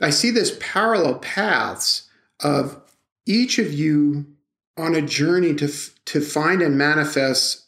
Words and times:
I 0.00 0.10
see 0.10 0.30
this 0.30 0.56
parallel 0.60 1.16
paths 1.16 2.08
of 2.40 2.80
each 3.26 3.58
of 3.58 3.72
you 3.72 4.26
on 4.76 4.94
a 4.94 5.02
journey 5.02 5.54
to, 5.54 5.68
to 6.06 6.20
find 6.20 6.62
and 6.62 6.78
manifest 6.78 7.66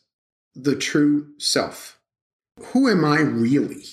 the 0.55 0.77
true 0.77 1.29
self. 1.39 1.99
Who 2.73 2.89
am 2.89 3.05
I 3.05 3.21
really? 3.21 3.85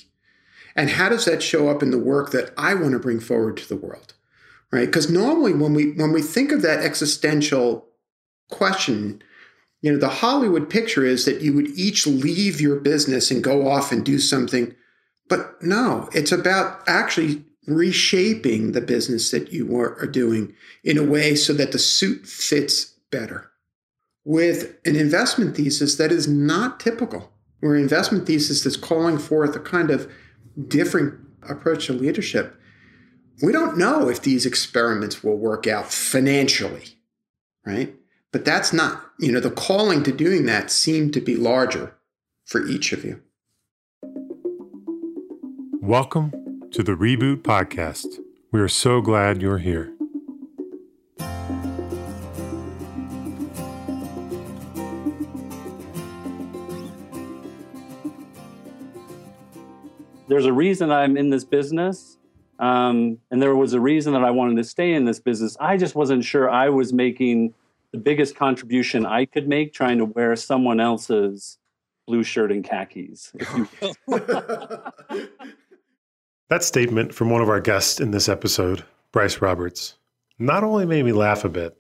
And 0.76 0.92
how 0.92 1.10
does 1.10 1.26
that 1.26 1.44
show 1.44 1.70
up 1.70 1.84
in 1.84 1.92
the 1.92 1.98
work 1.98 2.32
that 2.32 2.54
I 2.58 2.74
want 2.74 2.94
to 2.94 3.00
bring 3.00 3.20
forward 3.20 3.58
to 3.58 3.68
the 3.68 3.76
world? 3.76 4.14
Right? 4.72 4.86
Because 4.86 5.10
normally 5.10 5.54
when 5.54 5.74
we 5.74 5.94
when 5.94 6.14
we 6.14 6.22
think 6.22 6.52
of 6.52 6.62
that 6.62 6.84
existential 6.84 7.88
question, 8.52 9.22
you 9.82 9.92
know, 9.92 9.98
the 9.98 10.10
Hollywood 10.10 10.70
picture 10.70 11.04
is 11.04 11.26
that 11.26 11.42
you 11.42 11.54
would 11.54 11.68
each 11.70 12.06
leave 12.06 12.62
your 12.62 12.80
business 12.80 13.32
and 13.32 13.44
go 13.44 13.68
off 13.68 13.92
and 13.92 14.06
do 14.06 14.20
something. 14.20 14.76
But 15.28 15.62
no, 15.62 16.08
it's 16.14 16.32
about 16.32 16.82
actually 16.88 17.44
reshaping 17.68 18.72
the 18.72 18.82
business 18.82 19.32
that 19.32 19.52
you 19.52 19.76
are 19.78 20.08
doing 20.08 20.54
in 20.84 20.98
a 20.98 21.04
way 21.04 21.36
so 21.36 21.54
that 21.54 21.72
the 21.72 21.80
suit 21.80 22.26
fits 22.26 22.96
better. 23.12 23.52
With 24.26 24.78
an 24.86 24.96
investment 24.96 25.56
thesis 25.56 25.96
that 25.96 26.12
is 26.12 26.28
not 26.28 26.80
typical, 26.80 27.32
where 27.60 27.76
investment 27.76 28.26
thesis 28.28 28.66
is 28.66 28.78
calling 28.78 29.18
forth 29.18 29.56
a 29.56 29.60
kind 29.60 29.92
of 29.92 30.12
different 30.68 31.20
approach 31.48 31.88
to 31.88 31.94
leadership. 31.94 32.56
We 33.42 33.52
don't 33.52 33.78
know 33.78 34.10
if 34.10 34.22
these 34.22 34.46
experiments 34.46 35.24
will 35.24 35.38
work 35.38 35.68
out 35.68 35.92
financially, 35.92 36.86
right? 37.66 37.96
But 38.32 38.46
that's 38.46 38.74
not, 38.74 39.04
you 39.20 39.32
know, 39.32 39.40
the 39.40 39.50
calling 39.50 40.04
to 40.04 40.12
doing 40.12 40.46
that 40.46 40.70
seemed 40.70 41.14
to 41.14 41.22
be 41.22 41.36
larger 41.36 41.96
for 42.46 42.66
each 42.66 42.92
of 42.92 43.04
you. 43.06 43.22
Welcome 45.82 46.39
to 46.72 46.84
the 46.84 46.92
Reboot 46.92 47.38
Podcast. 47.38 48.20
We 48.52 48.60
are 48.60 48.68
so 48.68 49.02
glad 49.02 49.42
you're 49.42 49.58
here. 49.58 49.92
There's 60.28 60.46
a 60.46 60.54
reason 60.54 60.92
I'm 60.92 61.18
in 61.18 61.32
this 61.32 61.44
business. 61.44 62.18
Um, 62.60 63.18
and 63.32 63.42
there 63.42 63.56
was 63.56 63.74
a 63.74 63.80
reason 63.80 64.14
that 64.14 64.24
I 64.24 64.30
wanted 64.30 64.58
to 64.58 64.64
stay 64.64 64.94
in 64.94 65.06
this 65.06 65.20
business. 65.20 65.58
I 65.60 65.76
just 65.76 65.96
wasn't 65.96 66.24
sure 66.24 66.52
I 66.52 66.70
was 66.70 66.94
making 66.94 67.56
the 67.92 67.98
biggest 67.98 68.36
contribution 68.36 69.08
I 69.08 69.26
could 69.26 69.48
make 69.48 69.74
trying 69.74 69.98
to 69.98 70.06
wear 70.06 70.36
someone 70.36 70.80
else's 70.80 71.58
blue 72.06 72.22
shirt 72.22 72.52
and 72.52 72.64
khakis, 72.64 73.32
if 73.34 73.56
you 73.56 73.68
will. 74.08 74.94
That 76.50 76.64
statement 76.64 77.14
from 77.14 77.30
one 77.30 77.44
of 77.44 77.50
our 77.50 77.62
guests 77.62 78.00
in 78.00 78.10
this 78.10 78.28
episode, 78.28 78.84
Bryce 79.12 79.40
Roberts, 79.40 80.00
not 80.40 80.64
only 80.64 80.84
made 80.84 81.06
me 81.06 81.12
laugh 81.12 81.46
a 81.46 81.50
bit, 81.50 81.78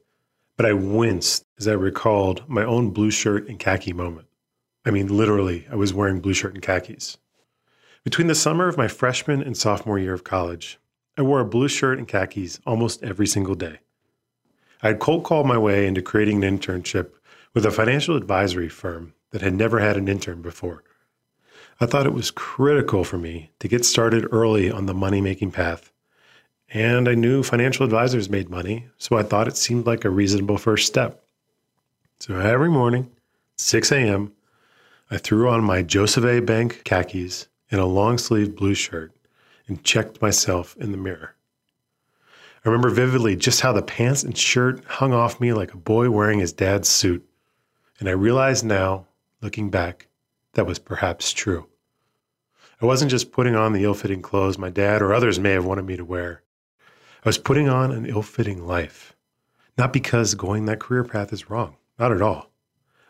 but 0.58 0.66
I 0.68 0.74
winced 0.74 1.44
as 1.58 1.68
I 1.68 1.72
recalled 1.72 2.48
my 2.48 2.64
own 2.64 2.92
blue 2.92 3.10
shirt 3.10 3.50
and 3.50 3.58
khaki 3.58 3.94
moment. 3.94 4.28
I 4.86 4.92
mean, 4.92 5.08
literally, 5.08 5.66
I 5.72 5.76
was 5.76 5.92
wearing 5.92 6.20
blue 6.20 6.36
shirt 6.36 6.54
and 6.54 6.62
khakis. 6.62 7.18
Between 8.04 8.28
the 8.28 8.36
summer 8.36 8.68
of 8.68 8.78
my 8.78 8.88
freshman 8.88 9.42
and 9.42 9.58
sophomore 9.58 9.98
year 9.98 10.14
of 10.14 10.24
college, 10.24 10.78
I 11.18 11.24
wore 11.24 11.40
a 11.40 11.46
blue 11.46 11.68
shirt 11.68 11.98
and 11.98 12.08
khakis 12.08 12.60
almost 12.64 13.02
every 13.02 13.26
single 13.26 13.56
day. 13.56 13.80
I 14.84 14.90
had 14.90 15.00
cold 15.00 15.24
called 15.24 15.48
my 15.48 15.58
way 15.58 15.88
into 15.88 16.04
creating 16.04 16.44
an 16.44 16.60
internship 16.60 17.14
with 17.56 17.66
a 17.66 17.72
financial 17.72 18.16
advisory 18.16 18.70
firm 18.70 19.16
that 19.32 19.42
had 19.42 19.56
never 19.56 19.80
had 19.80 19.98
an 19.98 20.08
intern 20.08 20.44
before. 20.44 20.84
I 21.82 21.86
thought 21.86 22.06
it 22.06 22.14
was 22.14 22.30
critical 22.30 23.06
for 23.06 23.18
me 23.18 23.52
to 23.60 23.70
get 23.70 23.86
started 23.86 24.28
early 24.34 24.70
on 24.70 24.86
the 24.86 24.94
money 24.94 25.22
making 25.22 25.52
path. 25.52 25.94
And 26.74 27.08
I 27.08 27.16
knew 27.16 27.42
financial 27.42 27.86
advisors 27.86 28.30
made 28.30 28.50
money, 28.50 28.88
so 28.98 29.16
I 29.16 29.24
thought 29.24 29.48
it 29.48 29.56
seemed 29.56 29.86
like 29.86 30.04
a 30.04 30.10
reasonable 30.10 30.58
first 30.58 30.88
step. 30.88 31.24
So 32.20 32.38
every 32.38 32.70
morning, 32.70 33.10
6 33.56 33.94
a.m., 33.94 34.34
I 35.10 35.18
threw 35.18 35.48
on 35.48 35.64
my 35.64 35.82
Joseph 35.82 36.26
A. 36.26 36.42
Bank 36.42 36.84
khakis 36.84 37.48
and 37.72 37.80
a 37.80 37.86
long 37.86 38.18
sleeve 38.18 38.58
blue 38.58 38.74
shirt 38.74 39.14
and 39.66 39.82
checked 39.82 40.22
myself 40.22 40.76
in 40.82 40.92
the 40.92 40.98
mirror. 40.98 41.36
I 42.66 42.68
remember 42.68 42.90
vividly 42.90 43.38
just 43.38 43.62
how 43.62 43.72
the 43.72 43.82
pants 43.82 44.24
and 44.24 44.38
shirt 44.38 44.84
hung 44.84 45.14
off 45.14 45.40
me 45.40 45.54
like 45.54 45.74
a 45.74 45.78
boy 45.78 46.10
wearing 46.10 46.40
his 46.40 46.52
dad's 46.52 46.90
suit. 46.90 47.26
And 48.02 48.10
I 48.10 48.12
realize 48.12 48.66
now, 48.66 49.06
looking 49.42 49.70
back, 49.70 50.08
that 50.54 50.68
was 50.68 50.78
perhaps 50.78 51.32
true. 51.32 51.69
I 52.82 52.86
wasn't 52.86 53.12
just 53.12 53.34
putting 53.34 53.56
on 53.56 53.74
the 53.74 53.84
ill 53.84 53.94
fitting 53.94 54.22
clothes 54.22 54.58
my 54.58 54.70
dad 54.70 55.02
or 55.02 55.14
others 55.14 55.38
may 55.38 55.52
have 55.52 55.66
wanted 55.66 55.86
me 55.86 55.98
to 55.98 56.06
wear. 56.06 56.44
I 57.26 57.28
was 57.28 57.38
putting 57.38 57.68
on 57.68 57.92
an 57.92 58.06
ill 58.06 58.22
fitting 58.22 58.66
life. 58.66 59.14
Not 59.78 59.92
because 59.92 60.34
going 60.34 60.66
that 60.66 60.80
career 60.80 61.04
path 61.04 61.34
is 61.34 61.50
wrong, 61.50 61.76
not 61.98 62.14
at 62.14 62.22
all, 62.22 62.52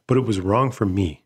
but 0.07 0.18
it 0.18 0.25
was 0.25 0.40
wrong 0.40 0.72
for 0.72 0.88
me. 0.88 1.24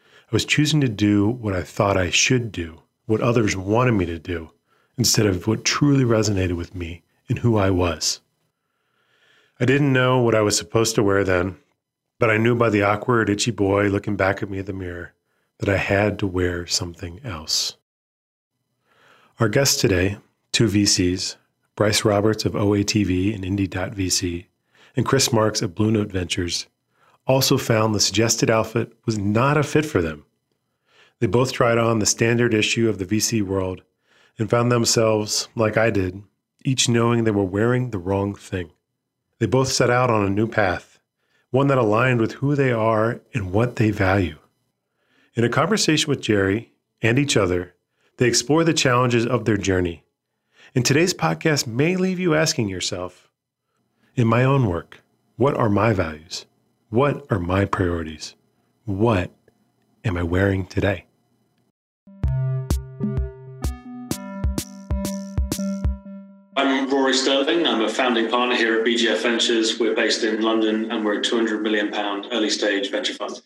I 0.00 0.30
was 0.30 0.46
choosing 0.46 0.80
to 0.80 0.88
do 0.88 1.28
what 1.28 1.54
I 1.54 1.62
thought 1.62 1.98
I 1.98 2.08
should 2.08 2.50
do, 2.50 2.80
what 3.04 3.20
others 3.20 3.56
wanted 3.56 3.92
me 3.92 4.06
to 4.06 4.18
do, 4.18 4.52
instead 4.96 5.26
of 5.26 5.46
what 5.46 5.64
truly 5.64 6.04
resonated 6.04 6.56
with 6.56 6.74
me 6.74 7.02
and 7.28 7.40
who 7.40 7.58
I 7.58 7.68
was. 7.68 8.20
I 9.60 9.66
didn't 9.66 9.92
know 9.92 10.20
what 10.20 10.34
I 10.34 10.40
was 10.40 10.56
supposed 10.56 10.94
to 10.94 11.02
wear 11.02 11.24
then, 11.24 11.56
but 12.18 12.30
I 12.30 12.38
knew 12.38 12.54
by 12.54 12.70
the 12.70 12.82
awkward, 12.82 13.28
itchy 13.28 13.50
boy 13.50 13.88
looking 13.88 14.16
back 14.16 14.42
at 14.42 14.48
me 14.48 14.58
in 14.58 14.64
the 14.64 14.72
mirror 14.72 15.12
that 15.58 15.68
I 15.68 15.76
had 15.76 16.18
to 16.20 16.26
wear 16.26 16.66
something 16.66 17.20
else. 17.22 17.76
Our 19.42 19.48
guests 19.48 19.80
today, 19.80 20.18
two 20.52 20.68
VCs, 20.68 21.34
Bryce 21.74 22.04
Roberts 22.04 22.44
of 22.44 22.52
OATV 22.52 23.34
and 23.34 23.42
Indie.vc, 23.42 24.46
and 24.94 25.04
Chris 25.04 25.32
Marks 25.32 25.62
of 25.62 25.74
Blue 25.74 25.90
Note 25.90 26.12
Ventures, 26.12 26.68
also 27.26 27.58
found 27.58 27.92
the 27.92 27.98
suggested 27.98 28.50
outfit 28.50 28.92
was 29.04 29.18
not 29.18 29.56
a 29.56 29.64
fit 29.64 29.84
for 29.84 30.00
them. 30.00 30.24
They 31.18 31.26
both 31.26 31.52
tried 31.52 31.76
on 31.76 31.98
the 31.98 32.06
standard 32.06 32.54
issue 32.54 32.88
of 32.88 32.98
the 32.98 33.04
VC 33.04 33.42
world 33.42 33.82
and 34.38 34.48
found 34.48 34.70
themselves, 34.70 35.48
like 35.56 35.76
I 35.76 35.90
did, 35.90 36.22
each 36.64 36.88
knowing 36.88 37.24
they 37.24 37.32
were 37.32 37.42
wearing 37.42 37.90
the 37.90 37.98
wrong 37.98 38.36
thing. 38.36 38.70
They 39.40 39.46
both 39.46 39.72
set 39.72 39.90
out 39.90 40.08
on 40.08 40.24
a 40.24 40.30
new 40.30 40.46
path, 40.46 41.00
one 41.50 41.66
that 41.66 41.78
aligned 41.78 42.20
with 42.20 42.34
who 42.34 42.54
they 42.54 42.70
are 42.70 43.20
and 43.34 43.50
what 43.50 43.74
they 43.74 43.90
value. 43.90 44.38
In 45.34 45.42
a 45.42 45.48
conversation 45.48 46.08
with 46.08 46.20
Jerry 46.20 46.74
and 47.02 47.18
each 47.18 47.36
other, 47.36 47.74
they 48.18 48.26
explore 48.26 48.64
the 48.64 48.74
challenges 48.74 49.26
of 49.26 49.44
their 49.44 49.56
journey. 49.56 50.04
And 50.74 50.84
today's 50.84 51.14
podcast 51.14 51.66
may 51.66 51.96
leave 51.96 52.18
you 52.18 52.34
asking 52.34 52.68
yourself 52.68 53.30
In 54.14 54.26
my 54.26 54.44
own 54.44 54.66
work, 54.66 55.02
what 55.36 55.56
are 55.56 55.68
my 55.68 55.92
values? 55.92 56.46
What 56.90 57.26
are 57.30 57.38
my 57.38 57.64
priorities? 57.64 58.34
What 58.84 59.30
am 60.04 60.16
I 60.16 60.22
wearing 60.22 60.66
today? 60.66 61.06
I'm 66.54 66.90
Rory 66.90 67.14
Stirling. 67.14 67.66
I'm 67.66 67.80
a 67.80 67.88
founding 67.88 68.28
partner 68.28 68.56
here 68.56 68.78
at 68.78 68.86
BGF 68.86 69.22
Ventures. 69.22 69.80
We're 69.80 69.94
based 69.94 70.22
in 70.22 70.42
London 70.42 70.92
and 70.92 71.04
we're 71.04 71.20
a 71.20 71.22
200 71.22 71.62
million 71.62 71.90
pound 71.90 72.28
early 72.30 72.50
stage 72.50 72.90
venture 72.90 73.14
fund. 73.14 73.40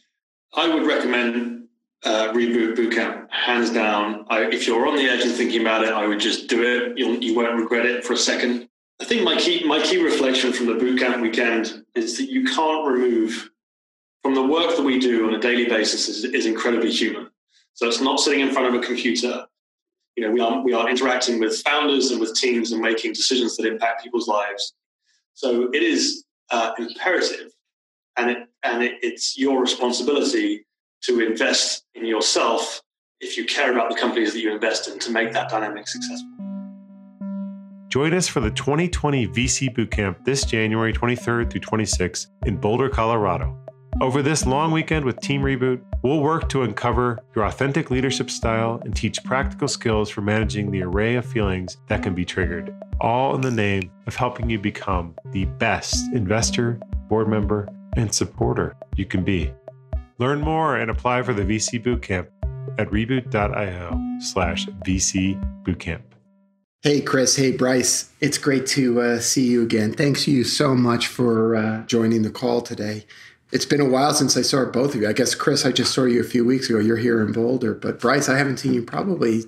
I 0.54 0.72
would 0.72 0.86
recommend 0.86 1.65
uh, 2.06 2.32
reboot 2.32 2.76
bootcamp, 2.76 3.28
hands 3.30 3.70
down. 3.70 4.24
I, 4.30 4.44
if 4.44 4.66
you're 4.66 4.86
on 4.86 4.94
the 4.96 5.02
edge 5.02 5.22
and 5.22 5.32
thinking 5.32 5.60
about 5.60 5.82
it, 5.82 5.90
I 5.90 6.06
would 6.06 6.20
just 6.20 6.48
do 6.48 6.62
it. 6.62 6.96
You'll, 6.96 7.16
you 7.16 7.34
won't 7.34 7.60
regret 7.60 7.84
it 7.84 8.04
for 8.04 8.12
a 8.12 8.16
second. 8.16 8.68
I 9.00 9.04
think 9.04 9.24
my 9.24 9.36
key 9.36 9.66
my 9.66 9.82
key 9.82 10.02
reflection 10.02 10.52
from 10.52 10.66
the 10.66 10.74
bootcamp 10.74 11.20
weekend 11.20 11.84
is 11.94 12.16
that 12.16 12.30
you 12.30 12.44
can't 12.44 12.86
remove 12.86 13.50
from 14.22 14.34
the 14.34 14.46
work 14.46 14.76
that 14.76 14.82
we 14.82 14.98
do 14.98 15.26
on 15.26 15.34
a 15.34 15.38
daily 15.38 15.66
basis 15.66 16.08
is, 16.08 16.24
is 16.24 16.46
incredibly 16.46 16.90
human. 16.90 17.28
So 17.74 17.86
it's 17.88 18.00
not 18.00 18.20
sitting 18.20 18.40
in 18.40 18.52
front 18.52 18.74
of 18.74 18.80
a 18.80 18.86
computer. 18.86 19.44
You 20.14 20.24
know, 20.24 20.30
we 20.30 20.40
are 20.40 20.62
we 20.62 20.72
are 20.72 20.88
interacting 20.88 21.40
with 21.40 21.60
founders 21.62 22.12
and 22.12 22.20
with 22.20 22.34
teams 22.36 22.72
and 22.72 22.80
making 22.80 23.12
decisions 23.12 23.56
that 23.56 23.66
impact 23.66 24.04
people's 24.04 24.28
lives. 24.28 24.74
So 25.34 25.70
it 25.72 25.82
is 25.82 26.24
uh, 26.50 26.72
imperative, 26.78 27.52
and 28.16 28.30
it 28.30 28.38
and 28.62 28.82
it, 28.82 28.94
it's 29.02 29.36
your 29.36 29.60
responsibility 29.60 30.65
to 31.06 31.20
invest 31.20 31.84
in 31.94 32.04
yourself 32.04 32.82
if 33.20 33.36
you 33.36 33.44
care 33.44 33.72
about 33.72 33.90
the 33.90 33.96
companies 33.96 34.32
that 34.32 34.40
you 34.40 34.52
invest 34.52 34.88
in 34.88 34.98
to 34.98 35.10
make 35.10 35.32
that 35.32 35.48
dynamic 35.48 35.88
successful. 35.88 36.28
Join 37.88 38.12
us 38.12 38.28
for 38.28 38.40
the 38.40 38.50
2020 38.50 39.28
VC 39.28 39.74
Bootcamp 39.74 40.24
this 40.24 40.44
January 40.44 40.92
23rd 40.92 41.50
through 41.50 41.60
26th 41.60 42.26
in 42.44 42.56
Boulder, 42.56 42.88
Colorado. 42.88 43.56
Over 44.02 44.20
this 44.20 44.44
long 44.44 44.72
weekend 44.72 45.06
with 45.06 45.18
Team 45.20 45.40
Reboot, 45.40 45.80
we'll 46.02 46.20
work 46.20 46.50
to 46.50 46.62
uncover 46.62 47.18
your 47.34 47.46
authentic 47.46 47.90
leadership 47.90 48.28
style 48.28 48.82
and 48.84 48.94
teach 48.94 49.24
practical 49.24 49.68
skills 49.68 50.10
for 50.10 50.20
managing 50.20 50.70
the 50.70 50.82
array 50.82 51.14
of 51.14 51.24
feelings 51.24 51.78
that 51.88 52.02
can 52.02 52.14
be 52.14 52.24
triggered, 52.24 52.74
all 53.00 53.34
in 53.34 53.40
the 53.40 53.50
name 53.50 53.90
of 54.06 54.14
helping 54.14 54.50
you 54.50 54.58
become 54.58 55.14
the 55.32 55.46
best 55.46 56.12
investor, 56.12 56.78
board 57.08 57.28
member, 57.28 57.66
and 57.96 58.12
supporter 58.12 58.76
you 58.96 59.06
can 59.06 59.24
be. 59.24 59.50
Learn 60.18 60.40
more 60.40 60.76
and 60.76 60.90
apply 60.90 61.22
for 61.22 61.34
the 61.34 61.42
VC 61.42 61.82
Bootcamp 61.82 62.28
at 62.78 62.88
reboot.io 62.88 64.00
slash 64.20 64.66
VC 64.86 65.62
Bootcamp. 65.62 66.02
Hey, 66.82 67.00
Chris. 67.00 67.36
Hey, 67.36 67.52
Bryce. 67.52 68.10
It's 68.20 68.38
great 68.38 68.66
to 68.68 69.00
uh, 69.00 69.20
see 69.20 69.46
you 69.46 69.62
again. 69.62 69.92
Thanks 69.92 70.26
you 70.28 70.44
so 70.44 70.74
much 70.74 71.06
for 71.06 71.56
uh, 71.56 71.82
joining 71.86 72.22
the 72.22 72.30
call 72.30 72.62
today. 72.62 73.04
It's 73.52 73.64
been 73.64 73.80
a 73.80 73.88
while 73.88 74.12
since 74.14 74.36
I 74.36 74.42
saw 74.42 74.64
both 74.66 74.94
of 74.94 75.02
you. 75.02 75.08
I 75.08 75.12
guess, 75.12 75.34
Chris, 75.34 75.66
I 75.66 75.72
just 75.72 75.92
saw 75.92 76.04
you 76.04 76.20
a 76.20 76.24
few 76.24 76.44
weeks 76.44 76.70
ago. 76.70 76.78
You're 76.78 76.96
here 76.96 77.22
in 77.22 77.32
Boulder. 77.32 77.74
But, 77.74 78.00
Bryce, 78.00 78.28
I 78.28 78.38
haven't 78.38 78.58
seen 78.58 78.74
you 78.74 78.82
probably 78.82 79.44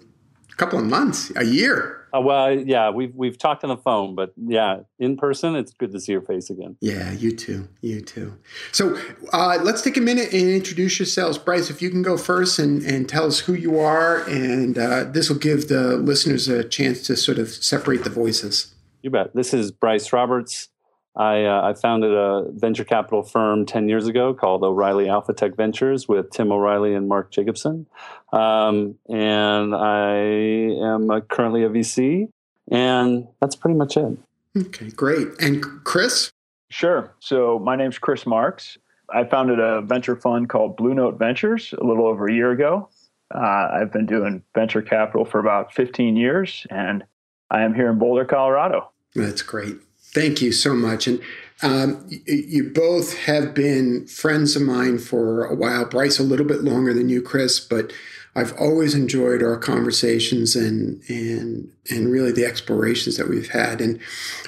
a 0.53 0.57
couple 0.57 0.79
of 0.79 0.85
months, 0.85 1.33
a 1.37 1.45
year. 1.45 1.98
Uh, 2.15 2.21
well, 2.21 2.53
yeah, 2.53 2.91
we've 2.91 3.15
we've 3.15 3.39
talked 3.39 3.65
on 3.65 3.71
the 3.71 3.77
phone, 3.77 4.15
but 4.15 4.33
yeah, 4.37 4.81
in 4.99 5.17
person, 5.17 5.55
it's 5.55 5.73
good 5.73 5.93
to 5.93 6.01
see 6.01 6.13
your 6.13 6.23
face 6.23 6.51
again. 6.51 6.77
Yeah, 6.81 7.13
you 7.13 7.33
too, 7.33 7.69
you 7.81 8.01
too. 8.01 8.37
So 8.73 8.99
uh, 9.33 9.59
let's 9.63 9.83
take 9.83 9.97
a 9.97 10.01
minute 10.01 10.33
and 10.33 10.49
introduce 10.49 10.99
yourselves, 10.99 11.39
Bryce. 11.39 11.71
If 11.71 11.83
you 11.83 11.91
can 11.91 12.03
go 12.03 12.17
first 12.17 12.59
and 12.59 12.83
and 12.83 13.09
tell 13.09 13.27
us 13.27 13.41
who 13.41 13.55
you 13.55 13.79
are, 13.79 14.23
and 14.29 14.79
uh, 14.79 15.05
this 15.05 15.29
will 15.29 15.39
give 15.39 15.69
the 15.69 15.97
listeners 15.97 16.49
a 16.49 16.65
chance 16.65 17.03
to 17.07 17.17
sort 17.17 17.39
of 17.39 17.49
separate 17.49 18.05
the 18.05 18.11
voices. 18.11 18.75
You 19.03 19.11
bet. 19.11 19.35
This 19.35 19.55
is 19.55 19.71
Bryce 19.71 20.13
Roberts. 20.13 20.69
I, 21.17 21.45
uh, 21.45 21.71
I, 21.71 21.75
founded 21.75 22.13
a 22.13 22.47
venture 22.53 22.85
capital 22.85 23.23
firm 23.23 23.67
10 23.67 23.89
years 23.89 24.07
ago 24.07 24.35
called 24.35 24.63
O'Reilly 24.63 25.09
Alpha 25.09 25.33
Tech 25.33 25.57
Ventures 25.57 26.07
with 26.07 26.31
Tim 26.31 26.53
O'Reilly 26.53 26.95
and 26.95 27.09
Mark 27.09 27.33
Jacobsen. 27.33 27.87
Um, 28.33 28.97
and 29.09 29.75
I 29.75 30.15
am 30.15 31.11
a, 31.11 31.21
currently 31.21 31.65
a 31.65 31.71
VC, 31.71 32.29
and 32.71 33.27
that's 33.41 33.57
pretty 33.57 33.77
much 33.77 33.97
it. 33.97 34.17
Okay, 34.57 34.91
great. 34.91 35.29
And 35.41 35.63
Chris? 35.85 36.31
Sure. 36.71 37.15
So 37.21 37.59
my 37.59 37.75
name's 37.75 37.99
Chris 37.99 38.27
Marks. 38.27 38.79
I 39.11 39.25
founded 39.25 39.59
a 39.59 39.81
venture 39.81 40.17
fund 40.17 40.49
called 40.49 40.77
Blue 40.77 40.95
Note 40.95 41.19
Ventures 41.19 41.75
a 41.81 41.85
little 41.85 42.07
over 42.07 42.29
a 42.29 42.33
year 42.33 42.53
ago. 42.53 42.89
Uh, 43.35 43.69
I've 43.73 43.93
been 43.93 44.07
doing 44.07 44.43
venture 44.55 44.83
capital 44.83 45.25
for 45.25 45.39
about 45.39 45.73
15 45.75 46.17
years, 46.17 46.67
and 46.71 47.05
I 47.51 47.63
am 47.63 47.75
here 47.75 47.91
in 47.91 47.99
Boulder, 47.99 48.25
Colorado. 48.25 48.91
That's 49.15 49.43
great. 49.43 49.77
Thank 50.15 50.41
you 50.41 50.53
so 50.53 50.75
much. 50.75 51.07
And 51.07 51.21
um, 51.63 52.07
you, 52.09 52.71
both 52.73 53.17
have 53.19 53.53
been 53.53 54.07
friends 54.07 54.55
of 54.55 54.63
mine 54.63 54.99
for 54.99 55.45
a 55.45 55.55
while. 55.55 55.85
Bryce, 55.85 56.19
a 56.19 56.23
little 56.23 56.47
bit 56.47 56.63
longer 56.63 56.95
than 56.95 57.09
you, 57.09 57.21
Chris, 57.21 57.59
but 57.59 57.93
I've 58.37 58.55
always 58.61 58.95
enjoyed 58.95 59.43
our 59.43 59.57
conversations 59.57 60.55
and 60.55 61.03
and 61.09 61.73
and 61.91 62.13
really 62.13 62.31
the 62.31 62.45
explorations 62.45 63.17
that 63.17 63.29
we've 63.29 63.51
had. 63.51 63.81
And 63.81 63.99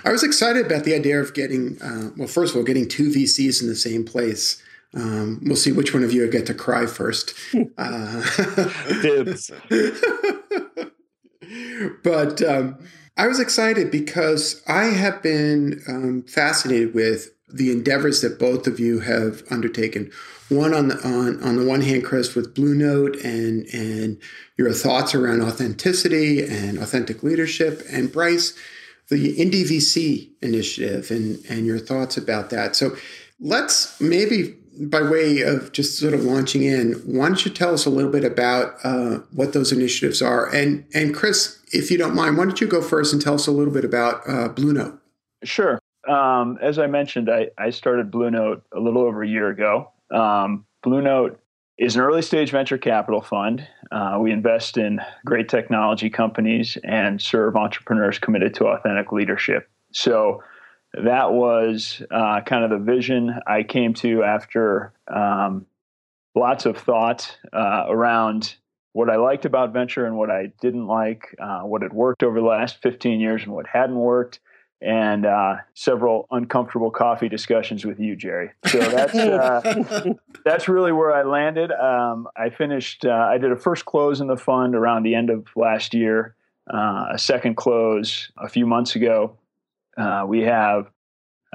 I 0.04 0.12
was 0.12 0.22
excited 0.22 0.64
about 0.64 0.84
the 0.84 0.94
idea 0.94 1.20
of 1.20 1.34
getting, 1.34 1.82
uh, 1.82 2.10
well, 2.16 2.28
first 2.28 2.52
of 2.52 2.58
all, 2.58 2.62
getting 2.62 2.86
two 2.86 3.10
VCs 3.10 3.60
in 3.60 3.68
the 3.68 3.74
same 3.74 4.04
place. 4.04 4.62
Um, 4.94 5.40
we'll 5.42 5.56
see 5.56 5.72
which 5.72 5.92
one 5.92 6.04
of 6.04 6.12
you 6.12 6.28
get 6.30 6.46
to 6.46 6.54
cry 6.54 6.86
first. 6.86 7.34
uh, 7.78 8.22
but 12.04 12.42
um, 12.42 12.78
I 13.20 13.26
was 13.26 13.38
excited 13.38 13.90
because 13.90 14.62
I 14.66 14.84
have 14.84 15.22
been 15.22 15.82
um, 15.86 16.22
fascinated 16.22 16.94
with 16.94 17.28
the 17.52 17.70
endeavors 17.70 18.22
that 18.22 18.38
both 18.38 18.66
of 18.66 18.80
you 18.80 19.00
have 19.00 19.42
undertaken. 19.50 20.10
One 20.48 20.72
on 20.72 20.88
the 20.88 20.96
on, 21.06 21.42
on 21.42 21.56
the 21.56 21.66
one 21.66 21.82
hand, 21.82 22.02
Chris, 22.02 22.34
with 22.34 22.54
Blue 22.54 22.74
Note 22.74 23.16
and 23.16 23.66
and 23.74 24.16
your 24.56 24.72
thoughts 24.72 25.14
around 25.14 25.42
authenticity 25.42 26.42
and 26.42 26.78
authentic 26.78 27.22
leadership, 27.22 27.82
and 27.90 28.10
Bryce, 28.10 28.54
the 29.10 29.36
Indie 29.36 29.68
VC 29.68 30.30
initiative 30.40 31.10
and 31.10 31.44
and 31.46 31.66
your 31.66 31.78
thoughts 31.78 32.16
about 32.16 32.48
that. 32.48 32.74
So 32.74 32.96
let's 33.38 34.00
maybe 34.00 34.56
by 34.88 35.02
way 35.02 35.42
of 35.42 35.72
just 35.72 35.98
sort 35.98 36.14
of 36.14 36.24
launching 36.24 36.62
in, 36.62 36.94
why 37.04 37.26
don't 37.28 37.44
you 37.44 37.50
tell 37.50 37.74
us 37.74 37.84
a 37.84 37.90
little 37.90 38.10
bit 38.10 38.24
about 38.24 38.74
uh, 38.82 39.18
what 39.32 39.52
those 39.52 39.72
initiatives 39.72 40.22
are? 40.22 40.52
And 40.54 40.84
and 40.94 41.14
Chris, 41.14 41.60
if 41.72 41.90
you 41.90 41.98
don't 41.98 42.14
mind, 42.14 42.36
why 42.36 42.44
don't 42.44 42.60
you 42.60 42.66
go 42.66 42.80
first 42.80 43.12
and 43.12 43.20
tell 43.20 43.34
us 43.34 43.46
a 43.46 43.52
little 43.52 43.72
bit 43.72 43.84
about 43.84 44.22
uh, 44.26 44.48
Blue 44.48 44.72
Note? 44.72 44.98
Sure. 45.44 45.78
Um, 46.08 46.58
as 46.62 46.78
I 46.78 46.86
mentioned, 46.86 47.30
I, 47.30 47.48
I 47.58 47.70
started 47.70 48.10
Blue 48.10 48.30
Note 48.30 48.62
a 48.74 48.80
little 48.80 49.02
over 49.02 49.22
a 49.22 49.28
year 49.28 49.48
ago. 49.48 49.90
Um, 50.10 50.64
Blue 50.82 51.02
Note 51.02 51.38
is 51.78 51.96
an 51.96 52.02
early 52.02 52.22
stage 52.22 52.50
venture 52.50 52.78
capital 52.78 53.20
fund. 53.20 53.66
Uh, 53.90 54.18
we 54.20 54.32
invest 54.32 54.76
in 54.76 55.00
great 55.24 55.48
technology 55.48 56.10
companies 56.10 56.78
and 56.84 57.20
serve 57.20 57.56
entrepreneurs 57.56 58.18
committed 58.18 58.54
to 58.54 58.66
authentic 58.66 59.12
leadership. 59.12 59.68
So 59.92 60.42
that 60.94 61.32
was 61.32 62.02
uh, 62.10 62.40
kind 62.42 62.64
of 62.64 62.70
the 62.70 62.84
vision 62.84 63.34
I 63.46 63.62
came 63.62 63.94
to 63.94 64.22
after 64.24 64.92
um, 65.08 65.66
lots 66.34 66.66
of 66.66 66.78
thought 66.78 67.36
uh, 67.52 67.84
around 67.88 68.56
what 68.92 69.08
I 69.08 69.16
liked 69.16 69.44
about 69.44 69.72
venture 69.72 70.04
and 70.06 70.16
what 70.16 70.30
I 70.30 70.52
didn't 70.60 70.86
like, 70.86 71.34
uh, 71.40 71.60
what 71.60 71.82
had 71.82 71.92
worked 71.92 72.22
over 72.22 72.40
the 72.40 72.46
last 72.46 72.82
15 72.82 73.20
years 73.20 73.44
and 73.44 73.52
what 73.52 73.66
hadn't 73.68 73.96
worked, 73.96 74.40
and 74.82 75.26
uh, 75.26 75.56
several 75.74 76.26
uncomfortable 76.32 76.90
coffee 76.90 77.28
discussions 77.28 77.84
with 77.84 78.00
you, 78.00 78.16
Jerry. 78.16 78.50
So 78.66 78.78
that's 78.80 79.14
uh, 79.14 80.14
that's 80.44 80.68
really 80.68 80.90
where 80.90 81.12
I 81.12 81.22
landed. 81.22 81.70
Um, 81.70 82.26
I 82.36 82.50
finished. 82.50 83.04
Uh, 83.04 83.28
I 83.30 83.38
did 83.38 83.52
a 83.52 83.56
first 83.56 83.84
close 83.84 84.20
in 84.20 84.26
the 84.26 84.36
fund 84.36 84.74
around 84.74 85.04
the 85.04 85.14
end 85.14 85.30
of 85.30 85.46
last 85.54 85.94
year. 85.94 86.34
a 86.66 87.18
second 87.18 87.56
close 87.56 88.32
a 88.38 88.48
few 88.48 88.66
months 88.66 88.96
ago, 88.96 89.36
uh, 90.00 90.24
we 90.26 90.40
have 90.42 90.90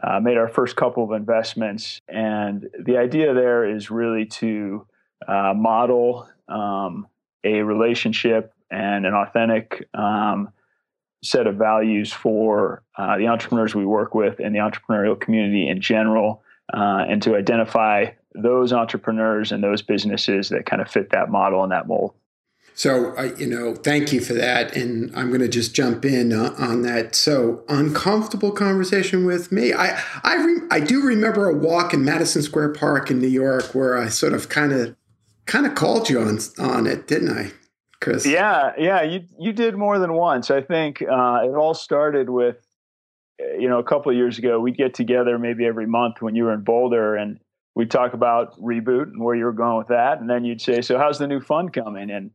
uh, 0.04 0.20
made 0.20 0.38
our 0.38 0.48
first 0.48 0.76
couple 0.76 1.04
of 1.04 1.12
investments, 1.12 2.00
and 2.08 2.70
the 2.86 2.98
idea 2.98 3.34
there 3.34 3.66
is 3.68 3.90
really 3.90 4.26
to 4.26 4.86
uh, 5.28 5.54
model 5.56 6.28
um, 6.48 7.08
a 7.44 7.62
relationship 7.62 8.54
and 8.70 9.06
an 9.06 9.14
authentic 9.14 9.88
um, 9.94 10.50
set 11.24 11.48
of 11.48 11.56
values 11.56 12.12
for 12.14 12.84
uh, 12.98 13.18
the 13.18 13.28
entrepreneurs 13.28 13.74
we 13.74 13.86
work 13.86 14.14
with 14.14 14.40
and 14.40 14.54
the 14.54 14.60
entrepreneurial 14.60 15.20
community 15.20 15.68
in 15.68 15.82
general, 15.82 16.44
uh, 16.74 17.06
and 17.08 17.22
to 17.24 17.36
identify 17.36 18.06
those 18.34 18.74
entrepreneurs 18.74 19.52
and 19.52 19.64
those 19.64 19.82
businesses 19.82 20.50
that 20.50 20.66
kind 20.66 20.82
of 20.82 20.90
fit 20.90 21.10
that 21.12 21.30
model 21.30 21.64
and 21.64 21.72
that 21.72 21.88
mold. 21.88 22.14
So, 22.78 23.16
I, 23.16 23.34
you 23.36 23.48
know, 23.48 23.74
thank 23.74 24.12
you 24.12 24.20
for 24.20 24.34
that. 24.34 24.76
And 24.76 25.10
I'm 25.16 25.30
going 25.30 25.40
to 25.40 25.48
just 25.48 25.74
jump 25.74 26.04
in 26.04 26.34
uh, 26.34 26.54
on 26.58 26.82
that. 26.82 27.16
So, 27.16 27.64
uncomfortable 27.70 28.52
conversation 28.52 29.26
with 29.26 29.50
me. 29.50 29.72
I, 29.74 29.98
I, 30.24 30.36
re- 30.36 30.68
I 30.70 30.82
do 30.82 31.02
remember 31.02 31.48
a 31.48 31.56
walk 31.56 31.94
in 31.94 32.04
Madison 32.04 32.42
Square 32.42 32.74
Park 32.74 33.10
in 33.10 33.20
New 33.20 33.30
York 33.30 33.74
where 33.74 33.98
I 33.98 34.10
sort 34.10 34.34
of 34.34 34.50
kind 34.50 34.74
of, 34.74 34.94
kind 35.46 35.66
of 35.66 35.74
called 35.76 36.10
you 36.10 36.20
on, 36.20 36.38
on 36.60 36.86
it, 36.86 37.08
didn't 37.08 37.30
I, 37.30 37.54
Chris? 38.02 38.26
Yeah. 38.26 38.74
Yeah. 38.78 39.04
You, 39.04 39.22
you 39.40 39.54
did 39.54 39.78
more 39.78 39.98
than 39.98 40.12
once. 40.12 40.52
I 40.52 40.60
think 40.60 41.02
uh, 41.02 41.44
it 41.46 41.56
all 41.56 41.74
started 41.74 42.30
with, 42.30 42.58
uh, 43.42 43.58
you 43.58 43.70
know, 43.70 43.80
a 43.80 43.84
couple 43.86 44.12
of 44.12 44.18
years 44.18 44.38
ago, 44.38 44.60
we'd 44.60 44.76
get 44.76 44.94
together 44.94 45.40
maybe 45.40 45.66
every 45.66 45.88
month 45.88 46.22
when 46.22 46.36
you 46.36 46.44
were 46.44 46.54
in 46.54 46.66
Boulder 46.66 47.16
and 47.16 47.40
we'd 47.74 47.90
talk 47.90 48.14
about 48.14 48.60
reboot 48.60 49.04
and 49.04 49.24
where 49.24 49.36
you 49.36 49.46
were 49.46 49.54
going 49.54 49.78
with 49.78 49.88
that. 49.88 50.20
And 50.20 50.30
then 50.30 50.44
you'd 50.44 50.62
say, 50.62 50.82
so 50.82 50.98
how's 50.98 51.20
the 51.20 51.28
new 51.28 51.40
fund 51.40 51.72
coming? 51.72 52.12
And, 52.12 52.32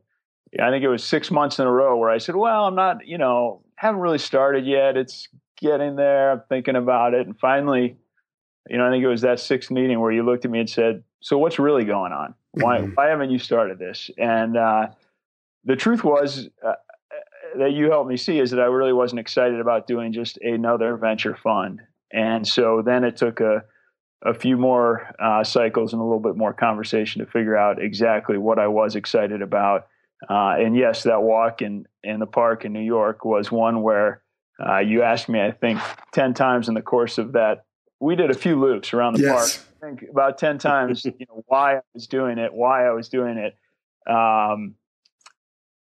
I 0.59 0.69
think 0.69 0.83
it 0.83 0.89
was 0.89 1.03
six 1.03 1.31
months 1.31 1.59
in 1.59 1.67
a 1.67 1.71
row 1.71 1.97
where 1.97 2.09
I 2.09 2.17
said, 2.17 2.35
"Well, 2.35 2.65
I'm 2.65 2.75
not, 2.75 3.07
you 3.07 3.17
know, 3.17 3.61
haven't 3.75 4.01
really 4.01 4.17
started 4.17 4.65
yet. 4.65 4.97
It's 4.97 5.29
getting 5.59 5.95
there. 5.95 6.31
I'm 6.31 6.41
thinking 6.49 6.75
about 6.75 7.13
it." 7.13 7.25
And 7.25 7.37
finally, 7.39 7.97
you 8.69 8.77
know, 8.77 8.87
I 8.87 8.91
think 8.91 9.03
it 9.03 9.07
was 9.07 9.21
that 9.21 9.39
sixth 9.39 9.71
meeting 9.71 9.99
where 9.99 10.11
you 10.11 10.23
looked 10.23 10.45
at 10.45 10.51
me 10.51 10.59
and 10.59 10.69
said, 10.69 11.03
"So 11.21 11.37
what's 11.37 11.57
really 11.57 11.85
going 11.85 12.11
on? 12.11 12.33
Why 12.51 12.79
mm-hmm. 12.79 12.93
why 12.95 13.07
haven't 13.07 13.29
you 13.29 13.39
started 13.39 13.79
this?" 13.79 14.09
And 14.17 14.57
uh, 14.57 14.87
the 15.63 15.75
truth 15.75 16.03
was 16.03 16.49
uh, 16.65 16.73
that 17.57 17.71
you 17.71 17.89
helped 17.89 18.09
me 18.09 18.17
see 18.17 18.39
is 18.39 18.51
that 18.51 18.59
I 18.59 18.65
really 18.65 18.93
wasn't 18.93 19.19
excited 19.19 19.59
about 19.59 19.87
doing 19.87 20.11
just 20.11 20.37
another 20.37 20.97
venture 20.97 21.35
fund. 21.35 21.81
And 22.11 22.45
so 22.45 22.81
then 22.85 23.03
it 23.03 23.15
took 23.15 23.39
a 23.39 23.63
a 24.23 24.33
few 24.33 24.57
more 24.57 25.09
uh, 25.19 25.43
cycles 25.43 25.93
and 25.93 26.01
a 26.01 26.05
little 26.05 26.19
bit 26.19 26.35
more 26.35 26.53
conversation 26.53 27.25
to 27.25 27.31
figure 27.31 27.57
out 27.57 27.81
exactly 27.81 28.37
what 28.37 28.59
I 28.59 28.67
was 28.67 28.95
excited 28.95 29.41
about 29.41 29.87
uh, 30.29 30.55
and 30.59 30.75
yes, 30.75 31.03
that 31.03 31.21
walk 31.23 31.61
in, 31.61 31.87
in 32.03 32.19
the 32.19 32.27
park 32.27 32.65
in 32.65 32.73
New 32.73 32.81
York 32.81 33.25
was 33.25 33.51
one 33.51 33.81
where 33.81 34.21
uh, 34.63 34.79
you 34.79 35.03
asked 35.03 35.29
me, 35.29 35.41
I 35.41 35.51
think, 35.51 35.79
10 36.13 36.33
times 36.33 36.67
in 36.67 36.75
the 36.75 36.81
course 36.81 37.17
of 37.17 37.33
that. 37.33 37.65
We 37.99 38.15
did 38.15 38.31
a 38.31 38.35
few 38.35 38.59
loops 38.59 38.93
around 38.93 39.13
the 39.13 39.21
yes. 39.21 39.57
park. 39.57 39.67
I 39.81 39.85
think 39.85 40.09
about 40.11 40.37
10 40.37 40.57
times, 40.57 41.05
you 41.05 41.25
know, 41.27 41.43
why 41.47 41.77
I 41.77 41.81
was 41.93 42.07
doing 42.07 42.37
it, 42.37 42.53
why 42.53 42.87
I 42.87 42.91
was 42.91 43.09
doing 43.09 43.37
it. 43.37 43.55
Um, 44.11 44.75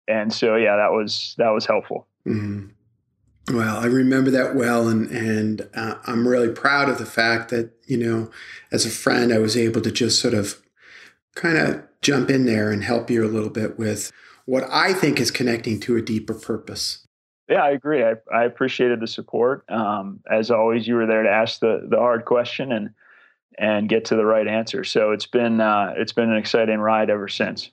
and 0.08 0.32
so, 0.32 0.56
yeah, 0.56 0.76
that 0.76 0.92
was, 0.92 1.34
that 1.38 1.50
was 1.50 1.66
helpful. 1.66 2.06
Mm-hmm. 2.26 2.68
Well, 3.50 3.76
I 3.76 3.86
remember 3.86 4.30
that 4.30 4.54
well, 4.54 4.88
and 4.88 5.10
and 5.10 5.68
uh, 5.74 5.96
I'm 6.06 6.28
really 6.28 6.50
proud 6.50 6.88
of 6.88 6.98
the 6.98 7.06
fact 7.06 7.50
that 7.50 7.72
you 7.86 7.96
know, 7.96 8.30
as 8.70 8.86
a 8.86 8.90
friend, 8.90 9.32
I 9.32 9.38
was 9.38 9.56
able 9.56 9.80
to 9.80 9.90
just 9.90 10.20
sort 10.20 10.32
of 10.32 10.62
kind 11.34 11.58
of 11.58 11.82
jump 12.00 12.30
in 12.30 12.46
there 12.46 12.70
and 12.70 12.82
help 12.82 13.10
you 13.10 13.24
a 13.24 13.28
little 13.28 13.50
bit 13.50 13.78
with 13.78 14.12
what 14.44 14.64
I 14.70 14.92
think 14.92 15.20
is 15.20 15.30
connecting 15.30 15.80
to 15.80 15.96
a 15.96 16.02
deeper 16.02 16.34
purpose. 16.34 17.06
Yeah, 17.48 17.64
I 17.64 17.70
agree. 17.70 18.04
I, 18.04 18.14
I 18.32 18.44
appreciated 18.44 19.00
the 19.00 19.06
support. 19.06 19.64
Um, 19.68 20.20
as 20.30 20.50
always, 20.50 20.86
you 20.86 20.94
were 20.94 21.06
there 21.06 21.22
to 21.22 21.30
ask 21.30 21.60
the 21.60 21.86
the 21.88 21.98
hard 21.98 22.24
question 22.24 22.72
and 22.72 22.90
and 23.58 23.88
get 23.88 24.06
to 24.06 24.16
the 24.16 24.24
right 24.24 24.46
answer. 24.46 24.84
So 24.84 25.10
it's 25.10 25.26
been 25.26 25.60
uh, 25.60 25.94
it's 25.96 26.12
been 26.12 26.30
an 26.30 26.36
exciting 26.36 26.78
ride 26.78 27.10
ever 27.10 27.28
since. 27.28 27.70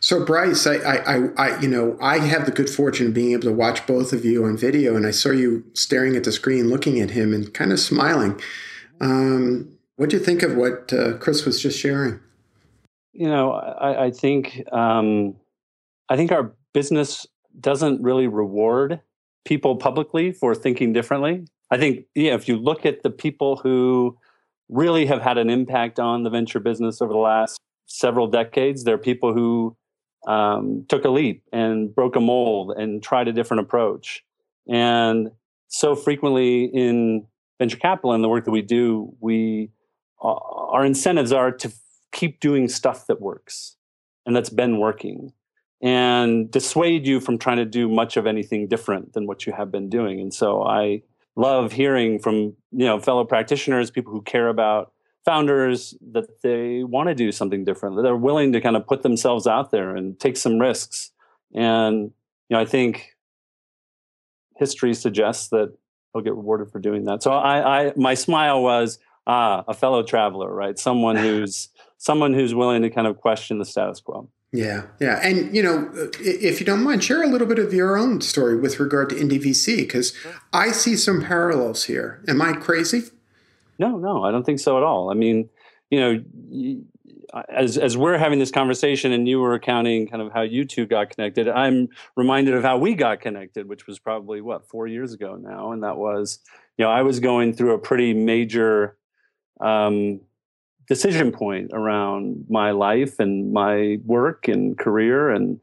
So 0.00 0.24
Bryce, 0.24 0.66
I, 0.66 0.76
I, 0.76 1.28
I, 1.36 1.60
you 1.60 1.68
know, 1.68 1.96
I 2.00 2.18
have 2.18 2.44
the 2.44 2.50
good 2.50 2.68
fortune 2.68 3.08
of 3.08 3.14
being 3.14 3.32
able 3.32 3.42
to 3.42 3.52
watch 3.52 3.86
both 3.86 4.12
of 4.12 4.24
you 4.24 4.44
on 4.44 4.56
video, 4.56 4.96
and 4.96 5.06
I 5.06 5.12
saw 5.12 5.30
you 5.30 5.64
staring 5.74 6.16
at 6.16 6.24
the 6.24 6.32
screen, 6.32 6.68
looking 6.68 6.98
at 6.98 7.10
him, 7.10 7.32
and 7.32 7.52
kind 7.54 7.72
of 7.72 7.78
smiling. 7.78 8.40
Um, 9.00 9.70
what 9.96 10.10
do 10.10 10.16
you 10.16 10.24
think 10.24 10.42
of 10.42 10.56
what 10.56 10.92
uh, 10.92 11.18
Chris 11.18 11.44
was 11.44 11.60
just 11.62 11.78
sharing? 11.78 12.18
You 13.12 13.28
know, 13.28 13.52
I, 13.52 14.06
I 14.06 14.10
think 14.10 14.62
um, 14.72 15.36
I 16.08 16.16
think 16.16 16.32
our 16.32 16.54
business 16.72 17.26
doesn't 17.58 18.02
really 18.02 18.26
reward 18.26 19.00
people 19.44 19.76
publicly 19.76 20.32
for 20.32 20.54
thinking 20.54 20.92
differently. 20.92 21.44
I 21.70 21.78
think, 21.78 22.06
yeah, 22.14 22.34
if 22.34 22.48
you 22.48 22.56
look 22.56 22.84
at 22.84 23.02
the 23.02 23.10
people 23.10 23.56
who 23.56 24.16
really 24.68 25.06
have 25.06 25.22
had 25.22 25.38
an 25.38 25.50
impact 25.50 25.98
on 25.98 26.22
the 26.22 26.30
venture 26.30 26.60
business 26.60 27.00
over 27.00 27.12
the 27.12 27.18
last 27.18 27.60
several 27.86 28.26
decades, 28.26 28.84
they're 28.84 28.98
people 28.98 29.32
who 29.32 29.76
um, 30.26 30.84
took 30.88 31.04
a 31.04 31.08
leap 31.08 31.42
and 31.52 31.94
broke 31.94 32.16
a 32.16 32.20
mold 32.20 32.74
and 32.76 33.02
tried 33.02 33.28
a 33.28 33.32
different 33.32 33.62
approach. 33.62 34.24
And 34.68 35.30
so 35.68 35.96
frequently 35.96 36.64
in 36.64 37.26
venture 37.58 37.76
capital 37.76 38.12
and 38.12 38.22
the 38.22 38.28
work 38.28 38.44
that 38.44 38.50
we 38.50 38.62
do, 38.62 39.14
we 39.20 39.70
uh, 40.22 40.34
our 40.34 40.84
incentives 40.84 41.32
are 41.32 41.50
to 41.50 41.72
keep 42.12 42.40
doing 42.40 42.68
stuff 42.68 43.06
that 43.06 43.20
works 43.20 43.76
and 44.26 44.34
that's 44.34 44.50
been 44.50 44.78
working 44.78 45.32
and 45.82 46.50
dissuade 46.50 47.06
you 47.06 47.20
from 47.20 47.38
trying 47.38 47.56
to 47.56 47.64
do 47.64 47.88
much 47.88 48.16
of 48.16 48.26
anything 48.26 48.68
different 48.68 49.12
than 49.14 49.26
what 49.26 49.46
you 49.46 49.52
have 49.52 49.70
been 49.70 49.88
doing. 49.88 50.20
And 50.20 50.32
so 50.32 50.62
I 50.62 51.02
love 51.36 51.72
hearing 51.72 52.18
from 52.18 52.54
you 52.72 52.86
know 52.86 53.00
fellow 53.00 53.24
practitioners, 53.24 53.90
people 53.90 54.12
who 54.12 54.22
care 54.22 54.48
about 54.48 54.92
founders 55.24 55.94
that 56.12 56.42
they 56.42 56.82
want 56.82 57.08
to 57.08 57.14
do 57.14 57.32
something 57.32 57.64
different, 57.64 57.96
that 57.96 58.02
they're 58.02 58.16
willing 58.16 58.52
to 58.52 58.60
kind 58.60 58.76
of 58.76 58.86
put 58.86 59.02
themselves 59.02 59.46
out 59.46 59.70
there 59.70 59.94
and 59.94 60.18
take 60.18 60.36
some 60.36 60.58
risks. 60.58 61.10
And 61.54 62.12
you 62.48 62.56
know, 62.56 62.60
I 62.60 62.64
think 62.64 63.16
history 64.56 64.92
suggests 64.94 65.48
that 65.48 65.72
they'll 66.12 66.22
get 66.22 66.34
rewarded 66.34 66.70
for 66.70 66.78
doing 66.78 67.04
that. 67.04 67.22
So 67.22 67.32
I, 67.32 67.86
I 67.86 67.92
my 67.96 68.14
smile 68.14 68.62
was 68.62 68.98
ah, 69.26 69.64
a 69.66 69.74
fellow 69.74 70.02
traveler, 70.02 70.52
right? 70.52 70.78
Someone 70.78 71.16
who's 71.24 71.70
someone 72.00 72.32
who's 72.32 72.54
willing 72.54 72.80
to 72.80 72.88
kind 72.88 73.06
of 73.06 73.20
question 73.20 73.58
the 73.58 73.64
status 73.64 74.00
quo. 74.00 74.26
Yeah, 74.52 74.86
yeah, 75.00 75.20
and 75.22 75.54
you 75.54 75.62
know, 75.62 75.88
if 76.18 76.58
you 76.58 76.66
don't 76.66 76.82
mind, 76.82 77.04
share 77.04 77.22
a 77.22 77.28
little 77.28 77.46
bit 77.46 77.60
of 77.60 77.72
your 77.72 77.96
own 77.96 78.20
story 78.20 78.58
with 78.58 78.80
regard 78.80 79.10
to 79.10 79.14
IndieVC 79.14 79.76
because 79.76 80.12
I 80.52 80.72
see 80.72 80.96
some 80.96 81.22
parallels 81.22 81.84
here. 81.84 82.24
Am 82.26 82.42
I 82.42 82.54
crazy? 82.54 83.02
No, 83.78 83.96
no, 83.96 84.24
I 84.24 84.32
don't 84.32 84.44
think 84.44 84.58
so 84.58 84.76
at 84.76 84.82
all. 84.82 85.10
I 85.10 85.14
mean, 85.14 85.48
you 85.90 86.00
know, 86.00 87.42
as 87.48 87.78
as 87.78 87.96
we're 87.96 88.18
having 88.18 88.40
this 88.40 88.50
conversation 88.50 89.12
and 89.12 89.28
you 89.28 89.38
were 89.38 89.50
recounting 89.50 90.08
kind 90.08 90.22
of 90.22 90.32
how 90.32 90.40
you 90.40 90.64
two 90.64 90.86
got 90.86 91.10
connected, 91.10 91.48
I'm 91.48 91.88
reminded 92.16 92.54
of 92.54 92.64
how 92.64 92.78
we 92.78 92.94
got 92.94 93.20
connected, 93.20 93.68
which 93.68 93.86
was 93.86 94.00
probably 94.00 94.40
what 94.40 94.66
four 94.66 94.88
years 94.88 95.12
ago 95.12 95.36
now, 95.36 95.70
and 95.70 95.84
that 95.84 95.96
was, 95.96 96.40
you 96.76 96.84
know, 96.84 96.90
I 96.90 97.02
was 97.02 97.20
going 97.20 97.52
through 97.52 97.74
a 97.74 97.78
pretty 97.78 98.14
major. 98.14 98.96
Um, 99.60 100.22
decision 100.90 101.30
point 101.30 101.70
around 101.72 102.44
my 102.50 102.72
life 102.72 103.20
and 103.20 103.52
my 103.52 103.98
work 104.04 104.48
and 104.48 104.76
career. 104.76 105.30
And 105.30 105.60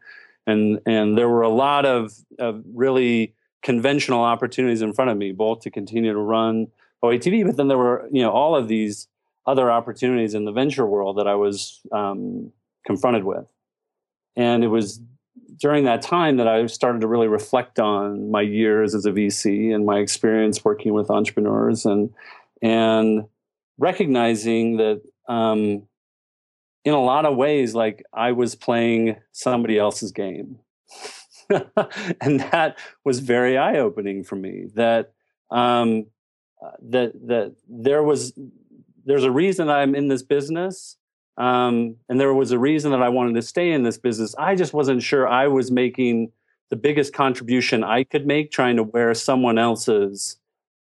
and 0.47 0.79
and 0.85 1.17
there 1.17 1.27
were 1.27 1.41
a 1.41 1.49
lot 1.49 1.85
of, 1.85 2.13
of 2.39 2.63
really 2.73 3.35
conventional 3.61 4.23
opportunities 4.23 4.81
in 4.81 4.93
front 4.93 5.11
of 5.11 5.17
me 5.17 5.33
both 5.33 5.59
to 5.59 5.69
continue 5.69 6.13
to 6.13 6.19
run 6.19 6.67
OATV 7.03 7.45
but 7.45 7.57
then 7.57 7.67
there 7.67 7.77
were 7.77 8.07
you 8.11 8.21
know 8.21 8.31
all 8.31 8.55
of 8.55 8.69
these 8.69 9.09
other 9.45 9.69
opportunities 9.69 10.33
in 10.33 10.45
the 10.45 10.51
venture 10.53 10.85
world 10.85 11.17
that 11.17 11.27
I 11.27 11.35
was 11.35 11.81
um, 11.91 12.53
confronted 12.85 13.25
with. 13.25 13.45
And 14.37 14.63
it 14.63 14.67
was 14.67 15.01
during 15.57 15.83
that 15.85 16.01
time 16.01 16.37
that 16.37 16.47
I 16.47 16.65
started 16.67 17.01
to 17.01 17.07
really 17.07 17.27
reflect 17.27 17.79
on 17.79 18.31
my 18.31 18.41
years 18.41 18.95
as 18.95 19.05
a 19.05 19.11
VC 19.11 19.73
and 19.73 19.85
my 19.85 19.97
experience 19.97 20.63
working 20.63 20.93
with 20.93 21.09
entrepreneurs 21.09 21.85
and 21.85 22.13
and 22.61 23.25
recognizing 23.77 24.77
that 24.77 25.01
um, 25.27 25.87
in 26.83 26.93
a 26.93 27.03
lot 27.03 27.25
of 27.25 27.35
ways, 27.35 27.75
like 27.75 28.03
I 28.13 28.31
was 28.31 28.55
playing 28.55 29.17
somebody 29.31 29.77
else's 29.77 30.11
game. 30.11 30.59
and 32.21 32.39
that 32.39 32.77
was 33.05 33.19
very 33.19 33.57
eye 33.57 33.77
opening 33.77 34.23
for 34.23 34.35
me 34.35 34.67
that 34.75 35.13
um, 35.49 36.07
uh, 36.63 36.71
that 36.89 37.13
that 37.27 37.55
there 37.69 38.03
was 38.03 38.33
there's 39.05 39.23
a 39.23 39.31
reason 39.31 39.69
I'm 39.69 39.95
in 39.95 40.09
this 40.09 40.23
business 40.23 40.97
um, 41.37 41.95
and 42.09 42.19
there 42.19 42.33
was 42.33 42.51
a 42.51 42.59
reason 42.59 42.91
that 42.91 43.03
I 43.03 43.09
wanted 43.09 43.35
to 43.35 43.41
stay 43.41 43.71
in 43.71 43.83
this 43.83 43.97
business. 43.97 44.33
I 44.37 44.55
just 44.55 44.73
wasn't 44.73 45.03
sure 45.03 45.27
I 45.27 45.47
was 45.47 45.69
making 45.69 46.31
the 46.69 46.75
biggest 46.75 47.13
contribution 47.13 47.83
I 47.83 48.03
could 48.03 48.25
make 48.25 48.51
trying 48.51 48.75
to 48.77 48.83
wear 48.83 49.13
someone 49.13 49.57
else's 49.57 50.37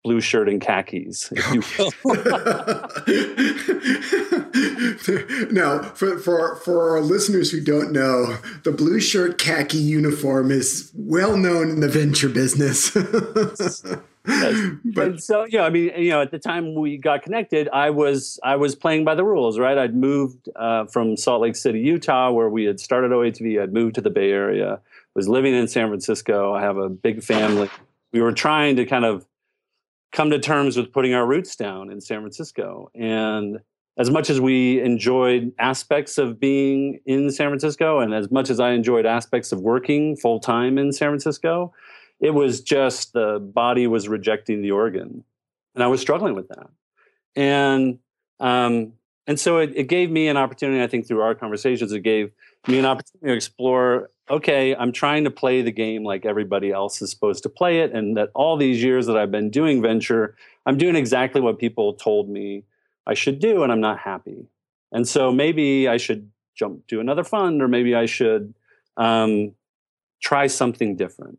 blue 0.07 0.21
shirt 0.21 0.49
and 0.49 0.61
khakis, 0.61 1.33
if 1.33 1.53
you 1.53 1.61
will. 1.77 1.91
now, 5.51 5.83
for, 5.83 6.17
for, 6.21 6.55
for 6.55 6.91
our 6.93 7.01
listeners 7.01 7.51
who 7.51 7.61
don't 7.61 7.91
know, 7.91 8.37
the 8.63 8.71
blue 8.71 9.01
shirt 9.01 9.37
khaki 9.37 9.79
uniform 9.79 10.53
is 10.53 10.93
well 10.95 11.37
known 11.37 11.71
in 11.71 11.81
the 11.81 11.89
venture 11.89 12.29
business. 12.29 12.91
but 14.95 15.21
so 15.21 15.45
yeah, 15.49 15.63
I 15.63 15.71
mean, 15.71 15.91
you 15.97 16.11
know, 16.11 16.23
at 16.23 16.31
the 16.31 16.39
time 16.39 16.77
we 16.77 16.99
got 16.99 17.25
connected, 17.25 17.69
I 17.73 17.91
was 17.91 18.39
I 18.45 18.55
was 18.55 18.77
playing 18.77 19.05
by 19.05 19.17
the 19.17 19.25
rules, 19.25 19.59
right? 19.59 19.77
I'd 19.77 19.97
moved 19.97 20.49
uh, 20.55 20.87
from 20.87 21.17
Salt 21.17 21.43
Lake 21.43 21.57
City, 21.57 21.81
Utah, 21.81 22.31
where 22.31 22.49
we 22.49 22.63
had 22.63 22.79
started 22.79 23.11
OATV. 23.11 23.61
I'd 23.61 23.73
moved 23.73 23.97
to 23.97 24.01
the 24.01 24.11
Bay 24.11 24.31
Area, 24.31 24.79
was 25.17 25.29
living 25.29 25.53
in 25.53 25.67
San 25.67 25.89
Francisco. 25.89 26.55
I 26.55 26.61
have 26.61 26.77
a 26.77 26.89
big 26.89 27.25
family. 27.25 27.69
We 28.13 28.21
were 28.21 28.33
trying 28.33 28.77
to 28.77 28.87
kind 28.87 29.05
of 29.05 29.27
come 30.17 30.31
to 30.31 30.39
terms 30.39 30.79
with 30.79 30.91
putting 30.93 31.13
our 31.13 31.27
roots 31.27 31.55
down 31.55 31.91
in 31.91 32.01
San 32.01 32.21
Francisco. 32.21 32.91
And 32.95 33.61
as 33.99 34.11
much 34.11 34.31
as 34.31 34.41
we 34.41 34.81
enjoyed 34.81 35.53
aspects 35.59 36.17
of 36.17 36.41
being 36.41 37.01
in 37.05 37.31
San 37.31 37.51
Francisco, 37.51 38.01
and 38.01 38.15
as 38.15 38.31
much 38.31 38.49
as 38.49 38.59
I 38.59 38.71
enjoyed 38.71 39.05
aspects 39.05 39.53
of 39.53 39.61
working 39.61 40.17
full 40.17 40.41
time 40.41 40.79
in 40.79 40.91
San 40.91 41.11
Francisco, 41.11 41.75
it 42.19 42.31
was 42.31 42.63
just 42.63 43.13
the 43.13 43.39
body 43.39 43.87
was 43.87 44.09
rejecting 44.09 44.63
the 44.63 44.71
organ. 44.71 45.23
And 45.75 45.85
I 45.85 45.87
was 45.87 46.01
struggling 46.01 46.35
with 46.35 46.49
that. 46.49 46.71
And 47.37 47.99
um, 48.41 48.95
and 49.27 49.39
so 49.39 49.59
it, 49.59 49.73
it 49.75 49.89
gave 49.89 50.11
me 50.11 50.29
an 50.29 50.37
opportunity, 50.37 50.83
I 50.83 50.87
think 50.87 51.07
through 51.07 51.21
our 51.21 51.35
conversations, 51.35 51.93
it 51.93 52.01
gave 52.01 52.33
me 52.69 52.79
an 52.79 52.85
opportunity 52.85 53.29
to 53.29 53.35
explore 53.35 54.11
okay, 54.31 54.75
I'm 54.75 54.93
trying 54.93 55.25
to 55.25 55.31
play 55.31 55.63
the 55.63 55.71
game 55.71 56.05
like 56.05 56.27
everybody 56.27 56.73
else 56.73 57.01
is 57.01 57.11
supposed 57.11 57.43
to 57.45 57.49
play 57.49 57.81
it. 57.81 57.93
And 57.93 58.17
that 58.17 58.31
all 58.35 58.57
these 58.57 58.83
years 58.83 59.07
that 59.07 59.17
I've 59.17 59.31
been 59.31 59.51
doing 59.51 59.81
venture, 59.81 60.37
I'm 60.67 60.77
doing 60.77 60.97
exactly 60.97 61.41
what 61.41 61.59
people 61.59 61.95
told 61.95 62.29
me 62.29 62.65
I 63.07 63.15
should 63.15 63.39
do, 63.39 63.63
and 63.63 63.71
I'm 63.71 63.81
not 63.81 63.99
happy. 63.99 64.49
And 64.91 65.07
so 65.07 65.31
maybe 65.31 65.87
I 65.87 65.97
should 65.97 66.31
jump 66.57 66.87
to 66.89 67.01
another 67.01 67.23
fund, 67.23 67.63
or 67.63 67.69
maybe 67.69 67.95
I 67.95 68.07
should 68.07 68.55
um, 68.97 69.55
try 70.21 70.49
something 70.49 70.97
different. 70.97 71.39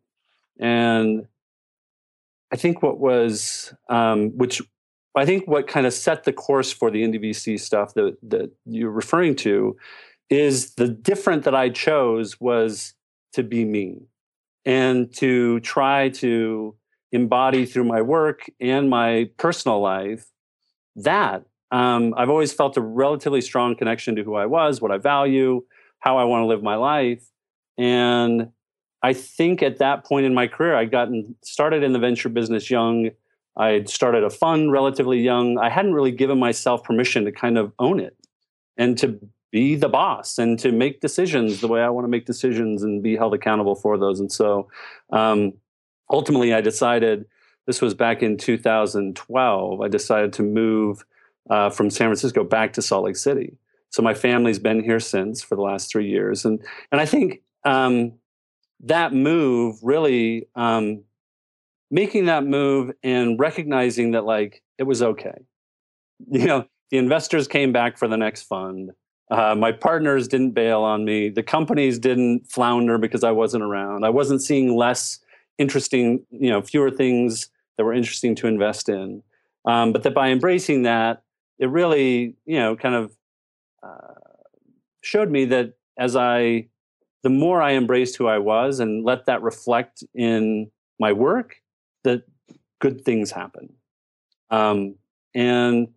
And 0.59 1.27
I 2.51 2.55
think 2.55 2.81
what 2.81 2.99
was, 2.99 3.73
um, 3.89 4.29
which 4.37 4.61
I 5.17 5.25
think 5.25 5.47
what 5.47 5.67
kind 5.67 5.85
of 5.85 5.93
set 5.93 6.23
the 6.23 6.33
course 6.33 6.71
for 6.71 6.91
the 6.91 7.03
IndieVC 7.03 7.59
stuff 7.59 7.93
that, 7.93 8.17
that 8.23 8.51
you're 8.65 8.91
referring 8.91 9.35
to 9.37 9.75
is 10.29 10.75
the 10.75 10.87
different 10.87 11.43
that 11.43 11.55
I 11.55 11.69
chose 11.69 12.39
was 12.39 12.93
to 13.33 13.43
be 13.43 13.65
me 13.65 14.01
and 14.65 15.13
to 15.15 15.59
try 15.61 16.09
to 16.09 16.75
embody 17.11 17.65
through 17.65 17.85
my 17.85 18.01
work 18.01 18.49
and 18.59 18.89
my 18.89 19.29
personal 19.37 19.79
life 19.79 20.27
that 20.97 21.43
um, 21.71 22.13
I've 22.17 22.29
always 22.29 22.53
felt 22.53 22.77
a 22.77 22.81
relatively 22.81 23.41
strong 23.41 23.75
connection 23.75 24.15
to 24.15 24.23
who 24.23 24.35
I 24.35 24.45
was, 24.45 24.81
what 24.81 24.91
I 24.91 24.97
value, 24.97 25.63
how 25.99 26.17
I 26.17 26.23
want 26.23 26.43
to 26.43 26.47
live 26.47 26.63
my 26.63 26.75
life. 26.75 27.23
And 27.77 28.49
I 29.03 29.13
think 29.13 29.61
at 29.61 29.77
that 29.77 30.05
point 30.05 30.25
in 30.25 30.33
my 30.33 30.47
career, 30.47 30.75
I'd 30.75 30.91
gotten 30.91 31.35
started 31.43 31.83
in 31.83 31.93
the 31.93 31.99
venture 31.99 32.29
business 32.29 32.69
young. 32.69 33.11
I'd 33.57 33.89
started 33.89 34.23
a 34.23 34.29
fund 34.29 34.71
relatively 34.71 35.19
young. 35.19 35.57
I 35.57 35.69
hadn't 35.69 35.93
really 35.93 36.11
given 36.11 36.39
myself 36.39 36.83
permission 36.83 37.25
to 37.25 37.31
kind 37.31 37.57
of 37.57 37.73
own 37.79 37.99
it 37.99 38.15
and 38.77 38.97
to 38.99 39.19
be 39.51 39.75
the 39.75 39.89
boss 39.89 40.37
and 40.37 40.59
to 40.59 40.71
make 40.71 41.01
decisions 41.01 41.59
the 41.59 41.67
way 41.67 41.81
I 41.81 41.89
want 41.89 42.05
to 42.05 42.09
make 42.09 42.25
decisions 42.25 42.83
and 42.83 43.01
be 43.01 43.15
held 43.15 43.33
accountable 43.33 43.75
for 43.75 43.97
those. 43.97 44.19
And 44.19 44.31
so 44.31 44.69
um, 45.11 45.53
ultimately, 46.11 46.53
I 46.53 46.61
decided 46.61 47.25
this 47.65 47.81
was 47.81 47.93
back 47.93 48.21
in 48.21 48.37
2012. 48.37 49.81
I 49.81 49.87
decided 49.87 50.33
to 50.33 50.43
move 50.43 51.03
uh, 51.49 51.69
from 51.69 51.89
San 51.89 52.07
Francisco 52.07 52.43
back 52.43 52.73
to 52.73 52.81
Salt 52.81 53.05
Lake 53.05 53.15
City. 53.15 53.57
So 53.89 54.03
my 54.03 54.13
family's 54.13 54.59
been 54.59 54.83
here 54.83 54.99
since 54.99 55.41
for 55.41 55.55
the 55.55 55.61
last 55.61 55.89
three 55.89 56.09
years, 56.09 56.43
and 56.45 56.61
and 56.91 56.99
I 56.99 57.05
think 57.05 57.41
um, 57.63 58.13
that 58.81 59.13
move 59.13 59.79
really 59.81 60.47
um, 60.55 61.03
making 61.89 62.25
that 62.25 62.45
move 62.45 62.91
and 63.03 63.39
recognizing 63.39 64.11
that 64.11 64.25
like 64.25 64.61
it 64.77 64.83
was 64.83 65.01
okay. 65.01 65.45
You 66.31 66.45
know, 66.45 66.65
the 66.91 66.97
investors 66.97 67.47
came 67.47 67.71
back 67.71 67.97
for 67.97 68.07
the 68.07 68.17
next 68.17 68.43
fund 68.43 68.91
Uh, 69.29 69.55
my 69.55 69.71
partners 69.71 70.27
didn't 70.27 70.51
bail 70.51 70.81
on 70.83 71.03
me. 71.03 71.29
The 71.29 71.43
companies 71.43 71.99
didn't 71.99 72.49
flounder 72.49 72.97
because 72.97 73.23
I 73.23 73.31
wasn't 73.31 73.63
around. 73.63 74.05
I 74.05 74.09
wasn't 74.09 74.41
seeing 74.41 74.75
less 74.75 75.19
interesting, 75.57 76.25
you 76.29 76.49
know, 76.49 76.61
fewer 76.61 76.89
things 76.89 77.49
that 77.77 77.83
were 77.83 77.93
interesting 77.93 78.35
to 78.35 78.47
invest 78.47 78.87
in. 78.87 79.21
Um, 79.65 79.91
but 79.91 80.03
that 80.03 80.13
by 80.13 80.29
embracing 80.29 80.83
that, 80.83 81.23
it 81.59 81.69
really, 81.69 82.35
you 82.45 82.57
know, 82.57 82.75
kind 82.75 82.95
of 82.95 83.17
uh, 83.83 84.13
showed 85.01 85.29
me 85.29 85.45
that 85.45 85.73
as 85.97 86.15
I, 86.15 86.67
the 87.23 87.29
more 87.29 87.61
I 87.61 87.73
embraced 87.73 88.15
who 88.15 88.27
I 88.27 88.37
was 88.37 88.79
and 88.79 89.03
let 89.03 89.25
that 89.25 89.41
reflect 89.41 90.03
in 90.13 90.71
my 90.99 91.11
work, 91.11 91.57
that 92.07 92.23
good 92.79 93.03
things 93.03 93.31
happen. 93.31 93.73
Um, 94.49 94.95
and 95.35 95.89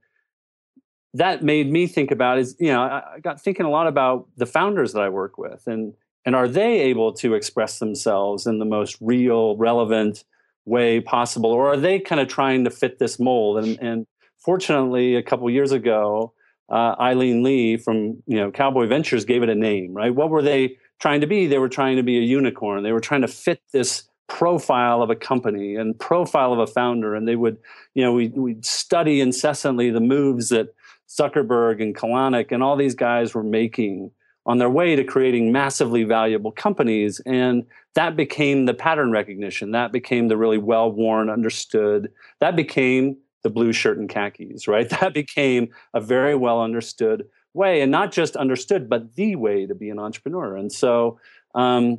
that 1.15 1.43
made 1.43 1.71
me 1.71 1.87
think 1.87 2.11
about 2.11 2.39
is 2.39 2.57
you 2.61 2.69
know 2.69 2.83
I, 2.83 3.15
I 3.17 3.21
got 3.21 3.41
thinking 3.41 3.67
a 3.67 3.71
lot 3.71 3.87
about 3.87 4.29
the 4.37 4.47
founders 4.47 4.93
that 4.93 5.03
I 5.03 5.09
work 5.09 5.39
with 5.39 5.67
and 5.67 5.95
and 6.25 6.37
are 6.37 6.47
they 6.47 6.81
able 6.81 7.13
to 7.15 7.35
express 7.35 7.79
themselves 7.79 8.47
in 8.47 8.59
the 8.59 8.65
most 8.65 8.97
real 9.01 9.57
relevant 9.57 10.25
way 10.67 11.01
possible 11.01 11.51
or 11.51 11.73
are 11.73 11.77
they 11.77 11.99
kind 11.99 12.21
of 12.21 12.29
trying 12.29 12.65
to 12.65 12.71
fit 12.71 12.99
this 12.99 13.19
mold? 13.19 13.65
And 13.65 13.79
and 13.81 14.07
fortunately 14.39 15.17
a 15.17 15.23
couple 15.23 15.51
years 15.51 15.73
ago 15.73 16.33
uh, 16.69 16.95
Aileen 17.01 17.43
Lee 17.43 17.77
from 17.77 18.23
you 18.27 18.37
know 18.37 18.51
cowboy 18.53 18.87
ventures 18.87 19.25
gave 19.25 19.43
it 19.43 19.49
a 19.49 19.55
name 19.55 19.93
right? 19.95 20.15
What 20.15 20.31
were 20.31 20.43
they 20.43 20.77
trying 21.01 21.23
to 21.23 21.27
be? 21.27 21.47
They 21.47 21.59
were 21.59 21.69
trying 21.69 21.97
to 21.97 22.03
be 22.03 22.19
a 22.19 22.23
unicorn. 22.23 22.85
They 22.85 22.93
were 22.93 23.01
trying 23.01 23.23
to 23.23 23.29
fit 23.29 23.63
this 23.73 24.05
profile 24.31 25.03
of 25.03 25.11
a 25.11 25.17
company 25.17 25.77
and 25.77 25.99
profile 25.99 26.53
of 26.53 26.59
a 26.59 26.67
founder 26.67 27.15
and 27.15 27.29
they 27.29 27.37
would 27.37 27.59
you 27.95 28.03
know 28.03 28.15
we 28.15 28.29
we'd 28.29 28.65
study 28.65 29.21
incessantly 29.21 29.91
the 29.91 30.01
moves 30.01 30.49
that 30.49 30.73
Zuckerberg 31.11 31.83
and 31.83 31.95
Kalanick 31.95 32.53
and 32.53 32.63
all 32.63 32.77
these 32.77 32.95
guys 32.95 33.35
were 33.35 33.43
making 33.43 34.11
on 34.47 34.59
their 34.59 34.71
way 34.71 34.97
to 34.97 35.05
creating 35.05 35.53
massively 35.53 36.05
valuable 36.05 36.53
companies. 36.53 37.21
And 37.27 37.67
that 37.95 38.17
became 38.17 38.67
the 38.67 38.75
pattern 38.75 39.11
recognition. 39.11 39.73
That 39.73 39.93
became 39.93 40.29
the 40.29 40.37
really 40.37 40.59
well 40.59 40.91
worn, 40.91 41.29
understood. 41.29 42.11
That 42.41 42.57
became 42.57 43.17
the 43.43 43.51
blue 43.51 43.73
shirt 43.73 43.99
and 43.99 44.09
khakis, 44.09 44.67
right? 44.67 44.89
That 45.01 45.15
became 45.15 45.71
a 45.95 46.01
very 46.01 46.35
well 46.35 46.63
understood 46.63 47.27
way, 47.53 47.81
and 47.81 47.91
not 47.91 48.13
just 48.13 48.37
understood, 48.37 48.89
but 48.89 49.15
the 49.17 49.35
way 49.37 49.67
to 49.67 49.75
be 49.75 49.91
an 49.91 49.99
entrepreneur. 49.99 50.57
And 50.57 50.73
so 50.73 51.19
um, 51.55 51.99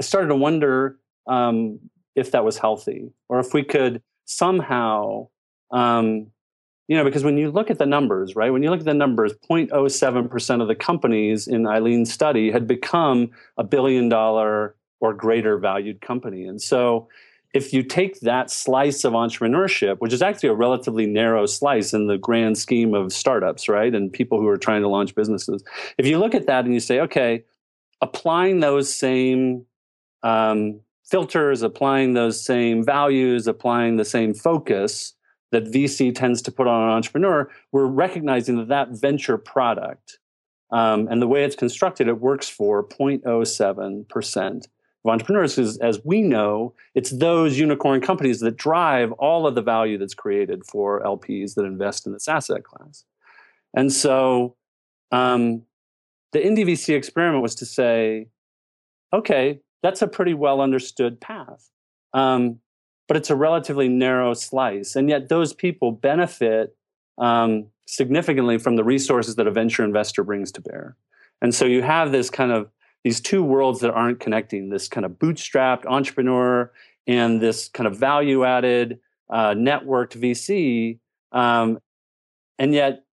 I 0.00 0.02
started 0.02 0.28
to 0.28 0.36
wonder 0.36 0.98
um, 1.26 1.78
if 2.14 2.30
that 2.30 2.44
was 2.44 2.58
healthy 2.58 3.10
or 3.28 3.40
if 3.40 3.54
we 3.54 3.62
could 3.62 4.02
somehow 4.24 5.28
um, 5.70 6.28
you 6.86 6.96
know, 6.96 7.04
because 7.04 7.24
when 7.24 7.38
you 7.38 7.50
look 7.50 7.70
at 7.70 7.78
the 7.78 7.86
numbers, 7.86 8.36
right, 8.36 8.50
when 8.50 8.62
you 8.62 8.70
look 8.70 8.80
at 8.80 8.86
the 8.86 8.94
numbers, 8.94 9.32
0.07% 9.50 10.60
of 10.60 10.68
the 10.68 10.74
companies 10.74 11.48
in 11.48 11.66
Aileen's 11.66 12.12
study 12.12 12.50
had 12.50 12.66
become 12.66 13.30
a 13.56 13.64
billion 13.64 14.08
dollar 14.08 14.74
or 15.00 15.14
greater 15.14 15.56
valued 15.58 16.00
company. 16.02 16.44
And 16.44 16.60
so 16.60 17.08
if 17.54 17.72
you 17.72 17.82
take 17.82 18.20
that 18.20 18.50
slice 18.50 19.04
of 19.04 19.14
entrepreneurship, 19.14 19.98
which 19.98 20.12
is 20.12 20.20
actually 20.20 20.50
a 20.50 20.54
relatively 20.54 21.06
narrow 21.06 21.46
slice 21.46 21.94
in 21.94 22.06
the 22.06 22.18
grand 22.18 22.58
scheme 22.58 22.94
of 22.94 23.12
startups, 23.12 23.68
right, 23.68 23.94
and 23.94 24.12
people 24.12 24.38
who 24.38 24.48
are 24.48 24.56
trying 24.56 24.82
to 24.82 24.88
launch 24.88 25.14
businesses, 25.14 25.64
if 25.96 26.06
you 26.06 26.18
look 26.18 26.34
at 26.34 26.46
that 26.46 26.64
and 26.64 26.74
you 26.74 26.80
say, 26.80 27.00
okay, 27.00 27.44
applying 28.00 28.60
those 28.60 28.92
same 28.92 29.64
um, 30.22 30.80
filters, 31.04 31.62
applying 31.62 32.14
those 32.14 32.42
same 32.44 32.84
values, 32.84 33.46
applying 33.46 33.96
the 33.96 34.04
same 34.04 34.34
focus, 34.34 35.14
that 35.54 35.70
VC 35.70 36.12
tends 36.12 36.42
to 36.42 36.50
put 36.50 36.66
on 36.66 36.82
an 36.82 36.88
entrepreneur, 36.90 37.48
we're 37.70 37.86
recognizing 37.86 38.56
that 38.56 38.68
that 38.68 38.88
venture 38.90 39.38
product 39.38 40.18
um, 40.72 41.06
and 41.08 41.22
the 41.22 41.28
way 41.28 41.44
it's 41.44 41.54
constructed, 41.54 42.08
it 42.08 42.20
works 42.20 42.48
for 42.48 42.86
0.07% 42.88 44.56
of 44.56 45.10
entrepreneurs. 45.10 45.54
Because 45.54 45.78
as 45.78 46.00
we 46.04 46.22
know, 46.22 46.74
it's 46.96 47.10
those 47.10 47.56
unicorn 47.56 48.00
companies 48.00 48.40
that 48.40 48.56
drive 48.56 49.12
all 49.12 49.46
of 49.46 49.54
the 49.54 49.62
value 49.62 49.96
that's 49.96 50.14
created 50.14 50.66
for 50.66 51.00
LPs 51.02 51.54
that 51.54 51.64
invest 51.64 52.04
in 52.04 52.12
this 52.12 52.26
asset 52.26 52.64
class. 52.64 53.04
And 53.76 53.92
so 53.92 54.56
um, 55.12 55.62
the 56.32 56.40
Indie 56.40 56.66
VC 56.66 56.96
experiment 56.96 57.42
was 57.42 57.54
to 57.56 57.66
say, 57.66 58.26
okay, 59.12 59.60
that's 59.84 60.00
a 60.00 60.08
pretty 60.08 60.32
well 60.32 60.62
understood 60.62 61.20
path. 61.20 61.70
Um, 62.14 62.58
but 63.06 63.18
it's 63.18 63.28
a 63.28 63.36
relatively 63.36 63.86
narrow 63.86 64.32
slice. 64.32 64.96
And 64.96 65.10
yet, 65.10 65.28
those 65.28 65.52
people 65.52 65.92
benefit 65.92 66.74
um, 67.18 67.66
significantly 67.84 68.56
from 68.56 68.76
the 68.76 68.82
resources 68.82 69.36
that 69.36 69.46
a 69.46 69.50
venture 69.50 69.84
investor 69.84 70.24
brings 70.24 70.50
to 70.52 70.62
bear. 70.62 70.96
And 71.42 71.54
so, 71.54 71.66
you 71.66 71.82
have 71.82 72.12
this 72.12 72.30
kind 72.30 72.50
of 72.50 72.70
these 73.04 73.20
two 73.20 73.44
worlds 73.44 73.80
that 73.80 73.92
aren't 73.92 74.20
connecting 74.20 74.70
this 74.70 74.88
kind 74.88 75.04
of 75.04 75.12
bootstrapped 75.12 75.84
entrepreneur 75.84 76.72
and 77.06 77.42
this 77.42 77.68
kind 77.68 77.86
of 77.86 77.98
value 77.98 78.42
added 78.42 78.98
uh, 79.28 79.50
networked 79.50 80.18
VC. 80.18 80.98
Um, 81.32 81.78
and 82.58 82.72
yet, 82.72 83.04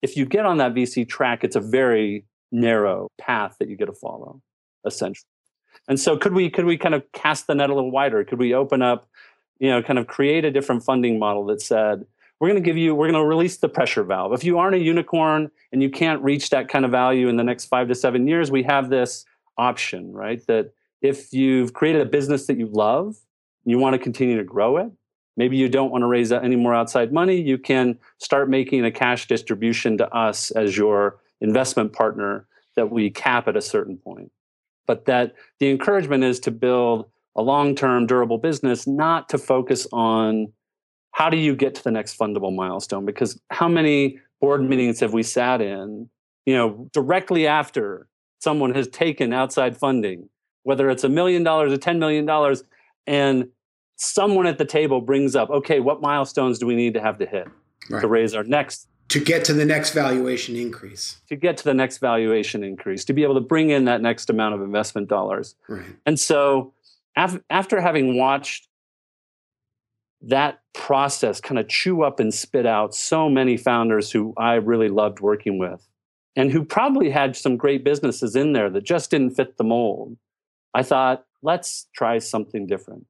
if 0.00 0.16
you 0.16 0.24
get 0.24 0.46
on 0.46 0.56
that 0.56 0.72
VC 0.72 1.06
track, 1.06 1.44
it's 1.44 1.56
a 1.56 1.60
very 1.60 2.24
narrow 2.50 3.08
path 3.18 3.56
that 3.60 3.68
you 3.68 3.76
get 3.76 3.86
to 3.86 3.92
follow, 3.92 4.40
essentially. 4.86 5.29
And 5.88 5.98
so 5.98 6.16
could 6.16 6.32
we 6.32 6.50
could 6.50 6.64
we 6.64 6.76
kind 6.76 6.94
of 6.94 7.10
cast 7.12 7.46
the 7.46 7.54
net 7.54 7.70
a 7.70 7.74
little 7.74 7.90
wider? 7.90 8.24
Could 8.24 8.38
we 8.38 8.54
open 8.54 8.82
up, 8.82 9.08
you 9.58 9.70
know, 9.70 9.82
kind 9.82 9.98
of 9.98 10.06
create 10.06 10.44
a 10.44 10.50
different 10.50 10.84
funding 10.84 11.18
model 11.18 11.46
that 11.46 11.60
said, 11.60 12.06
we're 12.40 12.48
going 12.48 12.62
to 12.62 12.66
give 12.66 12.78
you, 12.78 12.94
we're 12.94 13.10
going 13.10 13.22
to 13.22 13.28
release 13.28 13.58
the 13.58 13.68
pressure 13.68 14.02
valve. 14.02 14.32
If 14.32 14.44
you 14.44 14.58
aren't 14.58 14.74
a 14.74 14.78
unicorn 14.78 15.50
and 15.72 15.82
you 15.82 15.90
can't 15.90 16.22
reach 16.22 16.48
that 16.50 16.68
kind 16.68 16.86
of 16.86 16.90
value 16.90 17.28
in 17.28 17.36
the 17.36 17.44
next 17.44 17.66
five 17.66 17.88
to 17.88 17.94
seven 17.94 18.26
years, 18.26 18.50
we 18.50 18.62
have 18.62 18.88
this 18.88 19.26
option, 19.58 20.12
right? 20.12 20.44
That 20.46 20.72
if 21.02 21.34
you've 21.34 21.74
created 21.74 22.00
a 22.00 22.06
business 22.06 22.46
that 22.46 22.56
you 22.56 22.66
love, 22.66 23.16
you 23.64 23.78
want 23.78 23.92
to 23.92 23.98
continue 23.98 24.38
to 24.38 24.44
grow 24.44 24.78
it, 24.78 24.90
maybe 25.36 25.58
you 25.58 25.68
don't 25.68 25.90
want 25.90 26.02
to 26.02 26.06
raise 26.06 26.32
any 26.32 26.56
more 26.56 26.74
outside 26.74 27.12
money, 27.12 27.38
you 27.38 27.58
can 27.58 27.98
start 28.18 28.48
making 28.48 28.84
a 28.86 28.90
cash 28.90 29.28
distribution 29.28 29.98
to 29.98 30.08
us 30.14 30.50
as 30.52 30.78
your 30.78 31.18
investment 31.42 31.92
partner 31.92 32.46
that 32.74 32.90
we 32.90 33.10
cap 33.10 33.48
at 33.48 33.56
a 33.56 33.60
certain 33.60 33.98
point 33.98 34.32
but 34.86 35.04
that 35.06 35.34
the 35.58 35.70
encouragement 35.70 36.24
is 36.24 36.40
to 36.40 36.50
build 36.50 37.10
a 37.36 37.42
long-term 37.42 38.06
durable 38.06 38.38
business 38.38 38.86
not 38.86 39.28
to 39.28 39.38
focus 39.38 39.86
on 39.92 40.52
how 41.12 41.30
do 41.30 41.36
you 41.36 41.54
get 41.54 41.74
to 41.74 41.84
the 41.84 41.90
next 41.90 42.18
fundable 42.18 42.54
milestone 42.54 43.04
because 43.04 43.40
how 43.50 43.68
many 43.68 44.18
board 44.40 44.62
meetings 44.62 45.00
have 45.00 45.12
we 45.12 45.22
sat 45.22 45.60
in 45.60 46.08
you 46.46 46.54
know 46.54 46.88
directly 46.92 47.46
after 47.46 48.08
someone 48.40 48.74
has 48.74 48.88
taken 48.88 49.32
outside 49.32 49.76
funding 49.76 50.28
whether 50.62 50.90
it's 50.90 51.04
a 51.04 51.08
million 51.08 51.42
dollars 51.42 51.72
or 51.72 51.76
10 51.76 51.98
million 51.98 52.26
dollars 52.26 52.64
and 53.06 53.48
someone 53.96 54.46
at 54.46 54.58
the 54.58 54.64
table 54.64 55.00
brings 55.00 55.36
up 55.36 55.50
okay 55.50 55.80
what 55.80 56.00
milestones 56.00 56.58
do 56.58 56.66
we 56.66 56.74
need 56.74 56.94
to 56.94 57.00
have 57.00 57.18
to 57.18 57.26
hit 57.26 57.46
right. 57.90 58.00
to 58.00 58.08
raise 58.08 58.34
our 58.34 58.44
next 58.44 58.88
to 59.10 59.20
get 59.20 59.44
to 59.44 59.52
the 59.52 59.64
next 59.64 59.92
valuation 59.92 60.56
increase. 60.56 61.20
To 61.28 61.36
get 61.36 61.56
to 61.58 61.64
the 61.64 61.74
next 61.74 61.98
valuation 61.98 62.64
increase 62.64 63.04
to 63.04 63.12
be 63.12 63.22
able 63.22 63.34
to 63.34 63.40
bring 63.40 63.70
in 63.70 63.84
that 63.84 64.00
next 64.00 64.30
amount 64.30 64.54
of 64.54 64.62
investment 64.62 65.08
dollars. 65.08 65.54
Right. 65.68 65.84
and 66.06 66.18
so 66.18 66.72
af- 67.16 67.40
after 67.50 67.80
having 67.80 68.16
watched 68.16 68.68
that 70.22 70.60
process 70.74 71.40
kind 71.40 71.58
of 71.58 71.66
chew 71.68 72.02
up 72.02 72.20
and 72.20 72.32
spit 72.32 72.66
out 72.66 72.94
so 72.94 73.28
many 73.28 73.56
founders 73.56 74.10
who 74.12 74.34
i 74.36 74.54
really 74.54 74.88
loved 74.90 75.20
working 75.20 75.58
with 75.58 75.88
and 76.36 76.52
who 76.52 76.62
probably 76.62 77.08
had 77.08 77.34
some 77.34 77.56
great 77.56 77.82
businesses 77.84 78.36
in 78.36 78.52
there 78.52 78.68
that 78.68 78.84
just 78.84 79.10
didn't 79.10 79.30
fit 79.34 79.56
the 79.56 79.64
mold 79.64 80.16
i 80.74 80.82
thought 80.82 81.24
let's 81.42 81.88
try 81.94 82.18
something 82.18 82.66
different. 82.66 83.06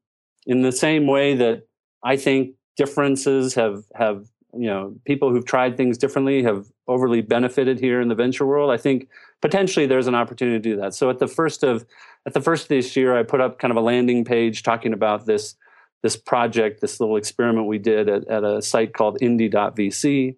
In 0.46 0.62
the 0.62 0.72
same 0.72 1.06
way 1.08 1.34
that 1.34 1.66
i 2.04 2.16
think 2.16 2.54
differences 2.76 3.54
have 3.54 3.84
have 3.94 4.26
you 4.52 4.66
know 4.66 4.94
people 5.04 5.30
who've 5.30 5.44
tried 5.44 5.76
things 5.76 5.98
differently 5.98 6.42
have 6.42 6.66
overly 6.88 7.20
benefited 7.20 7.78
here 7.80 8.00
in 8.00 8.08
the 8.08 8.14
venture 8.14 8.46
world. 8.46 8.70
I 8.70 8.76
think 8.76 9.08
potentially 9.42 9.86
there's 9.86 10.06
an 10.06 10.14
opportunity 10.14 10.58
to 10.58 10.62
do 10.62 10.80
that. 10.80 10.94
So 10.94 11.10
at 11.10 11.18
the 11.18 11.28
first 11.28 11.62
of 11.62 11.86
at 12.26 12.34
the 12.34 12.40
first 12.40 12.64
of 12.64 12.68
this 12.68 12.96
year 12.96 13.16
i 13.16 13.22
put 13.22 13.40
up 13.40 13.58
kind 13.58 13.70
of 13.70 13.76
a 13.76 13.80
landing 13.80 14.24
page 14.24 14.62
talking 14.62 14.92
about 14.92 15.26
this 15.26 15.54
this 16.02 16.16
project 16.16 16.80
this 16.80 17.00
little 17.00 17.16
experiment 17.16 17.66
we 17.66 17.78
did 17.78 18.08
at, 18.08 18.28
at 18.28 18.44
a 18.44 18.60
site 18.62 18.92
called 18.92 19.18
indie.vc 19.20 20.36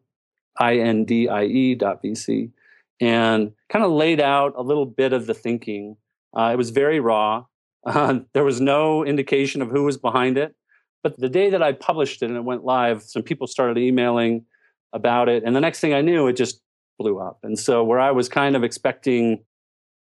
indie.vc 0.61 2.51
and 3.01 3.53
kind 3.69 3.85
of 3.85 3.91
laid 3.91 4.21
out 4.21 4.55
a 4.57 4.63
little 4.63 4.87
bit 4.87 5.13
of 5.13 5.27
the 5.27 5.35
thinking. 5.35 5.97
Uh, 6.37 6.51
it 6.53 6.57
was 6.57 6.71
very 6.71 7.01
raw. 7.01 7.45
Uh, 7.85 8.21
there 8.33 8.45
was 8.45 8.61
no 8.61 9.05
indication 9.05 9.61
of 9.61 9.69
who 9.69 9.83
was 9.83 9.99
behind 9.99 10.39
it 10.39 10.55
but 11.03 11.19
the 11.19 11.29
day 11.29 11.51
that 11.51 11.63
I 11.63 11.73
published 11.73 12.23
it 12.23 12.27
and 12.27 12.37
it 12.37 12.45
went 12.45 12.65
live, 12.65 13.03
some 13.03 13.23
people 13.23 13.47
started 13.47 13.79
emailing 13.79 14.45
about 14.93 15.29
it. 15.29 15.43
And 15.45 15.57
the 15.57 15.61
next 15.61 15.81
thing 15.81 15.95
I 15.95 16.01
knew, 16.01 16.27
it 16.27 16.35
just 16.35 16.61
blew 16.99 17.19
up. 17.19 17.39
And 17.43 17.59
so 17.59 17.83
where 17.83 18.01
I 18.01 18.11
was 18.11 18.29
kind 18.29 18.55
of 18.57 18.63
expecting 18.63 19.45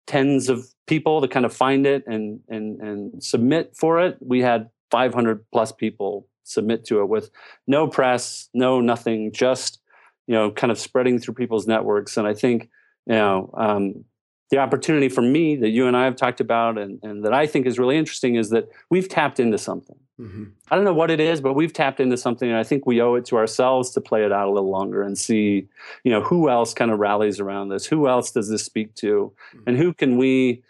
tens 0.08 0.50
of 0.50 0.66
people 0.88 1.22
to 1.22 1.28
kind 1.28 1.46
of 1.46 1.54
find 1.54 1.86
it 1.86 2.04
and 2.08 2.40
and 2.50 2.82
and 2.82 3.24
submit 3.24 3.76
for 3.78 4.00
it, 4.02 4.18
we 4.20 4.42
had 4.42 4.70
500 4.90 5.46
plus 5.52 5.72
people 5.72 6.28
submit 6.44 6.86
to 6.86 7.00
it 7.02 7.08
with 7.08 7.30
no 7.68 7.88
press, 7.88 8.50
no 8.54 8.82
nothing, 8.82 9.32
just 9.32 9.82
you 10.28 10.36
know, 10.36 10.52
kind 10.52 10.72
of 10.72 10.80
spreading 10.80 11.20
through 11.20 11.34
people's 11.34 11.68
networks. 11.68 12.18
And 12.18 12.28
I 12.28 12.34
think, 12.34 12.70
you 13.06 13.16
know, 13.16 13.54
um, 13.58 14.06
the 14.50 14.60
opportunity 14.60 15.10
for 15.10 15.22
me 15.22 15.56
that 15.58 15.70
you 15.70 15.88
and 15.88 15.98
I 15.98 16.06
have 16.06 16.16
talked 16.16 16.40
about 16.40 16.78
and, 16.78 17.00
and 17.04 17.26
that 17.26 17.34
I 17.34 17.48
think 17.48 17.66
is 17.66 17.80
really 17.80 17.98
interesting 17.98 18.36
is 18.36 18.50
that 18.52 18.70
we've 18.90 19.10
tapped 19.10 19.40
into 19.40 19.58
something. 19.58 19.98
Mm-hmm. 20.20 20.46
I 20.70 20.76
don't 20.76 20.86
know 20.86 20.94
what 20.94 21.10
it 21.10 21.20
is, 21.20 21.42
but 21.42 21.54
we've 21.54 21.74
tapped 21.74 22.00
into 22.00 22.18
something, 22.18 22.48
and 22.48 22.58
I 22.58 22.64
think 22.64 22.86
we 22.86 23.02
owe 23.02 23.16
it 23.16 23.26
to 23.26 23.38
ourselves 23.38 23.92
to 23.92 24.02
play 24.02 24.24
it 24.24 24.32
out 24.32 24.48
a 24.48 24.52
little 24.52 24.70
longer 24.70 25.02
and 25.02 25.18
see, 25.18 25.68
you 26.04 26.12
know, 26.12 26.22
who 26.22 26.50
else 26.50 26.74
kind 26.74 26.92
of 26.92 27.00
rallies 27.00 27.40
around 27.40 27.70
this, 27.70 27.86
who 27.86 28.08
else 28.08 28.32
does 28.32 28.50
this 28.50 28.64
speak 28.64 28.94
to, 28.96 29.34
mm-hmm. 29.56 29.64
and 29.68 29.78
who 29.78 29.94
can 29.94 30.18
we 30.18 30.64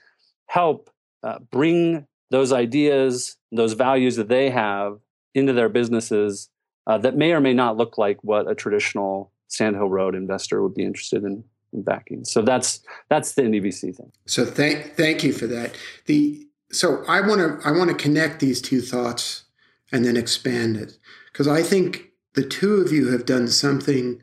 help 0.46 0.90
uh, 1.24 1.40
bring 1.52 2.08
those 2.30 2.54
ideas, 2.54 3.38
those 3.52 3.74
values 3.74 4.16
that 4.16 4.30
they 4.30 4.50
have 4.50 5.00
into 5.34 5.54
their 5.54 5.70
businesses 5.70 6.50
uh, 6.88 6.98
that 6.98 7.16
may 7.16 7.32
or 7.32 7.40
may 7.40 7.54
not 7.54 7.78
look 7.78 7.98
like 7.98 8.24
what 8.24 8.50
a 8.50 8.56
traditional 8.56 9.32
Sandhill 9.48 9.90
Road 9.90 10.16
investor 10.16 10.62
would 10.62 10.74
be 10.74 10.84
interested 10.84 11.24
in 11.24 11.44
in 11.74 11.84
backing. 11.84 12.26
So 12.26 12.42
that's 12.42 12.82
that's 13.10 13.34
the 13.34 13.44
IndieVC 13.44 13.96
thing. 13.96 14.12
So 14.26 14.46
thank 14.46 14.96
thank 14.96 15.24
you 15.24 15.34
for 15.34 15.48
that. 15.48 15.76
The 16.06 16.48
so 16.72 17.04
I 17.08 17.22
want 17.22 17.62
to 17.62 17.68
I 17.68 17.72
want 17.72 17.90
to 17.90 17.96
connect 17.96 18.40
these 18.40 18.62
two 18.62 18.82
thoughts 18.82 19.44
and 19.92 20.06
then 20.06 20.18
expand 20.18 20.78
it 20.78 20.98
because 21.32 21.48
I 21.48 21.64
think 21.64 22.12
the 22.34 22.44
two 22.44 22.76
of 22.76 22.92
you 22.92 23.10
have 23.12 23.26
done 23.26 23.48
something 23.48 24.22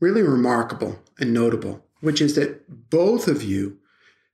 really 0.00 0.22
remarkable 0.22 0.98
and 1.18 1.32
notable, 1.32 1.84
which 2.00 2.20
is 2.20 2.34
that 2.34 2.90
both 2.90 3.28
of 3.28 3.42
you 3.42 3.78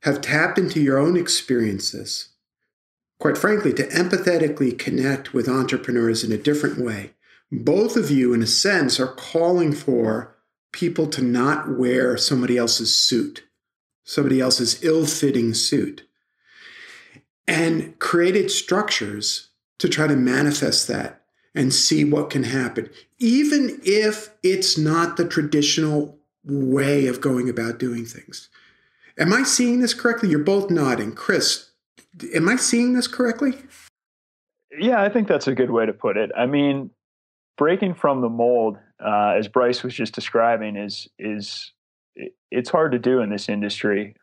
have 0.03 0.21
tapped 0.21 0.59
into 0.59 0.81
your 0.81 0.99
own 0.99 1.17
experiences, 1.17 2.31
quite 3.19 3.37
frankly, 3.37 3.73
to 3.75 3.87
empathetically 3.89 4.79
connect 4.79 5.35
with 5.35 5.49
entrepreneurs 5.49 6.23
in 6.23 6.33
a 6.33 6.39
different 6.39 6.79
way. 6.79 7.13
Both 7.51 7.97
of 7.97 8.11
you, 8.11 8.33
in 8.33 8.43
a 8.43 8.47
sense, 8.47 9.01
are 9.01 9.13
calling 9.15 9.73
for 9.73 10.37
people 10.73 11.07
to 11.09 11.23
not 11.23 11.77
wear 11.79 12.17
somebody 12.17 12.57
else's 12.57 12.95
suit, 12.95 13.45
somebody 14.05 14.41
else's 14.41 14.83
ill 14.85 15.07
fitting 15.07 15.53
suit, 15.53 16.08
and 17.49 17.99
created 17.99 18.51
structures 18.51 19.49
to 19.79 19.89
try 19.89 20.07
to 20.07 20.15
manifest 20.15 20.87
that 20.87 21.23
and 21.55 21.73
see 21.73 22.05
what 22.05 22.31
can 22.31 22.45
happen, 22.45 22.91
even 23.19 23.81
if 23.83 24.31
it's 24.43 24.77
not 24.77 25.17
the 25.17 25.27
traditional 25.27 26.19
way 26.45 27.07
of 27.07 27.21
going 27.21 27.49
about 27.49 27.79
doing 27.79 28.05
things. 28.05 28.51
Am 29.19 29.33
I 29.33 29.43
seeing 29.43 29.81
this 29.81 29.95
correctly? 29.95 30.29
You're 30.29 30.41
both 30.41 30.71
nodding. 30.71 31.13
Chris, 31.13 31.71
am 32.35 32.49
I 32.49 32.57
seeing 32.57 32.93
this 32.93 33.09
correctly? 33.09 33.55
Yeah, 34.79 35.03
I 35.03 35.09
think 35.09 35.27
that's 35.27 35.49
a 35.49 35.55
good 35.55 35.71
way 35.71 35.87
to 35.87 35.93
put 35.93 36.17
it. 36.17 36.31
I 36.37 36.47
mean, 36.47 36.91
breaking 37.57 37.95
from 37.95 38.21
the 38.21 38.29
mold, 38.29 38.77
uh, 39.05 39.35
as 39.37 39.49
Bryce 39.49 39.83
was 39.83 39.95
just 39.95 40.15
describing, 40.15 40.77
is 40.77 41.09
is 41.19 41.73
it's 42.51 42.71
hard 42.71 42.93
to 42.93 42.99
do 42.99 43.21
in 43.21 43.31
this 43.31 43.49
industry. 43.49 44.15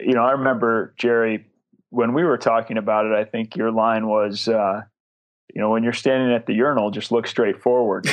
You 0.00 0.12
know, 0.12 0.22
I 0.22 0.32
remember 0.32 0.94
Jerry 0.98 1.46
when 1.92 2.14
we 2.14 2.24
were 2.24 2.38
talking 2.38 2.78
about 2.78 3.04
it. 3.04 3.12
I 3.12 3.24
think 3.24 3.54
your 3.54 3.70
line 3.70 4.06
was, 4.06 4.48
uh, 4.48 4.80
you 5.54 5.60
know, 5.60 5.70
when 5.70 5.82
you're 5.82 5.92
standing 5.92 6.34
at 6.34 6.46
the 6.46 6.54
urinal, 6.54 6.90
just 6.90 7.12
look 7.12 7.26
straight 7.26 7.60
forward. 7.60 8.06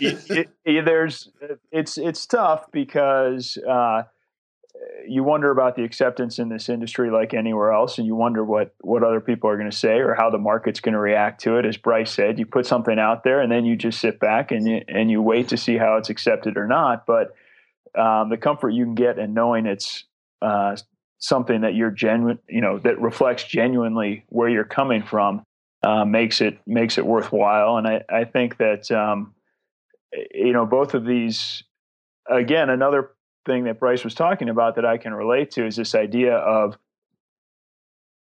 It, 0.00 0.30
it, 0.30 0.48
it, 0.64 0.84
there's 0.84 1.30
it's 1.72 1.96
it's 1.96 2.26
tough 2.26 2.70
because 2.70 3.56
uh, 3.66 4.02
you 5.06 5.24
wonder 5.24 5.50
about 5.50 5.74
the 5.74 5.84
acceptance 5.84 6.38
in 6.38 6.50
this 6.50 6.68
industry 6.68 7.10
like 7.10 7.32
anywhere 7.32 7.72
else 7.72 7.96
and 7.96 8.06
you 8.06 8.14
wonder 8.14 8.44
what 8.44 8.74
what 8.82 9.02
other 9.02 9.20
people 9.20 9.48
are 9.48 9.56
going 9.56 9.70
to 9.70 9.76
say 9.76 9.98
or 9.98 10.14
how 10.14 10.28
the 10.28 10.38
market's 10.38 10.80
going 10.80 10.92
to 10.92 11.00
react 11.00 11.40
to 11.40 11.56
it 11.56 11.64
as 11.64 11.76
bryce 11.76 12.12
said 12.12 12.38
you 12.38 12.46
put 12.46 12.66
something 12.66 12.98
out 12.98 13.24
there 13.24 13.40
and 13.40 13.50
then 13.50 13.64
you 13.64 13.74
just 13.74 14.00
sit 14.00 14.20
back 14.20 14.52
and 14.52 14.68
you 14.68 14.80
and 14.86 15.10
you 15.10 15.22
wait 15.22 15.48
to 15.48 15.56
see 15.56 15.76
how 15.76 15.96
it's 15.96 16.10
accepted 16.10 16.56
or 16.56 16.66
not 16.66 17.06
but 17.06 17.34
um, 17.98 18.28
the 18.28 18.36
comfort 18.36 18.70
you 18.70 18.84
can 18.84 18.94
get 18.94 19.18
in 19.18 19.34
knowing 19.34 19.66
it's 19.66 20.04
uh, 20.42 20.76
something 21.18 21.62
that 21.62 21.74
you're 21.74 21.90
genuine 21.90 22.38
you 22.48 22.60
know 22.60 22.78
that 22.78 23.00
reflects 23.00 23.44
genuinely 23.44 24.24
where 24.28 24.48
you're 24.48 24.64
coming 24.64 25.02
from 25.02 25.42
uh, 25.82 26.04
makes 26.04 26.40
it 26.40 26.58
makes 26.66 26.98
it 26.98 27.06
worthwhile 27.06 27.76
and 27.76 27.86
i 27.86 28.02
i 28.08 28.24
think 28.24 28.56
that 28.58 28.90
um, 28.90 29.34
you 30.32 30.52
know 30.52 30.64
both 30.64 30.94
of 30.94 31.04
these 31.04 31.62
again 32.30 32.70
another 32.70 33.10
thing 33.48 33.64
that 33.64 33.80
Bryce 33.80 34.04
was 34.04 34.14
talking 34.14 34.48
about 34.48 34.76
that 34.76 34.84
I 34.84 34.98
can 34.98 35.12
relate 35.12 35.50
to 35.52 35.66
is 35.66 35.74
this 35.74 35.96
idea 35.96 36.36
of 36.36 36.78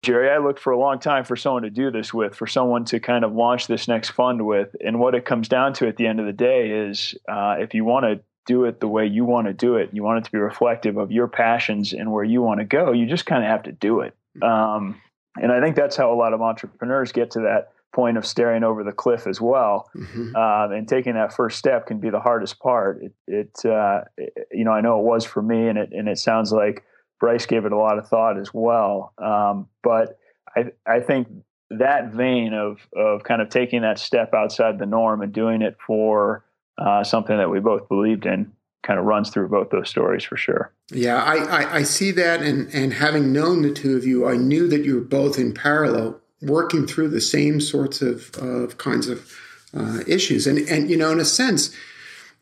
Jerry, 0.04 0.30
I 0.30 0.36
looked 0.36 0.60
for 0.60 0.70
a 0.70 0.78
long 0.78 0.98
time 0.98 1.24
for 1.24 1.34
someone 1.34 1.62
to 1.62 1.70
do 1.70 1.90
this 1.90 2.12
with, 2.12 2.34
for 2.34 2.46
someone 2.46 2.84
to 2.86 3.00
kind 3.00 3.24
of 3.24 3.32
launch 3.32 3.66
this 3.68 3.88
next 3.88 4.10
fund 4.10 4.44
with. 4.44 4.76
And 4.84 5.00
what 5.00 5.14
it 5.14 5.24
comes 5.24 5.48
down 5.48 5.72
to 5.74 5.88
at 5.88 5.96
the 5.96 6.06
end 6.06 6.20
of 6.20 6.26
the 6.26 6.32
day 6.34 6.70
is 6.70 7.14
uh, 7.26 7.56
if 7.58 7.72
you 7.72 7.86
want 7.86 8.04
to 8.04 8.20
do 8.46 8.64
it 8.64 8.80
the 8.80 8.88
way 8.88 9.06
you 9.06 9.24
want 9.24 9.46
to 9.46 9.52
do 9.52 9.76
it, 9.76 9.90
you 9.92 10.02
want 10.02 10.18
it 10.18 10.24
to 10.24 10.32
be 10.32 10.38
reflective 10.38 10.96
of 10.96 11.10
your 11.10 11.28
passions 11.28 11.92
and 11.92 12.12
where 12.12 12.24
you 12.24 12.42
want 12.42 12.60
to 12.60 12.64
go, 12.64 12.92
you 12.92 13.06
just 13.06 13.26
kind 13.26 13.42
of 13.42 13.50
have 13.50 13.62
to 13.64 13.72
do 13.72 14.00
it. 14.00 14.14
Um, 14.42 15.00
and 15.36 15.50
I 15.50 15.60
think 15.60 15.76
that's 15.76 15.96
how 15.96 16.12
a 16.12 16.16
lot 16.16 16.32
of 16.32 16.42
entrepreneurs 16.42 17.12
get 17.12 17.30
to 17.32 17.40
that 17.40 17.72
point 17.94 18.18
of 18.18 18.26
staring 18.26 18.64
over 18.64 18.84
the 18.84 18.92
cliff 18.92 19.26
as 19.26 19.40
well. 19.40 19.88
Mm-hmm. 19.96 20.36
Um, 20.36 20.72
and 20.72 20.88
taking 20.88 21.14
that 21.14 21.32
first 21.32 21.58
step 21.58 21.86
can 21.86 21.98
be 21.98 22.10
the 22.10 22.20
hardest 22.20 22.58
part. 22.58 23.02
It, 23.02 23.12
it, 23.26 23.64
uh, 23.64 24.02
it, 24.16 24.48
you 24.52 24.64
know, 24.64 24.72
I 24.72 24.80
know 24.80 24.98
it 24.98 25.04
was 25.04 25.24
for 25.24 25.42
me, 25.42 25.68
and 25.68 25.78
it 25.78 25.92
and 25.92 26.08
it 26.08 26.18
sounds 26.18 26.52
like 26.52 26.84
Bryce 27.20 27.46
gave 27.46 27.64
it 27.64 27.72
a 27.72 27.78
lot 27.78 27.98
of 27.98 28.08
thought 28.08 28.38
as 28.38 28.52
well. 28.52 29.12
Um, 29.18 29.68
but 29.82 30.18
I 30.56 30.72
I 30.86 31.00
think 31.00 31.28
that 31.70 32.12
vein 32.12 32.52
of 32.52 32.86
of 32.94 33.24
kind 33.24 33.40
of 33.40 33.48
taking 33.48 33.82
that 33.82 33.98
step 33.98 34.34
outside 34.34 34.78
the 34.78 34.86
norm 34.86 35.22
and 35.22 35.32
doing 35.32 35.62
it 35.62 35.76
for 35.86 36.44
uh, 36.78 37.04
something 37.04 37.36
that 37.36 37.50
we 37.50 37.60
both 37.60 37.88
believed 37.88 38.26
in 38.26 38.52
kind 38.82 38.98
of 38.98 39.06
runs 39.06 39.30
through 39.30 39.48
both 39.48 39.70
those 39.70 39.88
stories 39.88 40.24
for 40.24 40.36
sure. 40.36 40.72
Yeah, 40.90 41.22
I, 41.22 41.36
I, 41.36 41.74
I 41.76 41.82
see 41.82 42.10
that, 42.12 42.42
and 42.42 42.68
and 42.74 42.92
having 42.92 43.32
known 43.32 43.62
the 43.62 43.72
two 43.72 43.96
of 43.96 44.04
you, 44.04 44.28
I 44.28 44.36
knew 44.36 44.68
that 44.68 44.84
you 44.84 44.96
were 44.96 45.00
both 45.00 45.38
in 45.38 45.54
parallel 45.54 46.20
working 46.42 46.86
through 46.86 47.08
the 47.08 47.20
same 47.20 47.60
sorts 47.60 48.02
of, 48.02 48.34
of 48.36 48.76
kinds 48.78 49.08
of 49.08 49.32
uh, 49.74 50.00
issues. 50.06 50.46
And, 50.46 50.58
and, 50.68 50.90
you 50.90 50.96
know, 50.96 51.10
in 51.10 51.20
a 51.20 51.24
sense, 51.24 51.74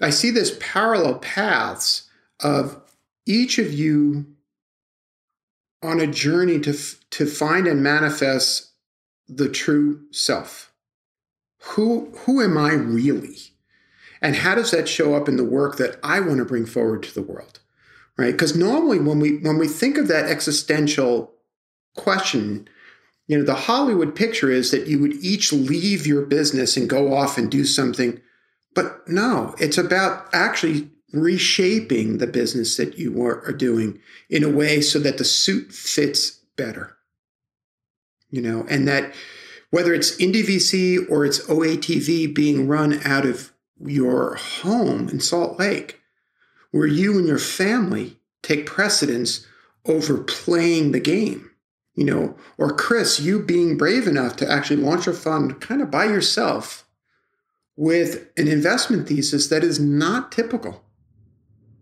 I 0.00 0.10
see 0.10 0.30
this 0.30 0.56
parallel 0.60 1.18
paths 1.18 2.08
of 2.40 2.80
each 3.26 3.58
of 3.58 3.72
you 3.72 4.26
on 5.82 6.00
a 6.00 6.06
journey 6.06 6.58
to, 6.60 6.76
to 7.10 7.26
find 7.26 7.66
and 7.66 7.82
manifest 7.82 8.70
the 9.28 9.48
true 9.48 10.02
self. 10.10 10.72
Who, 11.62 12.12
who 12.24 12.42
am 12.42 12.58
I 12.58 12.72
really? 12.72 13.36
And 14.22 14.36
how 14.36 14.54
does 14.54 14.70
that 14.70 14.88
show 14.88 15.14
up 15.14 15.28
in 15.28 15.36
the 15.36 15.44
work 15.44 15.76
that 15.76 15.98
I 16.02 16.20
want 16.20 16.38
to 16.38 16.44
bring 16.44 16.64
forward 16.64 17.02
to 17.02 17.14
the 17.14 17.22
world? 17.22 17.58
Right? 18.16 18.32
Because 18.32 18.56
normally 18.56 19.00
when 19.00 19.18
we 19.18 19.38
when 19.38 19.58
we 19.58 19.66
think 19.66 19.98
of 19.98 20.06
that 20.08 20.26
existential 20.26 21.34
question, 21.96 22.68
you 23.26 23.36
know, 23.36 23.44
the 23.44 23.54
Hollywood 23.54 24.14
picture 24.14 24.50
is 24.50 24.70
that 24.70 24.86
you 24.86 25.00
would 25.00 25.14
each 25.14 25.52
leave 25.52 26.06
your 26.06 26.24
business 26.24 26.76
and 26.76 26.88
go 26.88 27.14
off 27.14 27.36
and 27.36 27.50
do 27.50 27.64
something. 27.64 28.20
But 28.74 29.06
no, 29.08 29.54
it's 29.58 29.78
about 29.78 30.28
actually 30.32 30.90
reshaping 31.12 32.18
the 32.18 32.26
business 32.26 32.76
that 32.76 32.98
you 32.98 33.22
are 33.24 33.52
doing 33.52 34.00
in 34.30 34.44
a 34.44 34.48
way 34.48 34.80
so 34.80 34.98
that 35.00 35.18
the 35.18 35.24
suit 35.24 35.72
fits 35.72 36.30
better. 36.56 36.96
You 38.30 38.40
know, 38.40 38.66
and 38.68 38.86
that 38.88 39.14
whether 39.70 39.92
it's 39.94 40.16
IndieVC 40.16 41.10
or 41.10 41.24
it's 41.24 41.40
OATV 41.46 42.34
being 42.34 42.68
run 42.68 43.00
out 43.04 43.26
of 43.26 43.51
your 43.86 44.34
home 44.34 45.08
in 45.08 45.20
Salt 45.20 45.58
Lake, 45.58 46.00
where 46.70 46.86
you 46.86 47.18
and 47.18 47.26
your 47.26 47.38
family 47.38 48.18
take 48.42 48.66
precedence 48.66 49.46
over 49.86 50.18
playing 50.18 50.92
the 50.92 51.00
game 51.00 51.52
you 51.94 52.04
know, 52.04 52.36
or 52.56 52.74
Chris, 52.74 53.20
you 53.20 53.42
being 53.42 53.76
brave 53.76 54.06
enough 54.06 54.36
to 54.36 54.50
actually 54.50 54.76
launch 54.76 55.06
a 55.06 55.12
fund 55.12 55.60
kind 55.60 55.82
of 55.82 55.90
by 55.90 56.04
yourself 56.04 56.86
with 57.76 58.28
an 58.36 58.48
investment 58.48 59.08
thesis 59.08 59.48
that 59.48 59.62
is 59.62 59.78
not 59.78 60.32
typical, 60.32 60.84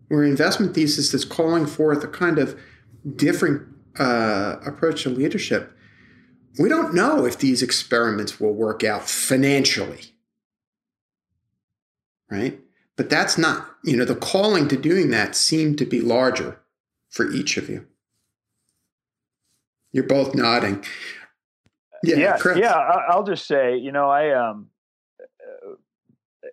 where 0.09 0.23
investment 0.23 0.73
thesis 0.73 1.13
is 1.13 1.25
calling 1.25 1.65
forth 1.65 2.03
a 2.03 2.07
kind 2.07 2.39
of 2.39 2.59
different 3.15 3.67
uh, 3.99 4.57
approach 4.65 5.03
to 5.03 5.09
leadership. 5.09 5.71
We 6.59 6.67
don't 6.67 6.93
know 6.93 7.25
if 7.25 7.37
these 7.37 7.63
experiments 7.63 8.39
will 8.39 8.53
work 8.53 8.83
out 8.83 9.07
financially, 9.07 10.15
right? 12.31 12.59
But 12.95 13.09
that's 13.09 13.37
not, 13.37 13.67
you 13.83 13.95
know, 13.97 14.05
the 14.05 14.15
calling 14.15 14.67
to 14.69 14.77
doing 14.77 15.11
that 15.11 15.35
seemed 15.35 15.77
to 15.79 15.85
be 15.85 16.01
larger 16.01 16.59
for 17.09 17.29
each 17.29 17.57
of 17.57 17.69
you. 17.69 17.85
You're 19.91 20.05
both 20.05 20.33
nodding. 20.33 20.83
Yeah, 22.03 22.15
yeah, 22.15 22.37
yeah. 22.55 22.73
I'll 23.09 23.23
just 23.23 23.45
say, 23.45 23.77
you 23.77 23.91
know, 23.91 24.09
I 24.09 24.31
um, 24.31 24.69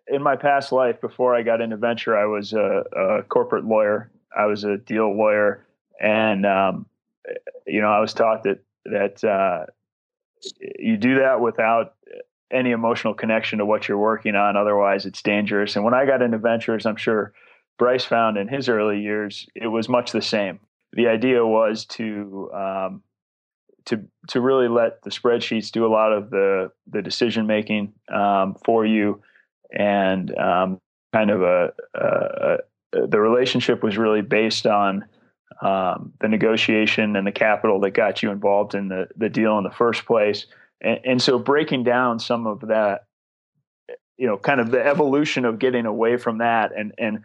in 0.09 0.23
my 0.23 0.37
past 0.37 0.73
life 0.73 1.01
before 1.01 1.35
I 1.35 1.43
got 1.43 1.61
into 1.61 1.77
venture, 1.77 2.17
I 2.17 2.27
was 2.27 2.53
a, 2.53 2.85
a 2.97 3.23
corporate 3.23 3.64
lawyer. 3.64 4.11
I 4.37 4.47
was 4.47 4.64
a 4.64 4.77
deal 4.77 5.17
lawyer, 5.17 5.64
and 6.01 6.45
um, 6.45 6.87
you 7.67 7.81
know, 7.81 7.88
I 7.88 8.01
was 8.01 8.12
taught 8.12 8.43
that 8.45 8.61
that 8.85 9.25
uh, 9.25 9.67
you 10.79 10.97
do 10.97 11.17
that 11.17 11.41
without 11.41 11.95
any 12.51 12.71
emotional 12.71 13.15
connection 13.15 13.59
to 13.59 13.67
what 13.67 13.89
you're 13.89 13.99
working 13.99 14.35
on. 14.35 14.57
Otherwise, 14.57 15.07
it's 15.07 15.23
dangerous. 15.23 15.77
And 15.77 15.85
when 15.85 15.95
I 15.95 16.07
got 16.07 16.23
into 16.23 16.39
ventures, 16.39 16.87
I'm 16.87 16.97
sure 16.97 17.33
Bryce 17.79 18.05
found 18.05 18.37
in 18.37 18.49
his 18.49 18.69
early 18.69 19.01
years, 19.01 19.47
it 19.55 19.69
was 19.69 19.89
much 19.89 20.13
the 20.13 20.23
same. 20.23 20.61
The 20.93 21.09
idea 21.09 21.47
was 21.47 21.85
to 21.87 22.51
um, 22.55 23.03
to 23.87 24.05
to 24.29 24.41
really 24.41 24.69
let 24.69 25.03
the 25.03 25.11
spreadsheets 25.11 25.71
do 25.71 25.87
a 25.87 25.89
lot 25.89 26.13
of 26.13 26.31
the 26.31 26.71
the 26.87 27.03
decision 27.03 27.47
making 27.47 27.93
um, 28.13 28.57
for 28.65 28.85
you, 28.85 29.23
and 29.71 30.37
um, 30.39 30.81
kind 31.13 31.31
of 31.31 31.43
a, 31.43 31.73
a, 31.95 32.57
a, 32.95 33.07
the 33.07 33.21
relationship 33.21 33.83
was 33.83 33.97
really 33.97 34.23
based 34.23 34.67
on 34.67 35.05
um, 35.63 36.13
the 36.21 36.29
negotiation 36.29 37.17
and 37.17 37.27
the 37.27 37.33
capital 37.33 37.81
that 37.81 37.91
got 37.91 38.23
you 38.23 38.31
involved 38.31 38.75
in 38.75 38.89
the 38.89 39.09
the 39.17 39.29
deal 39.29 39.59
in 39.59 39.65
the 39.65 39.71
first 39.71 40.07
place, 40.07 40.47
and, 40.81 41.01
and 41.05 41.23
so 41.23 41.38
breaking 41.38 41.85
down 41.85 42.19
some 42.19 42.47
of 42.47 42.61
that, 42.69 43.07
you 44.17 44.27
know, 44.27 44.37
kind 44.37 44.61
of 44.61 44.71
the 44.71 44.85
evolution 44.85 45.45
of 45.45 45.59
getting 45.59 45.87
away 45.87 46.17
from 46.17 46.38
that 46.38 46.73
and 46.77 46.93
and 46.99 47.23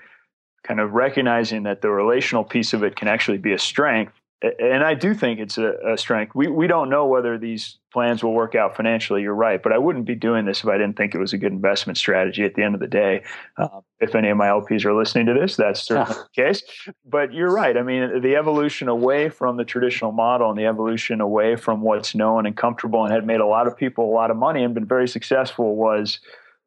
kind 0.63 0.79
of 0.79 0.93
recognizing 0.93 1.63
that 1.63 1.81
the 1.81 1.89
relational 1.89 2.43
piece 2.43 2.73
of 2.73 2.83
it 2.83 2.95
can 2.95 3.07
actually 3.07 3.37
be 3.37 3.53
a 3.53 3.59
strength. 3.59 4.13
And 4.59 4.83
I 4.83 4.93
do 4.93 5.13
think 5.13 5.39
it's 5.39 5.57
a, 5.57 5.73
a, 5.93 5.97
strength. 5.97 6.35
We 6.35 6.47
we 6.47 6.67
don't 6.67 6.89
know 6.89 7.05
whether 7.05 7.37
these 7.37 7.77
plans 7.93 8.21
will 8.21 8.33
work 8.33 8.55
out 8.55 8.75
financially. 8.75 9.21
You're 9.21 9.33
right, 9.33 9.63
but 9.63 9.71
I 9.71 9.77
wouldn't 9.77 10.05
be 10.05 10.15
doing 10.15 10.43
this 10.43 10.59
if 10.59 10.67
I 10.67 10.73
didn't 10.77 10.97
think 10.97 11.15
it 11.15 11.17
was 11.17 11.31
a 11.31 11.37
good 11.37 11.53
investment 11.53 11.97
strategy. 11.97 12.43
At 12.43 12.55
the 12.55 12.61
end 12.61 12.75
of 12.75 12.81
the 12.81 12.87
day, 12.87 13.23
uh, 13.57 13.79
if 14.01 14.15
any 14.15 14.27
of 14.27 14.35
my 14.35 14.47
LPs 14.47 14.83
are 14.83 14.93
listening 14.93 15.27
to 15.27 15.33
this, 15.33 15.55
that's 15.55 15.81
certainly 15.85 16.13
the 16.13 16.43
case. 16.43 16.61
But 17.05 17.33
you're 17.33 17.51
right. 17.51 17.77
I 17.77 17.83
mean, 17.83 18.21
the 18.21 18.35
evolution 18.35 18.89
away 18.89 19.29
from 19.29 19.55
the 19.55 19.63
traditional 19.63 20.11
model 20.11 20.49
and 20.49 20.59
the 20.59 20.65
evolution 20.65 21.21
away 21.21 21.55
from 21.55 21.79
what's 21.79 22.13
known 22.13 22.45
and 22.45 22.57
comfortable 22.57 23.05
and 23.05 23.13
had 23.13 23.25
made 23.25 23.39
a 23.39 23.47
lot 23.47 23.65
of 23.65 23.77
people 23.77 24.03
a 24.03 24.13
lot 24.13 24.29
of 24.29 24.35
money 24.35 24.61
and 24.61 24.73
been 24.73 24.85
very 24.85 25.07
successful 25.07 25.77
was 25.77 26.19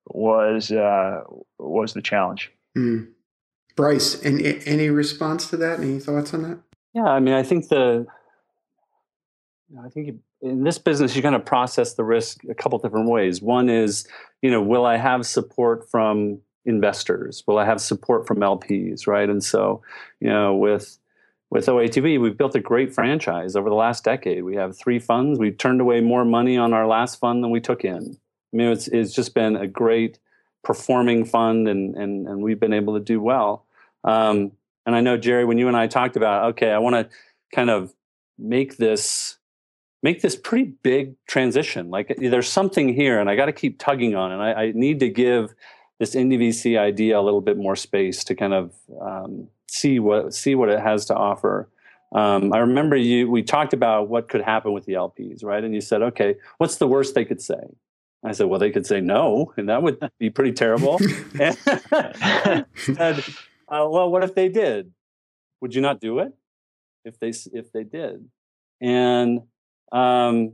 was 0.06 0.72
uh, 0.72 1.20
was 1.58 1.92
the 1.92 2.00
challenge. 2.00 2.50
Mm. 2.74 3.08
Bryce, 3.76 4.24
any, 4.24 4.64
any 4.64 4.88
response 4.88 5.50
to 5.50 5.58
that? 5.58 5.80
Any 5.80 6.00
thoughts 6.00 6.32
on 6.32 6.42
that? 6.44 6.58
Yeah, 6.96 7.10
I 7.10 7.20
mean, 7.20 7.34
I 7.34 7.42
think 7.42 7.68
the, 7.68 8.06
I 9.84 9.90
think 9.90 10.18
in 10.40 10.64
this 10.64 10.78
business, 10.78 11.14
you're 11.14 11.22
going 11.22 11.34
to 11.34 11.40
process 11.40 11.92
the 11.92 12.04
risk 12.04 12.40
a 12.48 12.54
couple 12.54 12.78
different 12.78 13.10
ways. 13.10 13.42
One 13.42 13.68
is, 13.68 14.08
you 14.40 14.50
know, 14.50 14.62
will 14.62 14.86
I 14.86 14.96
have 14.96 15.26
support 15.26 15.90
from 15.90 16.38
investors? 16.64 17.44
Will 17.46 17.58
I 17.58 17.66
have 17.66 17.82
support 17.82 18.26
from 18.26 18.38
LPs? 18.38 19.06
Right, 19.06 19.28
and 19.28 19.44
so, 19.44 19.82
you 20.20 20.30
know, 20.30 20.56
with 20.56 20.98
with 21.50 21.66
OATV, 21.66 22.18
we've 22.18 22.38
built 22.38 22.54
a 22.54 22.60
great 22.60 22.94
franchise 22.94 23.56
over 23.56 23.68
the 23.68 23.74
last 23.74 24.02
decade. 24.02 24.42
We 24.42 24.56
have 24.56 24.74
three 24.74 24.98
funds. 24.98 25.38
We've 25.38 25.58
turned 25.58 25.82
away 25.82 26.00
more 26.00 26.24
money 26.24 26.56
on 26.56 26.72
our 26.72 26.86
last 26.86 27.20
fund 27.20 27.44
than 27.44 27.50
we 27.50 27.60
took 27.60 27.84
in. 27.84 28.16
I 28.54 28.56
mean, 28.56 28.72
it's 28.72 28.88
it's 28.88 29.12
just 29.12 29.34
been 29.34 29.54
a 29.54 29.66
great 29.66 30.18
performing 30.64 31.26
fund, 31.26 31.68
and 31.68 31.94
and 31.94 32.26
and 32.26 32.42
we've 32.42 32.58
been 32.58 32.72
able 32.72 32.94
to 32.94 33.04
do 33.04 33.20
well. 33.20 33.66
Um, 34.02 34.52
and 34.86 34.94
I 34.94 35.00
know 35.00 35.16
Jerry, 35.16 35.44
when 35.44 35.58
you 35.58 35.68
and 35.68 35.76
I 35.76 35.88
talked 35.88 36.16
about, 36.16 36.50
okay, 36.50 36.70
I 36.70 36.78
want 36.78 36.94
to 36.94 37.16
kind 37.52 37.70
of 37.70 37.92
make 38.38 38.76
this 38.76 39.36
make 40.02 40.22
this 40.22 40.36
pretty 40.36 40.72
big 40.82 41.14
transition. 41.26 41.90
Like 41.90 42.14
there's 42.18 42.48
something 42.48 42.94
here, 42.94 43.18
and 43.18 43.28
I 43.28 43.34
got 43.34 43.46
to 43.46 43.52
keep 43.52 43.78
tugging 43.78 44.14
on, 44.14 44.30
and 44.30 44.40
I, 44.40 44.52
I, 44.52 44.72
need 44.72 45.00
to 45.00 45.08
give 45.08 45.54
this 45.98 46.14
indie 46.14 46.38
VC 46.38 46.78
idea 46.78 47.18
a 47.18 47.22
little 47.22 47.40
bit 47.40 47.56
more 47.56 47.74
space 47.74 48.22
to 48.24 48.34
kind 48.34 48.54
of 48.54 48.72
um, 49.00 49.48
see 49.66 49.98
what 49.98 50.32
see 50.32 50.54
what 50.54 50.68
it 50.68 50.80
has 50.80 51.06
to 51.06 51.14
offer. 51.14 51.68
Um, 52.12 52.52
I 52.52 52.58
remember 52.58 52.94
you 52.96 53.28
we 53.28 53.42
talked 53.42 53.72
about 53.72 54.08
what 54.08 54.28
could 54.28 54.42
happen 54.42 54.72
with 54.72 54.84
the 54.84 54.92
LPs, 54.92 55.44
right? 55.44 55.64
And 55.64 55.74
you 55.74 55.80
said, 55.80 56.02
okay, 56.02 56.36
what's 56.58 56.76
the 56.76 56.86
worst 56.86 57.14
they 57.16 57.24
could 57.24 57.42
say? 57.42 57.74
I 58.22 58.32
said, 58.32 58.46
well, 58.46 58.60
they 58.60 58.70
could 58.70 58.86
say 58.86 59.00
no, 59.00 59.52
and 59.56 59.68
that 59.68 59.82
would 59.82 59.98
be 60.18 60.30
pretty 60.30 60.52
terrible. 60.52 61.00
and, 61.40 63.24
uh, 63.68 63.86
well, 63.88 64.10
what 64.10 64.24
if 64.24 64.34
they 64.34 64.48
did? 64.48 64.92
Would 65.60 65.74
you 65.74 65.80
not 65.80 66.00
do 66.00 66.18
it 66.18 66.32
if 67.04 67.18
they 67.18 67.32
if 67.52 67.72
they 67.72 67.84
did? 67.84 68.28
And 68.80 69.42
um, 69.92 70.52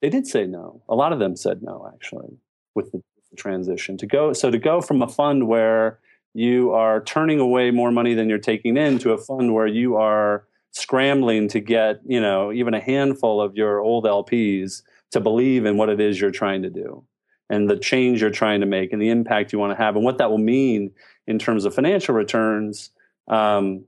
they 0.00 0.10
did 0.10 0.26
say 0.26 0.46
no. 0.46 0.82
A 0.88 0.94
lot 0.94 1.12
of 1.12 1.18
them 1.18 1.36
said 1.36 1.62
no, 1.62 1.90
actually, 1.92 2.36
with 2.74 2.92
the, 2.92 3.02
the 3.30 3.36
transition 3.36 3.96
to 3.98 4.06
go. 4.06 4.32
So 4.32 4.50
to 4.50 4.58
go 4.58 4.80
from 4.80 5.02
a 5.02 5.08
fund 5.08 5.48
where 5.48 5.98
you 6.34 6.72
are 6.72 7.02
turning 7.02 7.40
away 7.40 7.70
more 7.70 7.90
money 7.90 8.14
than 8.14 8.28
you're 8.28 8.38
taking 8.38 8.76
in 8.76 8.98
to 9.00 9.12
a 9.12 9.18
fund 9.18 9.52
where 9.54 9.66
you 9.66 9.96
are 9.96 10.44
scrambling 10.72 11.48
to 11.48 11.60
get 11.60 12.00
you 12.06 12.20
know 12.20 12.50
even 12.52 12.72
a 12.72 12.80
handful 12.80 13.42
of 13.42 13.56
your 13.56 13.80
old 13.80 14.04
LPs 14.04 14.82
to 15.10 15.20
believe 15.20 15.66
in 15.66 15.76
what 15.76 15.90
it 15.90 16.00
is 16.00 16.18
you're 16.18 16.30
trying 16.30 16.62
to 16.62 16.70
do 16.70 17.04
and 17.50 17.68
the 17.68 17.76
change 17.76 18.22
you're 18.22 18.30
trying 18.30 18.60
to 18.60 18.66
make 18.66 18.92
and 18.92 19.02
the 19.02 19.10
impact 19.10 19.52
you 19.52 19.58
want 19.58 19.76
to 19.76 19.82
have 19.82 19.94
and 19.94 20.04
what 20.04 20.16
that 20.16 20.30
will 20.30 20.38
mean 20.38 20.90
in 21.26 21.38
terms 21.38 21.64
of 21.64 21.74
financial 21.74 22.14
returns, 22.14 22.90
um, 23.28 23.84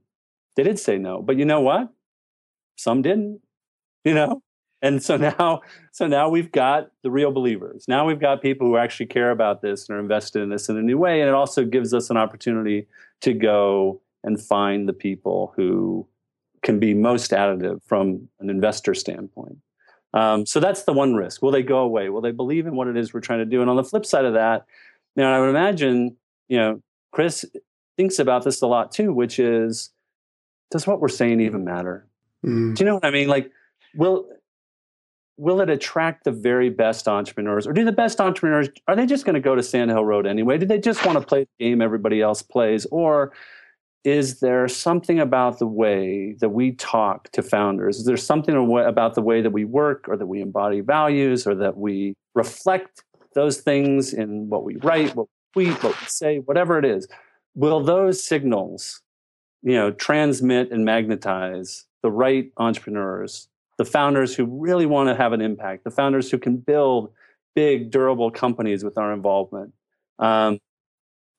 they 0.57 0.63
did 0.63 0.79
say 0.79 0.99
no. 0.99 1.23
But 1.23 1.37
you 1.37 1.45
know 1.45 1.61
what? 1.61 1.93
Some 2.77 3.03
didn't. 3.03 3.41
You 4.05 4.15
know, 4.15 4.43
and 4.85 5.03
so 5.03 5.17
now, 5.39 5.63
so 5.91 6.07
now 6.07 6.29
we've 6.29 6.53
got 6.53 6.91
the 7.03 7.11
real 7.11 7.33
believers. 7.33 7.87
Now 7.89 8.07
we've 8.07 8.21
got 8.21 8.43
people 8.43 8.69
who 8.69 8.77
actually 8.77 9.07
care 9.07 9.31
about 9.31 9.63
this 9.63 9.89
and 9.89 9.97
are 9.97 10.01
invested 10.01 10.43
in 10.43 10.51
this 10.51 10.69
in 10.69 10.77
a 10.77 10.83
new 10.83 10.99
way. 10.99 11.21
And 11.21 11.29
it 11.29 11.35
also 11.35 11.65
gives 11.65 11.93
us 11.93 12.11
an 12.11 12.17
opportunity 12.17 12.87
to 13.23 13.33
go 13.33 14.01
and 14.23 14.41
find 14.41 14.89
the 14.89 14.93
people 14.93 15.53
who 15.57 16.07
can 16.63 16.79
be 16.79 16.95
most 16.95 17.31
additive 17.31 17.81
from 17.87 18.29
an 18.41 18.49
investor 18.49 18.95
standpoint. 18.95 19.59
Um, 20.13 20.47
so 20.47 20.61
that's 20.61 20.85
the 20.85 20.93
one 20.93 21.15
risk. 21.15 21.43
Will 21.43 21.51
they 21.51 21.63
go 21.63 21.79
away? 21.79 22.09
Will 22.09 22.21
they 22.21 22.31
believe 22.31 22.67
in 22.67 22.77
what 22.77 22.87
it 22.87 22.97
is 22.97 23.13
we're 23.13 23.21
trying 23.21 23.41
to 23.41 23.45
do? 23.45 23.61
And 23.61 23.69
on 23.69 23.77
the 23.77 23.85
flip 23.85 24.07
side 24.07 24.25
of 24.25 24.35
that, 24.35 24.65
you 25.17 25.23
know, 25.23 25.33
I 25.33 25.41
would 25.41 25.51
imagine, 25.51 26.17
you 26.49 26.59
know, 26.59 26.83
Chris 27.15 27.45
thinks 27.97 28.19
about 28.19 28.43
this 28.43 28.61
a 28.61 28.67
lot 28.67 28.91
too, 28.91 29.13
which 29.13 29.39
is 29.39 29.91
does 30.73 30.87
what 30.87 31.01
we're 31.01 31.09
saying 31.09 31.41
even 31.41 31.65
matter? 31.65 32.09
Mm. 32.45 32.75
Do 32.75 32.83
you 32.83 32.87
know 32.87 32.95
what 32.95 33.05
I 33.05 33.11
mean? 33.11 33.29
Like, 33.29 33.53
will 33.95 34.27
will 35.37 35.61
it 35.61 35.71
attract 35.71 36.25
the 36.25 36.33
very 36.33 36.71
best 36.71 37.07
entrepreneurs, 37.07 37.67
or 37.69 37.73
do 37.73 37.85
the 37.85 37.93
best 37.93 38.21
entrepreneurs 38.21 38.69
are 38.89 38.97
they 38.97 39.07
just 39.07 39.25
going 39.25 39.35
to 39.35 39.41
go 39.41 39.55
to 39.55 39.63
Sand 39.63 39.93
Hill 39.93 40.05
Road 40.05 40.27
anyway? 40.27 40.59
Do 40.59 40.67
they 40.67 40.81
just 40.81 41.07
want 41.07 41.19
to 41.19 41.25
play 41.25 41.47
the 41.59 41.65
game 41.65 41.81
everybody 41.81 42.21
else 42.21 42.43
plays, 42.43 42.85
or 42.87 43.33
is 44.03 44.41
there 44.41 44.67
something 44.67 45.21
about 45.21 45.61
the 45.61 45.69
way 45.69 46.37
that 46.41 46.51
we 46.51 46.73
talk 46.73 47.31
to 47.31 47.43
founders? 47.43 47.99
Is 47.99 48.07
there 48.07 48.17
something 48.17 48.55
about 48.57 49.15
the 49.15 49.23
way 49.23 49.41
that 49.41 49.51
we 49.51 49.65
work, 49.65 50.07
or 50.09 50.17
that 50.17 50.27
we 50.27 50.41
embody 50.41 50.81
values, 50.81 51.47
or 51.47 51.55
that 51.55 51.77
we 51.77 52.15
reflect 52.35 53.05
those 53.35 53.59
things 53.59 54.13
in 54.13 54.49
what 54.49 54.65
we 54.65 54.77
write, 54.77 55.15
what 55.15 55.29
tweet, 55.55 55.83
what 55.85 55.99
we 56.01 56.07
say, 56.07 56.39
whatever 56.41 56.79
it 56.79 56.85
is, 56.85 57.07
will 57.55 57.81
those 57.81 58.23
signals, 58.23 59.01
you 59.63 59.75
know, 59.75 59.93
transmit 59.93 60.73
and 60.73 60.85
magnetize 60.85 61.87
the 62.03 62.11
right 62.11 62.51
entrepreneurs, 62.57 63.49
the 63.79 63.85
founders 63.85 64.35
who 64.35 64.45
really 64.45 64.85
want 64.85 65.09
to 65.09 65.15
have 65.15 65.33
an 65.33 65.41
impact, 65.41 65.85
the 65.85 65.91
founders 65.91 66.31
who 66.31 66.39
can 66.39 66.57
build 66.57 67.13
big, 67.55 67.93
durable 67.93 68.33
companies 68.33 68.83
with 68.83 68.99
our 68.99 69.13
involvement, 69.13 69.73
um, 70.19 70.59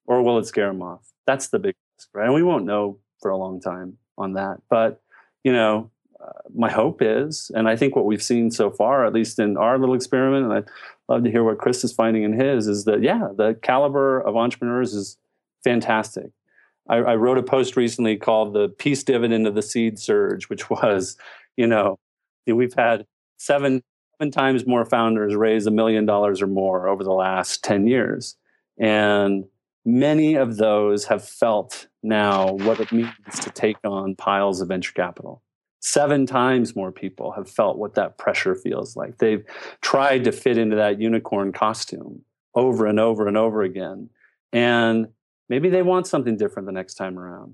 or 0.05 0.23
will 0.23 0.39
it 0.39 0.45
scare 0.45 0.67
them 0.67 0.81
off? 0.81 1.11
That's 1.27 1.49
the 1.49 1.59
big 1.59 1.75
risk, 1.97 2.07
right? 2.13 2.25
And 2.25 2.33
we 2.33 2.43
won't 2.43 2.65
know 2.65 2.99
for 3.21 3.31
a 3.31 3.37
long 3.37 3.59
time 3.59 3.97
on 4.17 4.33
that, 4.33 4.61
but 4.69 5.01
you 5.43 5.51
know, 5.51 5.91
uh, 6.23 6.31
my 6.55 6.71
hope 6.71 7.01
is, 7.01 7.51
and 7.53 7.67
I 7.67 7.75
think 7.75 7.95
what 7.95 8.05
we've 8.05 8.23
seen 8.23 8.49
so 8.49 8.71
far, 8.71 9.05
at 9.05 9.13
least 9.13 9.39
in 9.39 9.57
our 9.57 9.77
little 9.77 9.93
experiment, 9.93 10.45
and 10.45 10.53
I'd 10.53 10.65
love 11.09 11.23
to 11.23 11.31
hear 11.31 11.43
what 11.43 11.57
Chris 11.57 11.83
is 11.83 11.93
finding 11.93 12.23
in 12.23 12.33
his, 12.33 12.67
is 12.67 12.85
that, 12.85 13.01
yeah, 13.03 13.29
the 13.35 13.57
caliber 13.61 14.19
of 14.19 14.35
entrepreneurs 14.35 14.93
is 14.93 15.17
fantastic. 15.63 16.31
I, 16.87 16.97
I 16.97 17.15
wrote 17.15 17.37
a 17.37 17.43
post 17.43 17.75
recently 17.75 18.17
called 18.17 18.53
The 18.53 18.69
Peace 18.69 19.03
Dividend 19.03 19.47
of 19.47 19.55
the 19.55 19.61
Seed 19.61 19.99
Surge, 19.99 20.49
which 20.49 20.69
was, 20.69 21.17
you 21.57 21.67
know, 21.67 21.97
we've 22.47 22.73
had 22.73 23.05
seven, 23.37 23.83
seven 24.19 24.31
times 24.31 24.65
more 24.65 24.85
founders 24.85 25.35
raise 25.35 25.65
a 25.65 25.71
million 25.71 26.05
dollars 26.05 26.41
or 26.41 26.47
more 26.47 26.87
over 26.87 27.03
the 27.03 27.11
last 27.11 27.63
10 27.63 27.87
years. 27.87 28.35
And 28.77 29.45
many 29.83 30.35
of 30.35 30.57
those 30.57 31.05
have 31.05 31.27
felt 31.27 31.87
now 32.03 32.53
what 32.53 32.79
it 32.79 32.91
means 32.91 33.39
to 33.41 33.49
take 33.49 33.77
on 33.83 34.15
piles 34.15 34.61
of 34.61 34.67
venture 34.67 34.93
capital 34.93 35.41
seven 35.85 36.25
times 36.25 36.75
more 36.75 36.91
people 36.91 37.31
have 37.31 37.47
felt 37.47 37.77
what 37.77 37.93
that 37.93 38.17
pressure 38.17 38.55
feels 38.55 38.95
like. 38.95 39.19
They've 39.19 39.45
tried 39.81 40.23
to 40.23 40.31
fit 40.31 40.57
into 40.57 40.75
that 40.77 40.99
unicorn 40.99 41.53
costume 41.53 42.23
over 42.55 42.87
and 42.87 42.99
over 42.99 43.27
and 43.27 43.37
over 43.37 43.61
again. 43.61 44.09
And 44.51 45.09
maybe 45.47 45.69
they 45.69 45.83
want 45.83 46.07
something 46.07 46.37
different 46.37 46.65
the 46.65 46.71
next 46.71 46.95
time 46.95 47.19
around. 47.19 47.53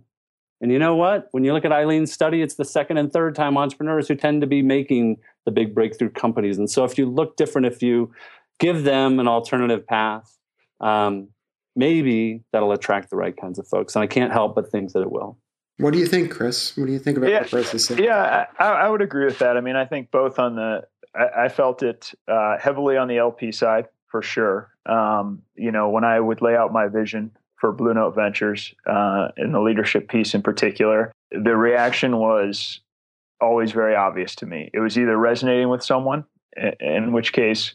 And 0.62 0.72
you 0.72 0.80
know 0.80 0.96
what? 0.96 1.28
When 1.32 1.44
you 1.44 1.52
look 1.52 1.66
at 1.66 1.74
Aileen's 1.74 2.14
study, 2.14 2.42
it's 2.42 2.56
the 2.56 2.64
second 2.64 2.98
and 2.98 3.12
third 3.12 3.36
time 3.36 3.58
entrepreneurs 3.58 4.08
who 4.08 4.16
tend 4.16 4.40
to 4.42 4.48
be 4.48 4.62
making 4.62 5.18
the 5.44 5.52
big 5.52 5.76
breakthrough 5.76 6.12
companies. 6.12 6.58
And 6.58 6.70
so 6.70 6.86
if 6.86 6.98
you 6.98 7.08
look 7.08 7.36
different, 7.36 7.68
if 7.68 7.84
you 7.84 8.14
give 8.60 8.86
them 8.86 9.20
an 9.20 9.28
alternative 9.28 9.86
path, 9.86 10.38
um, 10.80 11.28
maybe 11.76 12.44
that'll 12.54 12.72
attract 12.72 13.10
the 13.10 13.18
right 13.18 13.36
kinds 13.36 13.60
of 13.60 13.68
folks. 13.68 13.94
And 13.94 14.04
I 14.04 14.08
can't 14.08 14.32
help 14.32 14.56
but 14.56 14.72
think 14.72 14.94
that 14.94 15.02
it 15.02 15.12
will. 15.12 15.38
What 15.82 15.94
do 15.94 16.00
you 16.00 16.06
think, 16.06 16.32
Chris? 16.32 16.78
What 16.78 16.86
do 16.86 16.92
you 16.92 17.00
think 17.00 17.18
about 17.18 17.32
yeah, 17.32 17.40
what 17.40 17.50
Chris 17.50 17.74
is 17.74 17.86
saying? 17.86 18.04
Yeah, 18.04 18.46
I, 18.60 18.66
I, 18.66 18.88
would 18.88 19.02
agree 19.02 19.26
with 19.26 19.40
that. 19.40 19.58
I 19.58 19.62
mean, 19.62 19.76
I 19.76 19.86
think 19.86 20.12
both 20.12 20.38
on 20.38 20.56
the, 20.56 20.84
I, 21.16 21.46
I 21.46 21.50
felt 21.50 21.82
it 21.82 22.12
uh, 22.28 22.60
heavily 22.60 22.98
on 22.98 23.08
the 23.08 23.18
LP 23.18 23.52
side 23.52 23.88
for 24.08 24.22
sure. 24.22 24.70
Um, 24.86 25.42
you 25.56 25.72
know, 25.72 25.90
when 25.90 26.04
I 26.04 26.20
would 26.20 26.40
lay 26.40 26.56
out 26.56 26.72
my 26.72 26.88
vision 26.88 27.32
for 27.56 27.72
Blue 27.72 27.96
Note 27.96 28.14
Ventures 28.14 28.76
uh, 28.86 29.30
in 29.38 29.54
the 29.54 29.60
leadership 29.60 30.08
piece 30.08 30.36
in 30.36 30.44
particular, 30.44 31.12
the 31.32 31.58
reaction 31.58 32.18
was 32.18 32.80
always 33.40 33.72
very 33.72 33.96
obvious 33.96 34.36
to 34.36 34.46
me. 34.46 34.70
It 34.76 34.80
was 34.80 35.00
either 35.00 35.18
resonating 35.18 35.70
with 35.70 35.84
someone, 35.84 36.26
in 36.80 37.12
which 37.12 37.34
case 37.34 37.74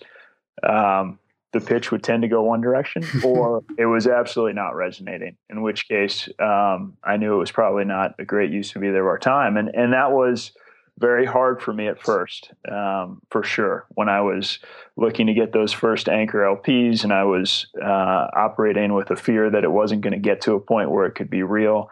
um, 0.63 1.19
the 1.59 1.65
pitch 1.65 1.91
would 1.91 2.03
tend 2.03 2.23
to 2.23 2.29
go 2.29 2.43
one 2.43 2.61
direction, 2.61 3.05
or 3.25 3.65
it 3.79 3.87
was 3.87 4.07
absolutely 4.07 4.55
not 4.55 4.75
resonating, 4.75 5.37
in 5.51 5.63
which 5.63 5.89
case 5.89 6.29
um, 6.39 6.97
I 7.03 7.17
knew 7.17 7.35
it 7.35 7.39
was 7.39 7.53
probably 7.53 7.85
not 7.85 8.15
a 8.19 8.25
great 8.25 8.51
use 8.51 8.75
of 8.77 8.85
either 8.85 9.01
of 9.01 9.07
our 9.07 9.19
time. 9.19 9.57
And, 9.57 9.69
and 9.75 9.93
that 9.93 10.13
was 10.13 10.53
very 10.99 11.27
hard 11.27 11.61
for 11.61 11.73
me 11.73 11.89
at 11.89 12.03
first, 12.03 12.53
um, 12.71 13.21
for 13.31 13.43
sure. 13.43 13.87
When 13.91 14.09
I 14.09 14.23
was 14.23 14.59
looking 14.97 15.27
to 15.27 15.35
get 15.35 15.53
those 15.53 15.73
first 15.73 16.09
anchor 16.09 16.39
LPs 16.39 17.05
and 17.05 17.13
I 17.13 17.25
was 17.25 17.67
uh, 17.83 18.29
operating 18.35 18.95
with 18.95 19.11
a 19.11 19.17
fear 19.17 19.51
that 19.51 19.65
it 19.65 19.71
wasn't 19.71 20.01
going 20.01 20.15
to 20.15 20.19
get 20.19 20.41
to 20.43 20.55
a 20.55 20.61
point 20.61 20.91
where 20.91 21.07
it 21.07 21.15
could 21.15 21.29
be 21.29 21.43
real, 21.43 21.91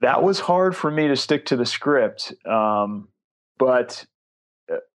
that 0.00 0.22
was 0.22 0.40
hard 0.40 0.76
for 0.76 0.90
me 0.90 1.08
to 1.08 1.16
stick 1.16 1.46
to 1.46 1.56
the 1.56 1.66
script. 1.66 2.32
Um, 2.46 3.08
but 3.58 4.04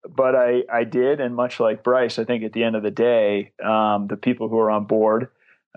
but 0.07 0.35
I, 0.35 0.63
I 0.71 0.83
did, 0.83 1.19
and 1.19 1.35
much 1.35 1.59
like 1.59 1.83
Bryce, 1.83 2.19
I 2.19 2.25
think 2.25 2.43
at 2.43 2.53
the 2.53 2.63
end 2.63 2.75
of 2.75 2.83
the 2.83 2.91
day, 2.91 3.53
um, 3.63 4.07
the 4.07 4.17
people 4.17 4.49
who 4.49 4.59
are 4.59 4.71
on 4.71 4.85
board 4.85 5.29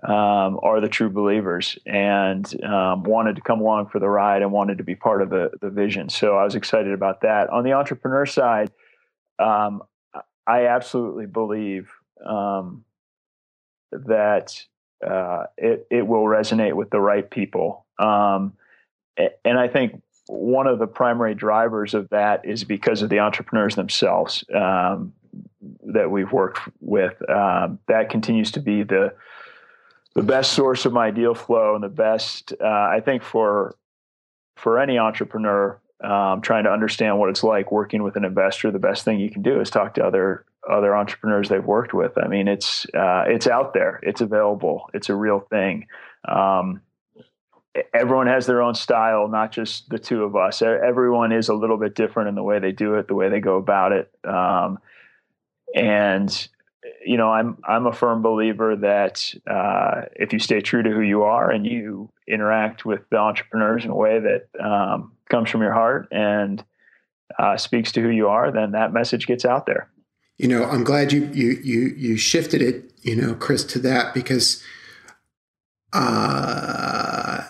um, 0.02 0.60
are 0.62 0.80
the 0.80 0.88
true 0.88 1.08
believers 1.08 1.78
and 1.86 2.46
um, 2.62 3.02
wanted 3.04 3.36
to 3.36 3.42
come 3.42 3.60
along 3.60 3.88
for 3.88 3.98
the 3.98 4.08
ride 4.08 4.42
and 4.42 4.52
wanted 4.52 4.78
to 4.78 4.84
be 4.84 4.94
part 4.94 5.22
of 5.22 5.30
the, 5.30 5.50
the 5.62 5.70
vision. 5.70 6.08
So 6.10 6.36
I 6.36 6.44
was 6.44 6.54
excited 6.54 6.92
about 6.92 7.22
that. 7.22 7.48
On 7.50 7.64
the 7.64 7.72
entrepreneur 7.72 8.26
side, 8.26 8.70
um, 9.38 9.82
I 10.46 10.66
absolutely 10.66 11.26
believe 11.26 11.90
um, 12.24 12.84
that 13.92 14.62
uh, 15.06 15.44
it, 15.56 15.86
it 15.90 16.06
will 16.06 16.24
resonate 16.24 16.74
with 16.74 16.90
the 16.90 17.00
right 17.00 17.28
people. 17.28 17.86
Um, 17.98 18.52
and 19.44 19.58
I 19.58 19.68
think 19.68 20.02
one 20.28 20.66
of 20.66 20.78
the 20.78 20.86
primary 20.86 21.34
drivers 21.34 21.94
of 21.94 22.08
that 22.10 22.44
is 22.44 22.64
because 22.64 23.02
of 23.02 23.10
the 23.10 23.20
entrepreneurs 23.20 23.74
themselves 23.74 24.44
um, 24.54 25.12
that 25.84 26.10
we've 26.10 26.32
worked 26.32 26.60
with. 26.80 27.14
Um, 27.30 27.78
that 27.88 28.10
continues 28.10 28.50
to 28.52 28.60
be 28.60 28.82
the 28.82 29.14
the 30.14 30.22
best 30.22 30.54
source 30.54 30.86
of 30.86 30.94
my 30.94 31.10
deal 31.10 31.34
flow 31.34 31.74
and 31.74 31.84
the 31.84 31.90
best, 31.90 32.54
uh, 32.60 32.64
I 32.64 33.00
think, 33.04 33.22
for 33.22 33.76
for 34.56 34.78
any 34.78 34.98
entrepreneur 34.98 35.78
um, 36.02 36.40
trying 36.40 36.64
to 36.64 36.70
understand 36.70 37.18
what 37.18 37.30
it's 37.30 37.42
like 37.42 37.70
working 37.70 38.02
with 38.02 38.16
an 38.16 38.24
investor. 38.24 38.70
The 38.70 38.78
best 38.78 39.04
thing 39.04 39.20
you 39.20 39.30
can 39.30 39.42
do 39.42 39.60
is 39.60 39.70
talk 39.70 39.94
to 39.94 40.04
other 40.04 40.44
other 40.68 40.96
entrepreneurs 40.96 41.48
they've 41.48 41.64
worked 41.64 41.94
with. 41.94 42.12
I 42.18 42.26
mean, 42.26 42.48
it's 42.48 42.86
uh, 42.94 43.24
it's 43.26 43.46
out 43.46 43.74
there, 43.74 44.00
it's 44.02 44.20
available, 44.20 44.90
it's 44.92 45.08
a 45.08 45.14
real 45.14 45.40
thing. 45.40 45.86
Um, 46.26 46.80
everyone 47.94 48.26
has 48.26 48.46
their 48.46 48.62
own 48.62 48.74
style, 48.74 49.28
not 49.28 49.52
just 49.52 49.88
the 49.90 49.98
two 49.98 50.24
of 50.24 50.36
us. 50.36 50.62
Everyone 50.62 51.32
is 51.32 51.48
a 51.48 51.54
little 51.54 51.76
bit 51.76 51.94
different 51.94 52.28
in 52.28 52.34
the 52.34 52.42
way 52.42 52.58
they 52.58 52.72
do 52.72 52.94
it, 52.94 53.08
the 53.08 53.14
way 53.14 53.28
they 53.28 53.40
go 53.40 53.56
about 53.56 53.92
it. 53.92 54.10
Um, 54.24 54.78
and 55.74 56.48
you 57.04 57.16
know, 57.16 57.30
I'm 57.30 57.58
I'm 57.64 57.86
a 57.86 57.92
firm 57.92 58.22
believer 58.22 58.76
that 58.76 59.32
uh, 59.46 60.02
if 60.14 60.32
you 60.32 60.38
stay 60.38 60.60
true 60.60 60.82
to 60.82 60.90
who 60.90 61.00
you 61.00 61.22
are 61.22 61.50
and 61.50 61.66
you 61.66 62.10
interact 62.28 62.84
with 62.84 63.08
the 63.10 63.16
entrepreneurs 63.16 63.84
in 63.84 63.90
a 63.90 63.94
way 63.94 64.20
that 64.20 64.48
um, 64.60 65.12
comes 65.30 65.50
from 65.50 65.62
your 65.62 65.72
heart 65.72 66.08
and 66.10 66.64
uh, 67.38 67.56
speaks 67.56 67.92
to 67.92 68.02
who 68.02 68.08
you 68.08 68.28
are, 68.28 68.50
then 68.50 68.72
that 68.72 68.92
message 68.92 69.26
gets 69.26 69.44
out 69.44 69.66
there. 69.66 69.88
You 70.38 70.48
know, 70.48 70.64
I'm 70.64 70.84
glad 70.84 71.12
you 71.12 71.30
you 71.32 71.58
you 71.62 71.94
you 71.96 72.16
shifted 72.16 72.60
it, 72.60 72.92
you 73.02 73.16
know, 73.16 73.34
Chris, 73.34 73.64
to 73.64 73.78
that 73.80 74.12
because 74.12 74.62
uh, 75.92 77.05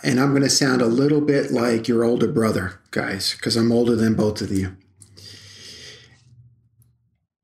and 0.06 0.20
I'm 0.20 0.30
going 0.30 0.42
to 0.42 0.48
sound 0.48 0.80
a 0.80 0.86
little 0.86 1.20
bit 1.20 1.50
like 1.50 1.88
your 1.88 2.04
older 2.04 2.28
brother, 2.28 2.80
guys, 2.92 3.34
because 3.34 3.56
I'm 3.56 3.72
older 3.72 3.96
than 3.96 4.14
both 4.14 4.40
of 4.40 4.52
you. 4.52 4.76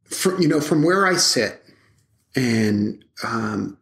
From, 0.05 0.41
you 0.41 0.47
know, 0.47 0.61
from 0.61 0.85
where 0.85 1.05
I 1.05 1.17
sit, 1.17 1.61
and 2.37 3.05
um, 3.25 3.79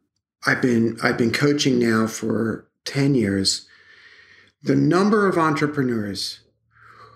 I've 0.46 0.62
been 0.62 0.96
I've 1.02 1.18
been 1.18 1.30
coaching 1.30 1.78
now 1.78 2.06
for 2.06 2.68
ten 2.86 3.14
years. 3.14 3.68
The 4.62 4.76
number 4.76 5.28
of 5.28 5.36
entrepreneurs 5.36 6.40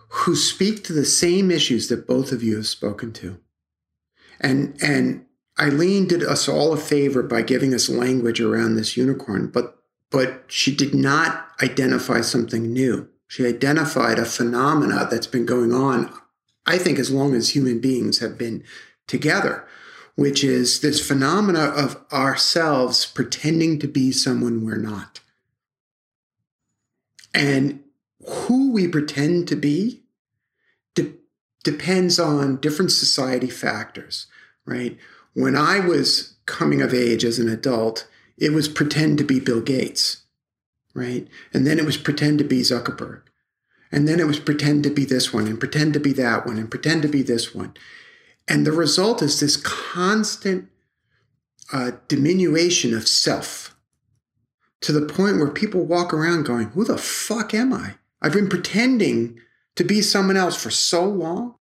who 0.08 0.36
speak 0.36 0.84
to 0.84 0.92
the 0.92 1.06
same 1.06 1.50
issues 1.50 1.88
that 1.88 2.06
both 2.06 2.30
of 2.30 2.42
you 2.42 2.56
have 2.56 2.66
spoken 2.66 3.10
to, 3.14 3.40
and 4.38 4.76
and 4.82 5.24
Aileen 5.58 6.06
did 6.06 6.22
us 6.22 6.46
all 6.46 6.74
a 6.74 6.76
favor 6.76 7.22
by 7.22 7.40
giving 7.40 7.72
us 7.72 7.88
language 7.88 8.40
around 8.40 8.74
this 8.74 8.98
unicorn, 8.98 9.46
but 9.46 9.78
but 10.14 10.44
she 10.46 10.72
did 10.72 10.94
not 10.94 11.48
identify 11.60 12.20
something 12.20 12.72
new. 12.72 13.08
She 13.26 13.44
identified 13.44 14.16
a 14.16 14.24
phenomena 14.24 15.08
that's 15.10 15.26
been 15.26 15.44
going 15.44 15.72
on, 15.72 16.08
I 16.66 16.78
think, 16.78 17.00
as 17.00 17.10
long 17.10 17.34
as 17.34 17.48
human 17.48 17.80
beings 17.80 18.20
have 18.20 18.38
been 18.38 18.62
together, 19.08 19.66
which 20.14 20.44
is 20.44 20.82
this 20.82 21.04
phenomena 21.04 21.64
of 21.64 22.00
ourselves 22.12 23.04
pretending 23.04 23.80
to 23.80 23.88
be 23.88 24.12
someone 24.12 24.64
we're 24.64 24.76
not. 24.76 25.18
And 27.34 27.80
who 28.24 28.70
we 28.70 28.86
pretend 28.86 29.48
to 29.48 29.56
be 29.56 30.04
de- 30.94 31.14
depends 31.64 32.20
on 32.20 32.60
different 32.60 32.92
society 32.92 33.50
factors, 33.50 34.28
right? 34.64 34.96
When 35.32 35.56
I 35.56 35.80
was 35.80 36.36
coming 36.46 36.80
of 36.82 36.94
age 36.94 37.24
as 37.24 37.40
an 37.40 37.48
adult, 37.48 38.06
it 38.36 38.52
was 38.52 38.68
pretend 38.68 39.18
to 39.18 39.24
be 39.24 39.40
Bill 39.40 39.60
Gates, 39.60 40.22
right? 40.94 41.28
And 41.52 41.66
then 41.66 41.78
it 41.78 41.84
was 41.84 41.96
pretend 41.96 42.38
to 42.38 42.44
be 42.44 42.60
Zuckerberg. 42.60 43.22
And 43.92 44.08
then 44.08 44.18
it 44.18 44.26
was 44.26 44.40
pretend 44.40 44.82
to 44.84 44.90
be 44.90 45.04
this 45.04 45.32
one 45.32 45.46
and 45.46 45.60
pretend 45.60 45.94
to 45.94 46.00
be 46.00 46.12
that 46.14 46.46
one 46.46 46.58
and 46.58 46.70
pretend 46.70 47.02
to 47.02 47.08
be 47.08 47.22
this 47.22 47.54
one. 47.54 47.74
And 48.48 48.66
the 48.66 48.72
result 48.72 49.22
is 49.22 49.38
this 49.38 49.56
constant 49.56 50.68
uh, 51.72 51.92
diminution 52.08 52.94
of 52.94 53.08
self 53.08 53.76
to 54.80 54.92
the 54.92 55.06
point 55.06 55.38
where 55.38 55.48
people 55.48 55.84
walk 55.84 56.12
around 56.12 56.44
going, 56.44 56.68
Who 56.70 56.84
the 56.84 56.98
fuck 56.98 57.54
am 57.54 57.72
I? 57.72 57.94
I've 58.20 58.32
been 58.32 58.48
pretending 58.48 59.40
to 59.76 59.84
be 59.84 60.02
someone 60.02 60.36
else 60.36 60.60
for 60.60 60.70
so 60.70 61.04
long 61.04 61.54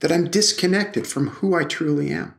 that 0.00 0.12
I'm 0.12 0.30
disconnected 0.30 1.06
from 1.06 1.28
who 1.28 1.54
I 1.54 1.64
truly 1.64 2.10
am. 2.10 2.34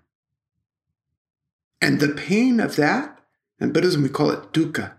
And 1.81 1.99
the 1.99 2.09
pain 2.09 2.59
of 2.59 2.75
that 2.77 3.19
in 3.59 3.71
Buddhism, 3.71 4.03
we 4.03 4.09
call 4.09 4.31
it 4.31 4.51
dukkha. 4.51 4.93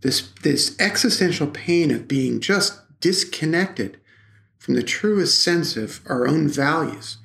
This, 0.00 0.28
this 0.42 0.76
existential 0.78 1.46
pain 1.46 1.90
of 1.90 2.08
being 2.08 2.40
just 2.40 2.80
disconnected 3.00 3.98
from 4.58 4.74
the 4.74 4.82
truest 4.82 5.42
sense 5.42 5.76
of 5.76 6.00
our 6.06 6.26
own 6.26 6.48
values. 6.48 7.18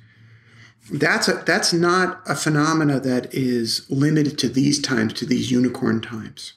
That's, 0.92 1.28
a, 1.28 1.42
that's 1.46 1.72
not 1.72 2.20
a 2.26 2.34
phenomena 2.34 3.00
that 3.00 3.32
is 3.34 3.86
limited 3.88 4.38
to 4.38 4.48
these 4.48 4.80
times, 4.80 5.12
to 5.14 5.26
these 5.26 5.50
unicorn 5.50 6.00
times. 6.00 6.54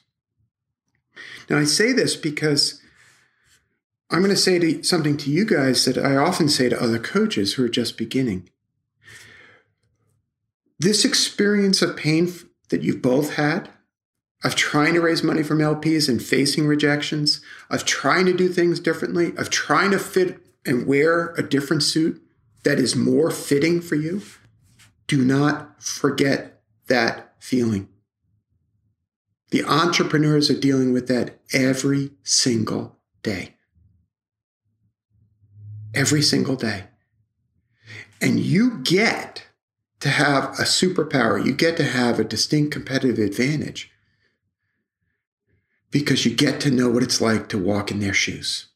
Now, 1.48 1.58
I 1.58 1.64
say 1.64 1.92
this 1.92 2.16
because 2.16 2.80
I'm 4.10 4.20
going 4.20 4.30
to 4.30 4.36
say 4.36 4.58
to, 4.58 4.82
something 4.82 5.16
to 5.18 5.30
you 5.30 5.44
guys 5.44 5.84
that 5.84 5.98
I 5.98 6.16
often 6.16 6.48
say 6.48 6.68
to 6.68 6.82
other 6.82 6.98
coaches 6.98 7.54
who 7.54 7.64
are 7.64 7.68
just 7.68 7.96
beginning. 7.96 8.48
This 10.78 11.04
experience 11.04 11.80
of 11.82 11.96
pain 11.96 12.32
that 12.74 12.82
you've 12.82 13.00
both 13.00 13.34
had 13.34 13.70
of 14.42 14.56
trying 14.56 14.94
to 14.94 15.00
raise 15.00 15.22
money 15.22 15.44
from 15.44 15.58
LPs 15.58 16.08
and 16.08 16.20
facing 16.20 16.66
rejections, 16.66 17.40
of 17.70 17.84
trying 17.84 18.26
to 18.26 18.36
do 18.36 18.48
things 18.48 18.80
differently, 18.80 19.32
of 19.36 19.48
trying 19.48 19.92
to 19.92 19.98
fit 19.98 20.40
and 20.66 20.88
wear 20.88 21.28
a 21.34 21.42
different 21.42 21.84
suit 21.84 22.20
that 22.64 22.80
is 22.80 22.96
more 22.96 23.30
fitting 23.30 23.80
for 23.80 23.94
you, 23.94 24.20
do 25.06 25.24
not 25.24 25.80
forget 25.80 26.62
that 26.88 27.32
feeling. 27.38 27.88
The 29.50 29.64
entrepreneurs 29.64 30.50
are 30.50 30.58
dealing 30.58 30.92
with 30.92 31.06
that 31.06 31.38
every 31.52 32.10
single 32.24 32.98
day. 33.22 33.54
Every 35.94 36.22
single 36.22 36.56
day. 36.56 36.86
And 38.20 38.40
you 38.40 38.78
get 38.78 39.43
to 40.04 40.10
have 40.10 40.50
a 40.58 40.64
superpower. 40.64 41.42
You 41.42 41.54
get 41.54 41.78
to 41.78 41.84
have 41.84 42.20
a 42.20 42.24
distinct 42.24 42.72
competitive 42.72 43.18
advantage 43.18 43.90
because 45.90 46.26
you 46.26 46.36
get 46.36 46.60
to 46.60 46.70
know 46.70 46.90
what 46.90 47.02
it's 47.02 47.22
like 47.22 47.48
to 47.48 47.58
walk 47.58 47.90
in 47.90 48.00
their 48.00 48.12
shoes. 48.12 48.66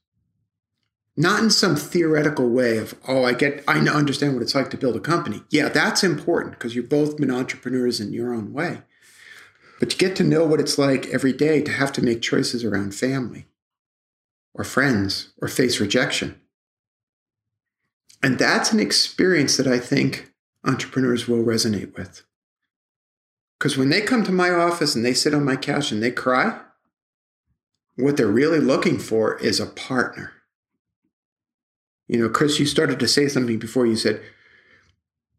Not 1.18 1.42
in 1.42 1.50
some 1.50 1.76
theoretical 1.76 2.48
way 2.48 2.78
of, 2.78 2.94
oh, 3.06 3.24
I 3.24 3.34
get, 3.34 3.62
I 3.68 3.76
understand 3.78 4.32
what 4.32 4.42
it's 4.42 4.54
like 4.54 4.70
to 4.70 4.78
build 4.78 4.96
a 4.96 5.00
company. 5.00 5.42
Yeah, 5.50 5.68
that's 5.68 6.02
important 6.02 6.54
because 6.54 6.74
you've 6.74 6.88
both 6.88 7.18
been 7.18 7.30
entrepreneurs 7.30 8.00
in 8.00 8.14
your 8.14 8.32
own 8.32 8.54
way. 8.54 8.80
But 9.78 9.92
you 9.92 9.98
get 9.98 10.16
to 10.16 10.24
know 10.24 10.46
what 10.46 10.60
it's 10.60 10.78
like 10.78 11.08
every 11.08 11.34
day 11.34 11.60
to 11.60 11.72
have 11.72 11.92
to 11.92 12.02
make 12.02 12.22
choices 12.22 12.64
around 12.64 12.94
family 12.94 13.48
or 14.54 14.64
friends 14.64 15.34
or 15.42 15.48
face 15.48 15.78
rejection. 15.78 16.40
And 18.22 18.38
that's 18.38 18.72
an 18.72 18.80
experience 18.80 19.58
that 19.58 19.66
I 19.66 19.78
think 19.78 20.27
entrepreneurs 20.64 21.28
will 21.28 21.44
resonate 21.44 21.96
with. 21.96 22.22
Because 23.58 23.76
when 23.76 23.88
they 23.88 24.00
come 24.00 24.22
to 24.24 24.32
my 24.32 24.50
office 24.50 24.94
and 24.94 25.04
they 25.04 25.14
sit 25.14 25.34
on 25.34 25.44
my 25.44 25.56
couch 25.56 25.90
and 25.90 26.02
they 26.02 26.10
cry, 26.10 26.60
what 27.96 28.16
they're 28.16 28.28
really 28.28 28.60
looking 28.60 28.98
for 28.98 29.36
is 29.38 29.58
a 29.58 29.66
partner. 29.66 30.32
You 32.06 32.20
know, 32.20 32.28
Chris, 32.28 32.58
you 32.58 32.66
started 32.66 33.00
to 33.00 33.08
say 33.08 33.28
something 33.28 33.58
before. 33.58 33.84
You 33.86 33.96
said 33.96 34.22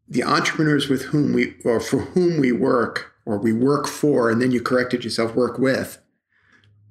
the 0.06 0.22
entrepreneurs 0.22 0.88
with 0.88 1.02
whom 1.04 1.32
we, 1.32 1.54
or 1.64 1.80
for 1.80 1.98
whom 1.98 2.38
we 2.38 2.52
work, 2.52 3.12
or 3.24 3.38
we 3.38 3.52
work 3.52 3.86
for, 3.86 4.30
and 4.30 4.40
then 4.40 4.50
you 4.50 4.60
corrected 4.60 5.02
yourself, 5.04 5.34
work 5.34 5.58
with. 5.58 5.98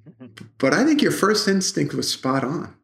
Mm-hmm. 0.08 0.46
But 0.58 0.74
I 0.74 0.84
think 0.84 1.00
your 1.02 1.12
first 1.12 1.46
instinct 1.46 1.94
was 1.94 2.10
spot 2.10 2.42
on. 2.42 2.74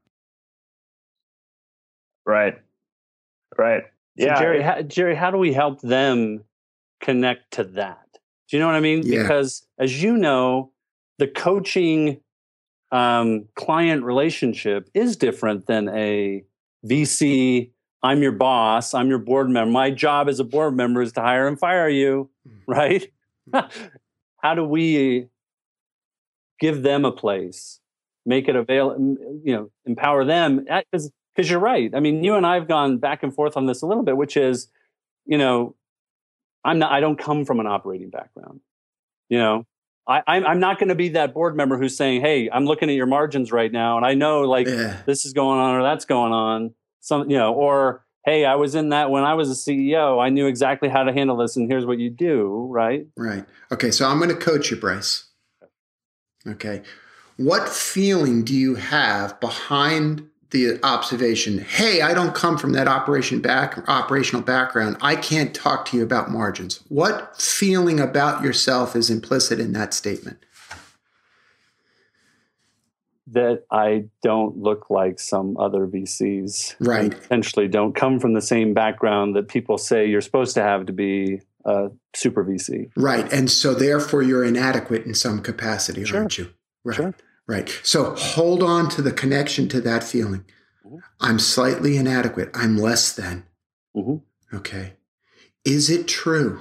Right. 2.25 2.59
Right. 3.59 3.85
So 4.19 4.27
yeah. 4.27 4.39
Jerry, 4.39 4.63
how, 4.63 4.83
Jerry, 4.83 5.15
how 5.15 5.31
do 5.31 5.39
we 5.39 5.53
help 5.53 5.81
them 5.83 6.45
connect 7.01 7.53
to 7.53 7.65
that? 7.65 8.07
Do 8.49 8.57
you 8.57 8.61
know 8.61 8.67
what 8.67 8.77
I 8.77 8.81
mean? 8.81 9.03
Yeah. 9.05 9.23
Because 9.23 9.67
as 9.79 10.03
you 10.03 10.17
know, 10.17 10.73
the 11.19 11.27
coaching 11.27 12.21
um, 12.93 13.47
client 13.55 14.05
relationship 14.05 14.89
is 14.95 15.17
different 15.17 15.67
than 15.67 15.89
a 15.89 16.45
VC. 16.87 17.71
I'm 18.03 18.23
your 18.23 18.33
boss. 18.33 18.95
I'm 18.95 19.09
your 19.09 19.19
board 19.19 19.51
member. 19.51 19.71
My 19.71 19.91
job 19.91 20.29
as 20.29 20.41
a 20.41 20.45
board 20.45 20.77
member 20.77 21.03
is 21.03 21.13
to 21.13 21.21
hire 21.21 21.49
and 21.49 21.59
fire 21.59 21.89
you, 21.89 22.31
right? 22.67 23.11
how 24.43 24.55
do 24.55 24.65
we 24.65 25.29
give 26.61 26.83
them 26.83 27.05
a 27.05 27.13
place, 27.13 27.81
make 28.25 28.49
it 28.49 28.57
available, 28.57 29.17
you 29.45 29.55
know, 29.55 29.71
empower 29.85 30.25
them? 30.25 30.65
Because 30.65 31.11
because 31.37 31.51
you're 31.51 31.61
right. 31.61 31.91
I 31.95 32.01
mean, 32.01 32.25
you 32.25 32.35
and 32.35 32.47
I 32.47 32.55
have 32.55 32.67
gone 32.67 32.97
back 32.99 33.23
and 33.23 33.35
forth 33.35 33.57
on 33.57 33.67
this 33.67 33.83
a 33.83 33.87
little 33.87 34.03
bit, 34.03 34.17
which 34.17 34.37
is, 34.37 34.69
you 35.27 35.37
know, 35.37 35.75
I'm 36.65 36.79
not. 36.79 36.91
I 36.91 37.01
don't 37.01 37.19
come 37.19 37.45
from 37.45 37.61
an 37.61 37.67
operating 37.67 38.09
background. 38.11 38.61
You 39.29 39.39
know, 39.39 39.67
I, 40.09 40.23
I'm 40.27 40.47
I'm 40.47 40.61
not 40.61 40.79
going 40.79 40.89
to 40.89 40.95
be 40.95 41.11
that 41.11 41.35
board 41.35 41.57
member 41.57 41.77
who's 41.79 41.97
saying, 41.97 42.23
"Hey, 42.23 42.49
I'm 42.51 42.65
looking 42.65 42.89
at 42.89 42.97
your 42.97 43.07
margins 43.07 43.53
right 43.53 43.71
now, 43.71 43.97
and 43.97 44.07
I 44.07 44.15
know 44.15 44.43
like 44.43 44.67
Yeah. 44.67 45.03
this 45.07 45.25
is 45.25 45.33
going 45.33 45.59
on 45.61 45.75
or 45.77 45.83
that's 45.83 46.05
going 46.07 46.33
on." 46.33 46.75
Some, 47.01 47.31
you 47.31 47.37
know, 47.37 47.53
or 47.55 48.05
hey, 48.25 48.45
I 48.45 48.57
was 48.57 48.75
in 48.75 48.89
that 48.89 49.11
when 49.11 49.23
I 49.23 49.35
was 49.35 49.49
a 49.49 49.55
CEO. 49.55 50.21
I 50.21 50.29
knew 50.31 50.47
exactly 50.47 50.89
how 50.89 51.05
to 51.05 51.13
handle 51.13 51.37
this, 51.37 51.57
and 51.57 51.71
here's 51.71 51.87
what 51.87 51.99
you 51.99 52.11
do, 52.11 52.67
right? 52.71 53.07
Right. 53.17 53.45
Okay. 53.71 53.93
So 53.93 54.09
I'm 54.09 54.19
going 54.19 54.31
to 54.31 54.35
coach 54.37 54.71
you, 54.73 54.77
Bryce. 54.77 55.29
Okay. 56.49 56.83
What 57.37 57.69
feeling 57.69 58.45
do 58.45 58.55
you 58.55 58.77
have 58.77 59.39
behind 59.41 60.27
the 60.51 60.79
observation? 60.85 61.59
Hey, 61.59 62.01
I 62.03 62.15
don't 62.15 62.35
come 62.35 62.57
from 62.59 62.73
that 62.73 62.89
operation 62.89 63.41
back 63.41 63.89
operational 63.89 64.43
background. 64.43 64.97
I 65.01 65.17
can't 65.17 65.55
talk 65.55 65.85
to 65.87 65.97
you 65.97 66.03
about 66.03 66.31
margins. 66.31 66.81
What 66.89 67.41
feeling 67.41 68.01
about 68.01 68.43
yourself 68.43 68.95
is 68.97 69.11
implicit 69.11 69.59
in 69.61 69.73
that 69.73 69.93
statement? 69.95 70.39
That 73.29 73.65
I 73.73 74.05
don't 74.23 74.57
look 74.57 74.89
like 74.89 75.19
some 75.19 75.57
other 75.57 75.87
VCs, 75.89 76.77
Right. 76.79 77.11
Potentially 77.11 77.67
don't 77.67 77.93
come 77.95 78.21
from 78.21 78.35
the 78.35 78.41
same 78.41 78.73
background 78.73 79.35
that 79.35 79.49
people 79.49 79.79
say 79.79 80.07
you're 80.07 80.21
supposed 80.21 80.55
to 80.55 80.63
have 80.63 80.87
to 80.87 80.93
be 80.93 81.41
a 81.65 81.89
super 82.15 82.45
VC. 82.45 82.89
Right. 82.97 83.31
And 83.33 83.51
so 83.51 83.75
therefore 83.75 84.23
you're 84.23 84.45
inadequate 84.45 85.05
in 85.07 85.15
some 85.15 85.43
capacity, 85.43 86.05
Sure. 86.05 86.19
aren't 86.21 86.39
you? 86.39 86.51
Right. 86.85 86.95
Sure. 86.97 87.15
Right. 87.49 87.69
So 87.83 88.15
hold 88.17 88.63
on 88.63 88.89
to 88.91 89.03
the 89.03 89.13
connection 89.13 89.69
to 89.69 89.81
that 89.83 90.03
feeling. 90.03 90.45
Mhm. 90.87 91.01
I'm 91.21 91.39
slightly 91.39 91.97
inadequate. 91.97 92.51
I'm 92.55 92.77
less 92.77 93.13
than. 93.13 93.45
Mhm. 93.97 94.23
Okay. 94.53 94.95
Is 95.65 95.91
it 95.91 96.07
true? 96.09 96.61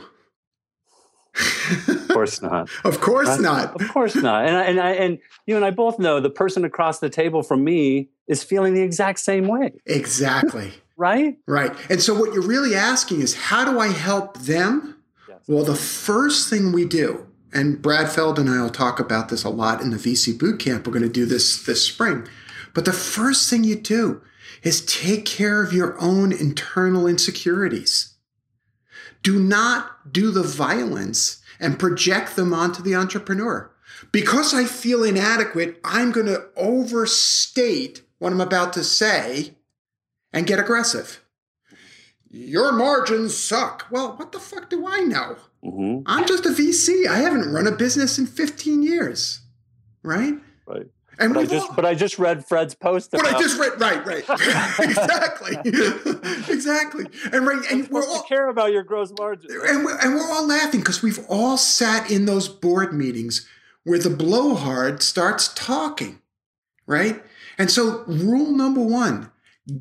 Of 1.88 2.08
course 2.10 2.42
not. 2.42 2.70
of 2.86 3.02
course 3.02 3.40
not. 3.40 3.80
Of 3.82 3.90
course 3.90 4.16
not. 4.16 4.46
And 4.48 4.56
I, 4.56 4.64
and 4.64 4.80
I 4.80 4.92
and 4.92 5.20
you 5.48 5.56
and 5.56 5.66
I 5.66 5.72
both 5.72 6.00
know 6.00 6.20
the 6.20 6.30
person 6.30 6.64
across 6.64 7.00
the 7.00 7.10
table 7.10 7.44
from 7.44 7.64
me 7.64 8.10
is 8.28 8.44
feeling 8.44 8.74
the 8.74 8.82
exact 8.82 9.20
same 9.20 9.48
way, 9.48 9.74
Exactly. 9.86 10.72
right? 10.98 11.38
Right. 11.48 11.74
And 11.90 12.02
so 12.02 12.14
what 12.18 12.34
you're 12.34 12.42
really 12.48 12.74
asking 12.74 13.22
is 13.22 13.36
how 13.36 13.66
do 13.70 13.80
I 13.80 13.88
help 13.88 14.38
them? 14.40 14.96
Yes. 15.28 15.40
Well, 15.48 15.64
the 15.66 15.76
first 15.76 16.50
thing 16.50 16.72
we 16.72 16.86
do, 16.86 17.28
and 17.56 17.82
Brad 17.82 18.10
Feld 18.10 18.38
and 18.38 18.50
I 18.50 18.62
will 18.62 18.70
talk 18.70 19.00
about 19.00 19.30
this 19.30 19.46
a 19.46 19.50
lot 19.50 19.82
in 19.82 19.90
the 19.90 19.98
VC 19.98 20.38
boot 20.38 20.60
camp. 20.60 20.86
We're 20.86 20.94
going 20.94 21.04
to 21.04 21.10
do 21.10 21.26
this 21.26 21.64
this 21.64 21.86
spring. 21.86 22.28
But 22.74 22.84
the 22.84 22.94
first 22.94 23.50
thing 23.50 23.64
you 23.64 23.76
do 23.76 24.22
is 24.62 24.86
take 24.86 25.26
care 25.26 25.64
of 25.64 25.72
your 25.72 26.00
own 26.00 26.34
internal 26.34 27.08
insecurities. 27.08 28.16
Do 29.24 29.40
not 29.40 30.12
do 30.12 30.32
the 30.32 30.44
violence 30.44 31.42
and 31.60 31.80
project 31.80 32.36
them 32.36 32.54
onto 32.54 32.84
the 32.84 32.96
entrepreneur. 32.96 33.72
Because 34.12 34.54
I 34.54 34.66
feel 34.66 35.04
inadequate, 35.04 35.80
I'm 35.84 36.12
going 36.12 36.28
to 36.28 36.48
overstate 36.58 38.02
what 38.20 38.34
I'm 38.34 38.42
about 38.42 38.74
to 38.74 38.84
say 38.84 39.56
and 40.34 40.46
get 40.46 40.60
aggressive. 40.60 41.24
Your 42.30 42.74
margins 42.74 43.38
suck. 43.38 43.88
Well, 43.90 44.18
what 44.18 44.34
the 44.34 44.40
fuck 44.40 44.70
do 44.70 44.86
I 44.86 45.00
know? 45.00 45.38
Hmm 45.72 46.00
I'm 46.06 46.26
just 46.28 46.46
a 46.46 46.50
VC. 46.50 47.08
I 47.08 47.18
haven't 47.18 47.52
run 47.52 47.68
a 47.68 47.72
business 47.72 48.18
in 48.20 48.28
15 48.28 48.84
years. 48.84 49.42
Right? 50.04 50.36
Right. 50.68 50.88
And 51.18 51.34
But 51.34 51.40
I 51.42 51.46
just 51.46 51.70
all- 51.70 51.76
but 51.76 51.86
I 51.86 51.96
just 51.96 52.20
read 52.20 52.46
Fred's 52.46 52.76
post 52.76 53.14
about 53.14 53.26
I 53.34 53.40
just 53.40 53.58
read, 53.58 53.80
right, 53.80 54.06
right, 54.06 54.26
exactly, 54.80 55.56
exactly, 56.54 57.06
and 57.32 57.48
right, 57.48 57.62
and 57.72 57.88
we're 57.90 58.06
all, 58.06 58.24
care 58.24 58.50
about 58.50 58.74
your 58.74 58.84
gross 58.84 59.14
margin. 59.18 59.50
and 59.52 59.86
we're, 59.86 59.98
and 60.00 60.14
we're 60.16 60.30
all 60.30 60.46
laughing 60.46 60.82
because 60.82 61.02
we've 61.02 61.20
all 61.30 61.56
sat 61.58 62.12
in 62.12 62.26
those 62.26 62.50
board 62.50 62.94
meetings 62.94 63.48
where 63.86 63.98
the 63.98 64.10
blowhard 64.10 65.02
starts 65.02 65.54
talking, 65.56 66.20
right? 66.86 67.24
And 67.58 67.72
so, 67.72 68.04
rule 68.08 68.52
number 68.52 68.82
one 68.82 69.32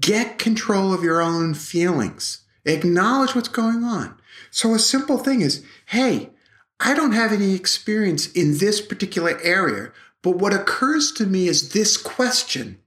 get 0.01 0.39
control 0.39 0.95
of 0.95 1.03
your 1.03 1.21
own 1.21 1.53
feelings, 1.55 2.45
acknowledge 2.65 3.35
what's 3.35 3.49
going 3.49 3.83
on. 3.83 4.17
So, 4.55 4.73
a 4.73 4.79
simple 4.79 5.19
thing 5.19 5.41
is 5.41 5.65
hey, 5.87 6.31
I 6.79 6.95
don't 6.95 7.11
have 7.11 7.33
any 7.33 7.57
experience 7.57 8.31
in 8.31 8.59
this 8.59 8.81
particular 8.81 9.37
area, 9.43 9.91
but 10.23 10.37
what 10.37 10.55
occurs 10.55 11.11
to 11.15 11.27
me 11.27 11.49
is 11.49 11.71
this 11.71 11.97
question, 11.97 12.79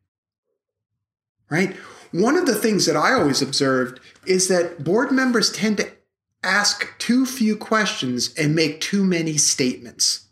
right? 1.49 1.75
One 2.13 2.37
of 2.37 2.45
the 2.45 2.55
things 2.55 2.85
that 2.85 2.95
I 2.95 3.11
always 3.11 3.41
observed 3.41 3.99
is 4.25 4.47
that 4.47 4.85
board 4.85 5.11
members 5.11 5.51
tend 5.51 5.75
to 5.79 5.91
ask 6.41 6.97
too 6.99 7.25
few 7.25 7.57
questions 7.57 8.33
and 8.35 8.55
make 8.55 8.79
too 8.79 9.03
many 9.03 9.35
statements. 9.35 10.29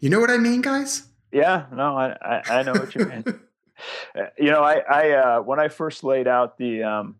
You 0.00 0.10
know 0.10 0.18
what 0.18 0.30
I 0.30 0.38
mean, 0.38 0.60
guys? 0.60 1.04
Yeah, 1.30 1.66
no, 1.72 1.96
I, 1.96 2.16
I, 2.20 2.42
I 2.48 2.62
know 2.64 2.72
what 2.72 2.94
you 2.96 3.06
mean. 3.06 3.24
You 4.38 4.52
know, 4.52 4.62
I, 4.62 4.76
I 4.78 5.10
uh, 5.10 5.40
when 5.40 5.58
I 5.58 5.66
first 5.66 6.04
laid 6.04 6.28
out 6.28 6.56
the 6.56 6.84
um, 6.84 7.16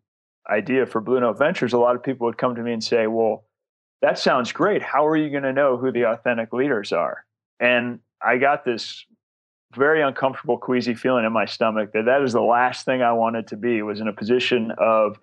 idea 0.48 0.86
for 0.86 1.00
Blue 1.00 1.20
Note 1.20 1.38
Ventures, 1.38 1.72
a 1.72 1.78
lot 1.78 1.96
of 1.96 2.02
people 2.02 2.26
would 2.26 2.38
come 2.38 2.54
to 2.54 2.62
me 2.62 2.72
and 2.72 2.82
say, 2.82 3.06
"Well, 3.06 3.44
that 4.00 4.18
sounds 4.18 4.52
great. 4.52 4.82
How 4.82 5.06
are 5.06 5.16
you 5.16 5.30
going 5.30 5.42
to 5.44 5.52
know 5.52 5.76
who 5.76 5.92
the 5.92 6.04
authentic 6.04 6.52
leaders 6.52 6.92
are?" 6.92 7.24
And 7.60 8.00
I 8.20 8.38
got 8.38 8.64
this 8.64 9.06
very 9.74 10.02
uncomfortable, 10.02 10.58
queasy 10.58 10.94
feeling 10.94 11.24
in 11.24 11.32
my 11.32 11.46
stomach 11.46 11.92
that 11.92 12.04
that 12.04 12.22
is 12.22 12.32
the 12.32 12.42
last 12.42 12.84
thing 12.84 13.02
I 13.02 13.12
wanted 13.12 13.46
to 13.48 13.56
be. 13.56 13.82
Was 13.82 14.00
in 14.00 14.08
a 14.08 14.12
position 14.12 14.72
of 14.78 15.18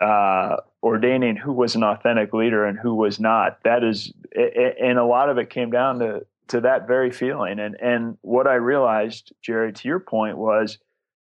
uh, 0.00 0.56
ordaining 0.82 1.36
who 1.36 1.52
was 1.52 1.74
an 1.74 1.82
authentic 1.82 2.32
leader 2.32 2.64
and 2.64 2.78
who 2.78 2.94
was 2.94 3.20
not. 3.20 3.58
That 3.64 3.84
is, 3.84 4.12
and 4.34 4.98
a 4.98 5.04
lot 5.04 5.28
of 5.28 5.38
it 5.38 5.50
came 5.50 5.70
down 5.70 5.98
to 6.00 6.26
to 6.48 6.60
that 6.62 6.86
very 6.86 7.10
feeling. 7.10 7.58
And 7.58 7.76
and 7.80 8.18
what 8.22 8.46
I 8.46 8.54
realized, 8.54 9.32
Jerry, 9.42 9.72
to 9.72 9.88
your 9.88 10.00
point, 10.00 10.36
was 10.36 10.78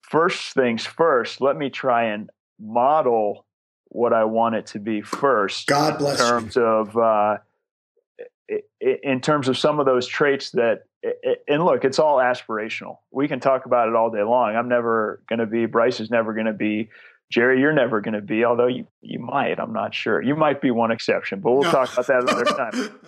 first 0.02 0.54
things 0.54 0.86
first. 0.86 1.42
Let 1.42 1.58
me 1.58 1.70
try 1.70 2.06
and 2.06 2.30
model 2.60 3.46
what 3.90 4.14
I 4.14 4.24
want 4.26 4.56
it 4.56 4.66
to 4.68 4.80
be 4.80 5.02
first. 5.02 5.68
God 5.68 5.94
in 5.94 5.98
bless 6.00 6.20
you. 6.20 6.26
terms 6.26 6.58
of 6.58 6.98
uh, 6.98 7.38
in 8.82 9.22
terms 9.22 9.48
of 9.48 9.58
some 9.58 9.80
of 9.80 9.86
those 9.86 10.06
traits 10.08 10.52
that 10.52 10.84
and 11.48 11.64
look 11.66 11.84
it's 11.86 11.98
all 12.00 12.18
aspirational 12.18 12.98
we 13.12 13.28
can 13.28 13.40
talk 13.40 13.66
about 13.66 13.88
it 13.90 13.96
all 13.96 14.10
day 14.12 14.22
long 14.22 14.56
i'm 14.56 14.68
never 14.70 15.22
going 15.28 15.40
to 15.40 15.46
be 15.46 15.66
bryce 15.66 16.00
is 16.00 16.10
never 16.12 16.34
going 16.34 16.46
to 16.46 16.54
be 16.54 16.90
jerry 17.32 17.60
you're 17.60 17.74
never 17.74 18.00
going 18.02 18.14
to 18.14 18.22
be 18.22 18.44
although 18.46 18.68
you, 18.68 18.86
you 19.02 19.18
might 19.20 19.60
i'm 19.60 19.74
not 19.74 19.94
sure 19.94 20.22
you 20.22 20.36
might 20.36 20.62
be 20.62 20.72
one 20.72 20.92
exception 20.92 21.40
but 21.40 21.52
we'll 21.54 21.64
No. 21.64 21.72
talk 21.72 21.92
about 21.94 22.08
that 22.08 22.22
another 22.22 22.46
time 22.46 23.00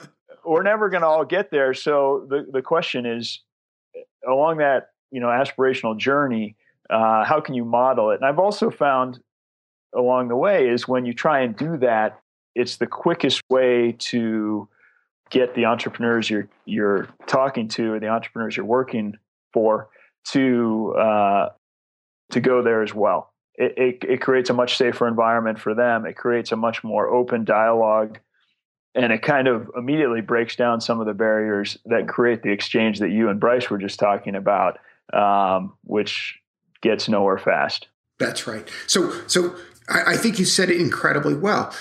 we're 0.46 0.64
never 0.64 0.90
going 0.90 1.02
to 1.02 1.08
all 1.08 1.26
get 1.26 1.52
there 1.52 1.74
so 1.74 2.26
the, 2.30 2.46
the 2.52 2.62
question 2.62 3.06
is 3.06 3.42
along 4.28 4.58
that 4.58 4.90
you 5.12 5.20
know 5.20 5.28
aspirational 5.28 5.98
journey 5.98 6.56
uh, 6.90 7.24
how 7.26 7.40
can 7.42 7.56
you 7.56 7.66
model 7.66 8.12
it 8.12 8.16
and 8.16 8.26
i've 8.26 8.40
also 8.40 8.70
found 8.72 9.20
along 9.96 10.28
the 10.28 10.36
way 10.36 10.68
is 10.68 10.88
when 10.88 11.06
you 11.06 11.14
try 11.14 11.42
and 11.42 11.56
do 11.56 11.78
that 11.78 12.20
it's 12.56 12.78
the 12.78 12.88
quickest 12.88 13.42
way 13.50 13.96
to 14.00 14.68
get 15.30 15.56
the 15.56 15.66
entrepreneurs 15.66 16.30
you're 16.30 16.48
you're 16.66 17.08
talking 17.28 17.68
to 17.68 17.94
or 17.94 18.00
the 18.00 18.08
entrepreneurs 18.08 18.56
you're 18.56 18.66
working 18.66 19.18
for 19.54 19.90
to 20.32 20.94
uh, 20.98 21.50
to 22.32 22.40
go 22.40 22.64
there 22.64 22.82
as 22.82 22.94
well. 22.94 23.34
It, 23.56 23.78
it 23.78 24.10
it 24.10 24.22
creates 24.22 24.50
a 24.50 24.54
much 24.54 24.78
safer 24.78 25.08
environment 25.08 25.60
for 25.60 25.74
them. 25.74 26.06
It 26.06 26.16
creates 26.16 26.52
a 26.52 26.56
much 26.56 26.84
more 26.84 27.08
open 27.08 27.44
dialogue 27.44 28.20
and 28.96 29.12
it 29.12 29.22
kind 29.22 29.48
of 29.48 29.70
immediately 29.76 30.22
breaks 30.22 30.56
down 30.56 30.80
some 30.80 31.02
of 31.02 31.06
the 31.06 31.14
barriers 31.14 31.78
that 31.86 32.08
create 32.08 32.44
the 32.44 32.52
exchange 32.52 33.00
that 33.00 33.10
you 33.10 33.28
and 33.30 33.40
Bryce 33.40 33.70
were 33.70 33.78
just 33.78 34.00
talking 34.00 34.36
about, 34.36 34.80
um, 35.12 35.74
which 35.84 36.40
gets 36.82 37.10
nowhere 37.10 37.38
fast. 37.38 37.88
That's 38.20 38.48
right. 38.48 38.70
So, 38.88 39.12
so 39.28 39.58
I, 39.90 40.14
I, 40.14 40.18
think 40.18 40.40
you 40.40 40.46
said 40.46 40.70
it 40.70 40.80
incredibly 40.80 41.36
well. 41.36 41.74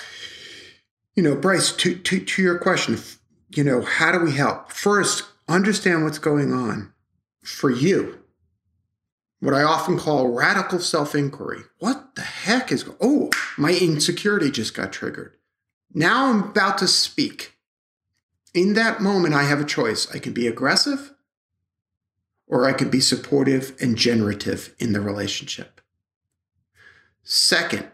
You 1.15 1.23
know, 1.23 1.35
Bryce, 1.35 1.71
to, 1.77 1.95
to, 1.95 2.19
to 2.19 2.41
your 2.41 2.57
question, 2.59 2.97
you 3.49 3.63
know, 3.63 3.81
how 3.81 4.11
do 4.11 4.19
we 4.19 4.33
help? 4.33 4.71
First, 4.71 5.23
understand 5.47 6.03
what's 6.03 6.19
going 6.19 6.53
on 6.53 6.93
for 7.43 7.69
you. 7.69 8.19
What 9.39 9.53
I 9.53 9.63
often 9.63 9.97
call 9.97 10.29
radical 10.29 10.79
self 10.79 11.13
inquiry. 11.13 11.61
What 11.79 12.15
the 12.15 12.21
heck 12.21 12.71
is, 12.71 12.89
oh, 12.99 13.29
my 13.57 13.71
insecurity 13.71 14.49
just 14.49 14.73
got 14.73 14.91
triggered. 14.91 15.35
Now 15.93 16.27
I'm 16.27 16.43
about 16.43 16.77
to 16.79 16.87
speak. 16.87 17.53
In 18.53 18.73
that 18.73 19.01
moment, 19.01 19.33
I 19.33 19.43
have 19.43 19.59
a 19.59 19.65
choice. 19.65 20.13
I 20.13 20.19
can 20.19 20.33
be 20.33 20.47
aggressive 20.47 21.13
or 22.47 22.65
I 22.65 22.73
could 22.73 22.91
be 22.91 22.99
supportive 22.99 23.75
and 23.81 23.97
generative 23.97 24.75
in 24.79 24.93
the 24.93 25.01
relationship. 25.01 25.81
Second, 27.23 27.87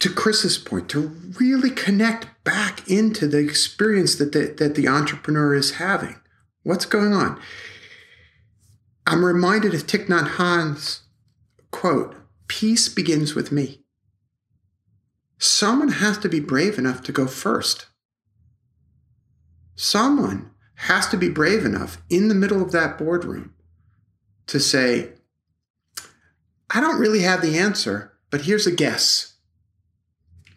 to 0.00 0.10
Chris's 0.10 0.58
point, 0.58 0.88
to 0.90 1.08
really 1.38 1.70
connect 1.70 2.26
back 2.44 2.88
into 2.90 3.26
the 3.26 3.38
experience 3.38 4.16
that 4.16 4.32
the, 4.32 4.54
that 4.58 4.74
the 4.74 4.88
entrepreneur 4.88 5.54
is 5.54 5.72
having. 5.72 6.20
What's 6.62 6.86
going 6.86 7.12
on? 7.12 7.40
I'm 9.06 9.24
reminded 9.24 9.74
of 9.74 9.86
Thich 9.86 10.06
Nhat 10.06 10.36
Hanh's 10.36 11.02
quote 11.70 12.16
Peace 12.48 12.88
begins 12.88 13.34
with 13.34 13.50
me 13.50 13.84
someone 15.44 15.90
has 15.90 16.16
to 16.18 16.28
be 16.28 16.40
brave 16.40 16.78
enough 16.78 17.02
to 17.02 17.12
go 17.12 17.26
first. 17.26 17.86
Someone 19.76 20.50
has 20.76 21.06
to 21.08 21.16
be 21.16 21.28
brave 21.28 21.64
enough 21.64 21.98
in 22.08 22.28
the 22.28 22.34
middle 22.34 22.62
of 22.62 22.72
that 22.72 22.96
boardroom 22.96 23.54
to 24.46 24.58
say, 24.58 25.12
I 26.70 26.80
don't 26.80 26.98
really 26.98 27.20
have 27.20 27.42
the 27.42 27.58
answer, 27.58 28.14
but 28.30 28.42
here's 28.42 28.66
a 28.66 28.74
guess. 28.74 29.33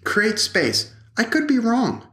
Create 0.07 0.39
space. 0.39 0.93
I 1.17 1.25
could 1.25 1.47
be 1.47 1.59
wrong. 1.59 2.07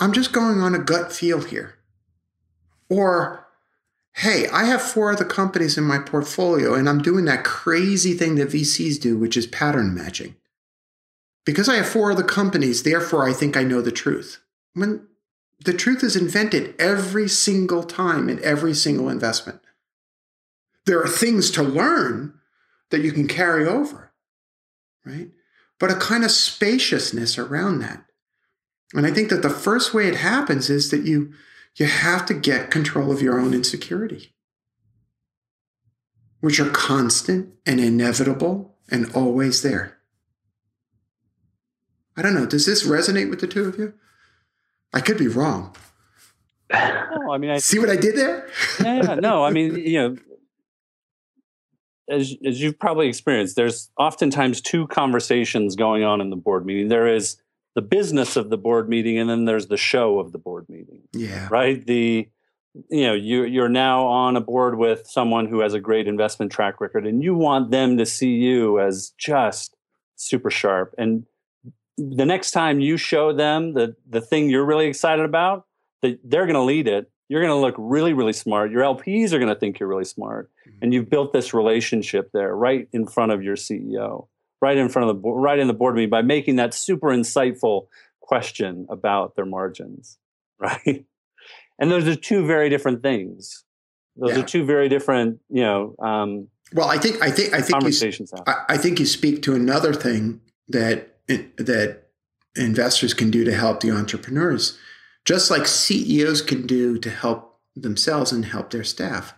I'm 0.00 0.12
just 0.12 0.32
going 0.32 0.60
on 0.60 0.74
a 0.74 0.80
gut 0.80 1.12
feel 1.12 1.40
here. 1.40 1.76
Or, 2.90 3.46
hey, 4.14 4.48
I 4.48 4.64
have 4.64 4.82
four 4.82 5.12
other 5.12 5.24
companies 5.24 5.78
in 5.78 5.84
my 5.84 6.00
portfolio 6.00 6.74
and 6.74 6.88
I'm 6.88 7.00
doing 7.00 7.24
that 7.26 7.44
crazy 7.44 8.14
thing 8.14 8.34
that 8.34 8.48
VCs 8.48 9.00
do, 9.00 9.16
which 9.16 9.36
is 9.36 9.46
pattern 9.46 9.94
matching. 9.94 10.34
Because 11.44 11.68
I 11.68 11.76
have 11.76 11.88
four 11.88 12.10
other 12.10 12.24
companies, 12.24 12.82
therefore 12.82 13.28
I 13.28 13.32
think 13.32 13.56
I 13.56 13.62
know 13.62 13.80
the 13.80 13.92
truth. 13.92 14.40
When 14.72 15.06
the 15.64 15.72
truth 15.72 16.02
is 16.02 16.16
invented 16.16 16.74
every 16.80 17.28
single 17.28 17.84
time 17.84 18.28
in 18.28 18.42
every 18.42 18.74
single 18.74 19.08
investment. 19.08 19.60
There 20.84 21.00
are 21.00 21.08
things 21.08 21.52
to 21.52 21.62
learn 21.62 22.34
that 22.90 23.02
you 23.02 23.12
can 23.12 23.28
carry 23.28 23.68
over, 23.68 24.12
right? 25.06 25.30
But 25.78 25.90
a 25.90 25.96
kind 25.96 26.24
of 26.24 26.30
spaciousness 26.30 27.38
around 27.38 27.80
that. 27.80 28.04
And 28.94 29.06
I 29.06 29.10
think 29.10 29.28
that 29.30 29.42
the 29.42 29.50
first 29.50 29.92
way 29.92 30.06
it 30.06 30.16
happens 30.16 30.70
is 30.70 30.90
that 30.90 31.04
you 31.04 31.32
you 31.76 31.86
have 31.86 32.24
to 32.26 32.34
get 32.34 32.70
control 32.70 33.10
of 33.10 33.20
your 33.20 33.40
own 33.40 33.52
insecurity, 33.52 34.32
which 36.40 36.60
are 36.60 36.70
constant 36.70 37.52
and 37.66 37.80
inevitable 37.80 38.76
and 38.88 39.10
always 39.12 39.62
there. 39.62 39.98
I 42.16 42.22
don't 42.22 42.34
know. 42.34 42.46
Does 42.46 42.66
this 42.66 42.86
resonate 42.86 43.28
with 43.28 43.40
the 43.40 43.48
two 43.48 43.64
of 43.64 43.76
you? 43.76 43.94
I 44.92 45.00
could 45.00 45.18
be 45.18 45.26
wrong. 45.26 45.74
No, 46.72 47.32
I 47.32 47.38
mean, 47.38 47.50
I 47.50 47.58
see 47.58 47.78
what 47.78 47.90
I 47.90 47.96
did 47.96 48.16
there. 48.16 48.48
yeah, 48.80 49.16
no, 49.16 49.44
I 49.44 49.50
mean, 49.50 49.76
you 49.76 49.98
know, 49.98 50.16
as 52.08 52.34
as 52.44 52.60
you've 52.60 52.78
probably 52.78 53.08
experienced, 53.08 53.56
there's 53.56 53.90
oftentimes 53.98 54.60
two 54.60 54.86
conversations 54.88 55.76
going 55.76 56.04
on 56.04 56.20
in 56.20 56.30
the 56.30 56.36
board 56.36 56.66
meeting. 56.66 56.88
There 56.88 57.08
is 57.08 57.36
the 57.74 57.82
business 57.82 58.36
of 58.36 58.50
the 58.50 58.58
board 58.58 58.88
meeting, 58.88 59.18
and 59.18 59.28
then 59.28 59.44
there's 59.44 59.68
the 59.68 59.76
show 59.76 60.18
of 60.18 60.32
the 60.32 60.38
board 60.38 60.66
meeting. 60.68 61.02
Yeah. 61.12 61.48
Right. 61.50 61.84
The 61.84 62.28
you 62.90 63.04
know 63.04 63.14
you 63.14 63.44
you're 63.44 63.68
now 63.68 64.06
on 64.06 64.36
a 64.36 64.40
board 64.40 64.78
with 64.78 65.06
someone 65.06 65.46
who 65.46 65.60
has 65.60 65.74
a 65.74 65.80
great 65.80 66.08
investment 66.08 66.52
track 66.52 66.80
record, 66.80 67.06
and 67.06 67.22
you 67.22 67.34
want 67.34 67.70
them 67.70 67.98
to 67.98 68.06
see 68.06 68.34
you 68.34 68.80
as 68.80 69.12
just 69.18 69.76
super 70.16 70.50
sharp 70.50 70.94
and 70.96 71.26
the 71.96 72.26
next 72.26 72.50
time 72.50 72.80
you 72.80 72.96
show 72.96 73.32
them 73.32 73.74
the 73.74 73.96
the 74.08 74.20
thing 74.20 74.50
you're 74.50 74.64
really 74.64 74.86
excited 74.86 75.24
about, 75.24 75.66
that 76.02 76.18
they're 76.24 76.46
going 76.46 76.54
to 76.54 76.62
lead 76.62 76.88
it. 76.88 77.10
You're 77.28 77.40
going 77.40 77.52
to 77.52 77.60
look 77.60 77.74
really, 77.78 78.12
really 78.12 78.32
smart. 78.32 78.70
Your 78.70 78.82
LPs 78.82 79.32
are 79.32 79.38
going 79.38 79.52
to 79.52 79.58
think 79.58 79.80
you're 79.80 79.88
really 79.88 80.04
smart, 80.04 80.50
mm-hmm. 80.68 80.78
and 80.82 80.94
you've 80.94 81.08
built 81.08 81.32
this 81.32 81.54
relationship 81.54 82.30
there, 82.32 82.54
right 82.54 82.88
in 82.92 83.06
front 83.06 83.32
of 83.32 83.42
your 83.42 83.56
CEO, 83.56 84.28
right 84.60 84.76
in 84.76 84.88
front 84.88 85.08
of 85.08 85.16
the 85.16 85.20
board, 85.20 85.42
right 85.42 85.58
in 85.58 85.66
the 85.66 85.74
board 85.74 85.94
meeting, 85.94 86.10
by 86.10 86.22
making 86.22 86.56
that 86.56 86.74
super 86.74 87.08
insightful 87.08 87.86
question 88.20 88.86
about 88.90 89.36
their 89.36 89.46
margins, 89.46 90.18
right? 90.58 91.04
And 91.78 91.90
those 91.90 92.06
are 92.06 92.14
two 92.14 92.46
very 92.46 92.68
different 92.68 93.02
things. 93.02 93.64
Those 94.16 94.36
yeah. 94.36 94.42
are 94.42 94.46
two 94.46 94.64
very 94.64 94.88
different, 94.88 95.40
you 95.48 95.62
know. 95.62 95.94
Um, 95.98 96.48
well, 96.72 96.88
I 96.88 96.98
think 96.98 97.22
I 97.22 97.30
think 97.30 97.52
I 97.52 97.60
think 97.60 97.72
conversations. 97.72 98.32
You, 98.34 98.42
I, 98.46 98.74
I 98.74 98.76
think 98.76 99.00
you 99.00 99.06
speak 99.06 99.42
to 99.42 99.54
another 99.54 99.92
thing 99.92 100.40
that 100.68 101.16
that 101.26 102.04
investors 102.56 103.14
can 103.14 103.30
do 103.30 103.44
to 103.44 103.54
help 103.54 103.80
the 103.80 103.90
entrepreneurs, 103.90 104.78
just 105.24 105.50
like 105.50 105.66
CEOs 105.66 106.42
can 106.42 106.66
do 106.66 106.98
to 106.98 107.10
help 107.10 107.58
themselves 107.74 108.32
and 108.32 108.44
help 108.44 108.70
their 108.70 108.84
staff. 108.84 109.34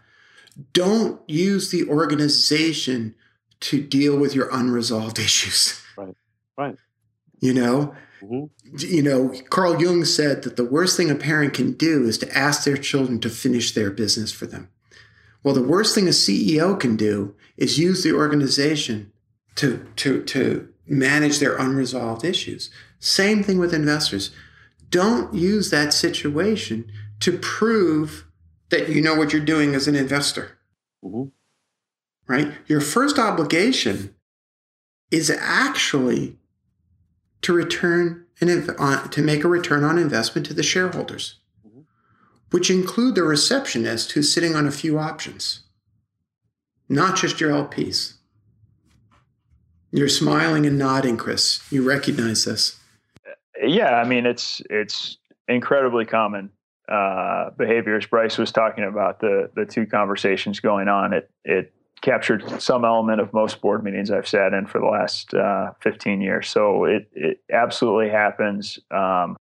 Don't 0.73 1.21
use 1.29 1.71
the 1.71 1.89
organization 1.89 3.15
to 3.61 3.83
deal 3.83 4.17
with 4.19 4.35
your 4.35 4.49
unresolved 4.53 5.19
issues. 5.29 5.81
Right. 5.97 6.17
Right. 6.57 6.77
You 7.41 7.53
know, 7.53 7.95
mm-hmm. 8.23 8.77
you 8.79 9.03
know, 9.03 9.35
Carl 9.51 9.81
Jung 9.81 10.05
said 10.05 10.43
that 10.43 10.57
the 10.57 10.65
worst 10.65 10.97
thing 10.97 11.11
a 11.11 11.15
parent 11.15 11.55
can 11.55 11.73
do 11.73 12.05
is 12.05 12.19
to 12.19 12.37
ask 12.37 12.65
their 12.65 12.77
children 12.77 13.21
to 13.21 13.31
finish 13.31 13.73
their 13.73 13.91
business 13.91 14.33
for 14.33 14.47
them. 14.47 14.71
Well, 15.43 15.55
the 15.55 15.63
worst 15.63 15.95
thing 15.95 16.09
a 16.09 16.11
CEO 16.11 16.79
can 16.79 16.97
do 16.97 17.35
is 17.57 17.79
use 17.79 18.03
the 18.03 18.13
organization 18.13 19.13
to 19.57 19.87
to 19.97 20.23
to 20.25 20.69
manage 20.87 21.39
their 21.39 21.57
unresolved 21.57 22.25
issues. 22.25 22.71
Same 22.99 23.43
thing 23.43 23.59
with 23.59 23.75
investors. 23.75 24.31
Don't 24.91 25.35
use 25.35 25.71
that 25.71 25.93
situation 25.93 26.91
to 27.21 27.39
prove 27.39 28.27
that 28.71 28.89
you 28.89 29.01
know 29.01 29.15
what 29.15 29.33
you're 29.33 29.45
doing 29.45 29.75
as 29.75 29.89
an 29.89 29.95
investor. 29.95 30.59
Mm-hmm. 31.05 31.25
Right? 32.27 32.53
Your 32.67 32.81
first 32.81 33.19
obligation 33.19 34.15
is 35.11 35.31
actually 35.31 36.37
to 37.43 37.53
return 37.53 38.27
an 38.41 38.71
on, 38.79 39.09
to 39.11 39.23
make 39.23 39.45
a 39.45 39.49
return 39.49 39.85
on 39.85 39.99
investment 39.99 40.47
to 40.47 40.55
the 40.55 40.63
shareholders, 40.63 41.39
mm-hmm. 41.67 41.83
which 42.51 42.71
include 42.71 43.15
the 43.15 43.23
receptionist 43.23 44.13
who's 44.13 44.33
sitting 44.33 44.57
on 44.57 44.67
a 44.67 44.73
few 44.73 44.99
options, 44.99 45.61
not 46.89 47.17
just 47.17 47.41
your 47.41 47.51
LPs. 47.51 48.15
You're 49.93 50.09
smiling 50.09 50.67
and 50.67 50.77
nodding, 50.77 51.17
Chris. 51.17 51.61
You 51.71 51.89
recognize 51.89 52.45
this. 52.45 52.79
Yeah, 53.63 53.97
I 53.97 54.05
mean 54.07 54.27
it's 54.27 54.63
it's 54.71 55.19
incredibly 55.49 56.05
common 56.05 56.51
uh, 56.89 57.51
behavior. 57.51 57.97
As 57.97 58.07
Bryce 58.07 58.39
was 58.39 58.53
talking 58.53 58.85
about 58.85 59.21
the 59.21 59.51
the 59.55 59.65
two 59.65 59.87
conversations 59.87 60.61
going 60.61 60.89
on, 60.89 61.13
it 61.13 61.31
it 61.45 61.73
captured 62.03 62.61
some 62.61 62.85
element 62.85 63.21
of 63.21 63.33
most 63.33 63.61
board 63.61 63.83
meetings 63.83 64.11
I've 64.11 64.29
sat 64.29 64.53
in 64.53 64.67
for 64.67 64.79
the 64.81 64.87
last 64.87 65.33
uh, 65.35 65.73
15 65.81 66.21
years. 66.21 66.49
So 66.49 66.85
it 66.85 67.09
it 67.13 67.41
absolutely 67.51 68.11
happens. 68.11 68.79
Um, 68.91 69.37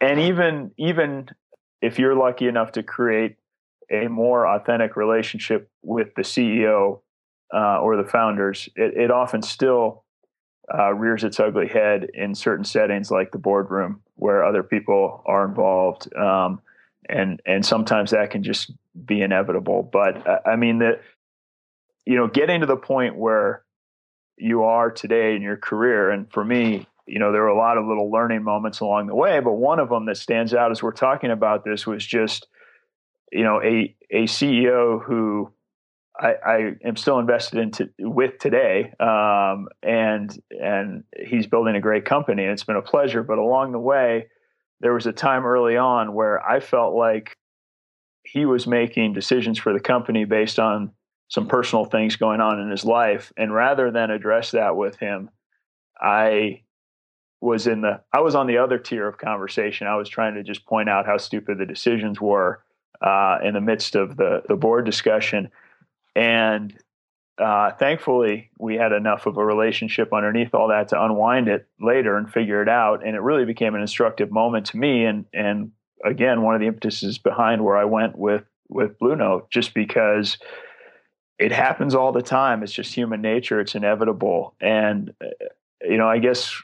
and 0.00 0.20
even 0.20 0.72
even 0.76 1.28
if 1.80 1.98
you're 1.98 2.14
lucky 2.14 2.48
enough 2.48 2.72
to 2.72 2.82
create 2.82 3.36
a 3.90 4.08
more 4.08 4.46
authentic 4.46 4.96
relationship 4.96 5.70
with 5.82 6.14
the 6.16 6.22
CEO 6.22 7.00
uh, 7.54 7.80
or 7.80 7.96
the 7.96 8.08
founders, 8.08 8.68
it, 8.74 8.96
it 8.96 9.10
often 9.10 9.42
still 9.42 10.04
uh, 10.72 10.92
rears 10.94 11.24
its 11.24 11.38
ugly 11.38 11.68
head 11.68 12.08
in 12.14 12.34
certain 12.34 12.64
settings 12.64 13.10
like 13.10 13.30
the 13.32 13.38
boardroom 13.38 14.02
where 14.16 14.44
other 14.44 14.62
people 14.62 15.22
are 15.26 15.44
involved. 15.44 16.14
Um, 16.16 16.60
and, 17.08 17.40
and 17.46 17.64
sometimes 17.64 18.10
that 18.10 18.30
can 18.30 18.42
just 18.42 18.72
be 19.04 19.22
inevitable. 19.22 19.82
But 19.82 20.26
uh, 20.26 20.40
I 20.44 20.56
mean, 20.56 20.78
that, 20.80 21.02
you 22.04 22.16
know, 22.16 22.26
getting 22.26 22.60
to 22.60 22.66
the 22.66 22.76
point 22.76 23.16
where 23.16 23.62
you 24.36 24.64
are 24.64 24.90
today 24.90 25.36
in 25.36 25.42
your 25.42 25.56
career, 25.56 26.10
and 26.10 26.30
for 26.32 26.44
me, 26.44 26.86
you 27.06 27.18
know, 27.20 27.30
there 27.30 27.42
were 27.42 27.48
a 27.48 27.56
lot 27.56 27.78
of 27.78 27.86
little 27.86 28.10
learning 28.10 28.42
moments 28.42 28.80
along 28.80 29.06
the 29.06 29.14
way, 29.14 29.38
but 29.40 29.52
one 29.52 29.78
of 29.78 29.88
them 29.88 30.06
that 30.06 30.16
stands 30.16 30.52
out 30.52 30.72
as 30.72 30.82
we're 30.82 30.92
talking 30.92 31.30
about 31.30 31.64
this 31.64 31.86
was 31.86 32.04
just, 32.04 32.48
you 33.30 33.44
know, 33.44 33.62
a, 33.62 33.94
a 34.10 34.24
CEO 34.24 35.02
who 35.02 35.52
I, 36.18 36.34
I, 36.44 36.72
am 36.84 36.96
still 36.96 37.18
invested 37.18 37.58
into 37.58 37.90
with 37.98 38.38
today, 38.38 38.92
um, 39.00 39.68
and 39.82 40.36
and 40.50 41.04
he's 41.18 41.46
building 41.46 41.76
a 41.76 41.80
great 41.80 42.04
company, 42.04 42.44
and 42.44 42.52
it's 42.52 42.64
been 42.64 42.76
a 42.76 42.82
pleasure. 42.82 43.22
But 43.22 43.38
along 43.38 43.72
the 43.72 43.78
way, 43.78 44.28
there 44.80 44.94
was 44.94 45.06
a 45.06 45.12
time 45.12 45.44
early 45.44 45.76
on 45.76 46.14
where 46.14 46.44
I 46.46 46.60
felt 46.60 46.94
like 46.94 47.36
he 48.24 48.46
was 48.46 48.66
making 48.66 49.12
decisions 49.12 49.58
for 49.58 49.72
the 49.72 49.80
company 49.80 50.24
based 50.24 50.58
on 50.58 50.92
some 51.28 51.48
personal 51.48 51.84
things 51.84 52.16
going 52.16 52.40
on 52.40 52.60
in 52.60 52.70
his 52.70 52.84
life, 52.84 53.32
and 53.36 53.52
rather 53.52 53.90
than 53.90 54.10
address 54.10 54.52
that 54.52 54.76
with 54.76 54.96
him, 54.96 55.30
I 56.00 56.62
was 57.40 57.66
in 57.66 57.82
the 57.82 58.00
I 58.12 58.20
was 58.20 58.34
on 58.34 58.46
the 58.46 58.58
other 58.58 58.78
tier 58.78 59.06
of 59.06 59.18
conversation. 59.18 59.86
I 59.86 59.96
was 59.96 60.08
trying 60.08 60.34
to 60.34 60.42
just 60.42 60.64
point 60.64 60.88
out 60.88 61.04
how 61.04 61.18
stupid 61.18 61.58
the 61.58 61.66
decisions 61.66 62.20
were 62.20 62.62
uh, 63.02 63.38
in 63.44 63.52
the 63.52 63.60
midst 63.60 63.94
of 63.94 64.16
the 64.16 64.42
the 64.48 64.56
board 64.56 64.86
discussion 64.86 65.50
and 66.16 66.74
uh, 67.38 67.70
thankfully, 67.72 68.50
we 68.58 68.76
had 68.76 68.92
enough 68.92 69.26
of 69.26 69.36
a 69.36 69.44
relationship 69.44 70.12
underneath 70.14 70.54
all 70.54 70.68
that 70.68 70.88
to 70.88 71.04
unwind 71.04 71.48
it 71.48 71.68
later 71.78 72.16
and 72.16 72.32
figure 72.32 72.62
it 72.62 72.68
out. 72.68 73.06
And 73.06 73.14
it 73.14 73.20
really 73.20 73.44
became 73.44 73.74
an 73.74 73.82
instructive 73.82 74.30
moment 74.30 74.66
to 74.66 74.78
me. 74.78 75.04
And 75.04 75.26
and 75.34 75.72
again, 76.04 76.42
one 76.42 76.54
of 76.54 76.60
the 76.60 76.66
impetuses 76.66 77.18
behind 77.18 77.62
where 77.62 77.76
I 77.76 77.84
went 77.84 78.16
with 78.16 78.44
with 78.68 78.98
Blue 78.98 79.16
Note, 79.16 79.50
just 79.50 79.74
because 79.74 80.38
it 81.38 81.52
happens 81.52 81.94
all 81.94 82.12
the 82.12 82.22
time. 82.22 82.62
It's 82.62 82.72
just 82.72 82.94
human 82.94 83.20
nature. 83.20 83.60
It's 83.60 83.74
inevitable. 83.74 84.54
And 84.58 85.12
uh, 85.22 85.26
you 85.82 85.98
know, 85.98 86.08
I 86.08 86.18
guess 86.18 86.54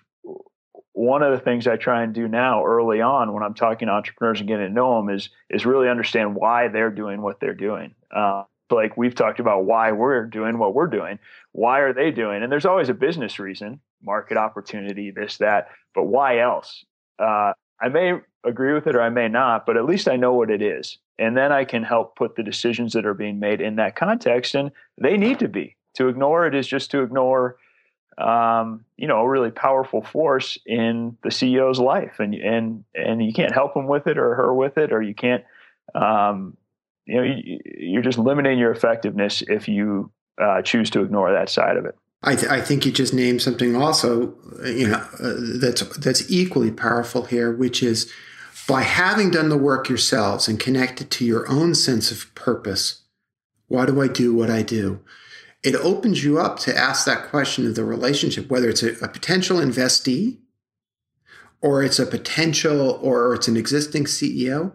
one 0.94 1.22
of 1.22 1.32
the 1.32 1.44
things 1.44 1.66
I 1.66 1.76
try 1.76 2.02
and 2.02 2.14
do 2.14 2.28
now 2.28 2.64
early 2.64 3.02
on 3.02 3.34
when 3.34 3.42
I'm 3.42 3.54
talking 3.54 3.88
to 3.88 3.92
entrepreneurs 3.92 4.40
and 4.40 4.48
getting 4.48 4.68
to 4.68 4.72
know 4.72 4.96
them 4.96 5.14
is 5.14 5.28
is 5.50 5.66
really 5.66 5.90
understand 5.90 6.34
why 6.34 6.68
they're 6.68 6.90
doing 6.90 7.20
what 7.20 7.40
they're 7.40 7.52
doing. 7.52 7.94
Uh, 8.10 8.44
like 8.72 8.96
we've 8.96 9.14
talked 9.14 9.40
about 9.40 9.64
why 9.64 9.92
we're 9.92 10.24
doing 10.26 10.58
what 10.58 10.74
we're 10.74 10.86
doing. 10.86 11.18
Why 11.52 11.80
are 11.80 11.92
they 11.92 12.10
doing? 12.10 12.42
And 12.42 12.50
there's 12.50 12.66
always 12.66 12.88
a 12.88 12.94
business 12.94 13.38
reason, 13.38 13.80
market 14.02 14.36
opportunity, 14.36 15.10
this, 15.10 15.38
that, 15.38 15.68
but 15.94 16.04
why 16.04 16.40
else? 16.40 16.84
Uh, 17.18 17.52
I 17.80 17.88
may 17.88 18.14
agree 18.44 18.72
with 18.72 18.86
it 18.86 18.94
or 18.94 19.02
I 19.02 19.10
may 19.10 19.28
not, 19.28 19.66
but 19.66 19.76
at 19.76 19.84
least 19.84 20.08
I 20.08 20.16
know 20.16 20.32
what 20.32 20.50
it 20.50 20.62
is. 20.62 20.98
And 21.18 21.36
then 21.36 21.52
I 21.52 21.64
can 21.64 21.82
help 21.82 22.16
put 22.16 22.36
the 22.36 22.42
decisions 22.42 22.92
that 22.94 23.06
are 23.06 23.14
being 23.14 23.38
made 23.38 23.60
in 23.60 23.76
that 23.76 23.96
context. 23.96 24.54
And 24.54 24.70
they 25.00 25.16
need 25.16 25.38
to 25.40 25.48
be. 25.48 25.76
To 25.96 26.08
ignore 26.08 26.46
it 26.46 26.54
is 26.54 26.66
just 26.66 26.90
to 26.92 27.02
ignore, 27.02 27.56
um, 28.16 28.84
you 28.96 29.06
know, 29.06 29.18
a 29.18 29.28
really 29.28 29.50
powerful 29.50 30.02
force 30.02 30.56
in 30.64 31.16
the 31.22 31.28
CEO's 31.28 31.78
life. 31.78 32.18
And, 32.18 32.34
and, 32.34 32.84
and 32.94 33.24
you 33.24 33.32
can't 33.32 33.52
help 33.52 33.76
him 33.76 33.86
with 33.86 34.06
it 34.06 34.16
or 34.16 34.34
her 34.34 34.54
with 34.54 34.78
it, 34.78 34.92
or 34.92 35.02
you 35.02 35.14
can't, 35.14 35.44
um, 35.94 36.56
you 37.06 37.14
know 37.16 37.34
you're 37.64 38.02
just 38.02 38.18
limiting 38.18 38.58
your 38.58 38.70
effectiveness 38.70 39.42
if 39.48 39.68
you 39.68 40.10
uh, 40.40 40.62
choose 40.62 40.90
to 40.90 41.02
ignore 41.02 41.32
that 41.32 41.48
side 41.48 41.76
of 41.76 41.84
it. 41.84 41.94
I, 42.24 42.36
th- 42.36 42.50
I, 42.50 42.60
think 42.60 42.86
you 42.86 42.92
just 42.92 43.12
named 43.12 43.42
something 43.42 43.74
also, 43.74 44.34
you 44.64 44.88
know, 44.88 45.04
uh, 45.18 45.34
that's 45.60 45.82
that's 45.98 46.30
equally 46.30 46.70
powerful 46.70 47.24
here, 47.24 47.52
which 47.52 47.82
is 47.82 48.12
by 48.68 48.82
having 48.82 49.30
done 49.30 49.48
the 49.48 49.58
work 49.58 49.88
yourselves 49.88 50.46
and 50.46 50.60
connected 50.60 51.10
to 51.10 51.24
your 51.24 51.50
own 51.50 51.74
sense 51.74 52.12
of 52.12 52.32
purpose. 52.36 53.02
Why 53.66 53.86
do 53.86 54.00
I 54.00 54.06
do 54.06 54.34
what 54.34 54.50
I 54.50 54.62
do? 54.62 55.00
It 55.64 55.74
opens 55.74 56.22
you 56.22 56.38
up 56.38 56.58
to 56.60 56.76
ask 56.76 57.06
that 57.06 57.28
question 57.28 57.66
of 57.66 57.74
the 57.74 57.84
relationship, 57.84 58.48
whether 58.50 58.68
it's 58.68 58.82
a, 58.82 58.92
a 59.04 59.08
potential 59.08 59.58
investee, 59.58 60.38
or 61.60 61.82
it's 61.82 61.98
a 61.98 62.06
potential, 62.06 63.00
or 63.02 63.34
it's 63.34 63.48
an 63.48 63.56
existing 63.56 64.04
CEO 64.04 64.74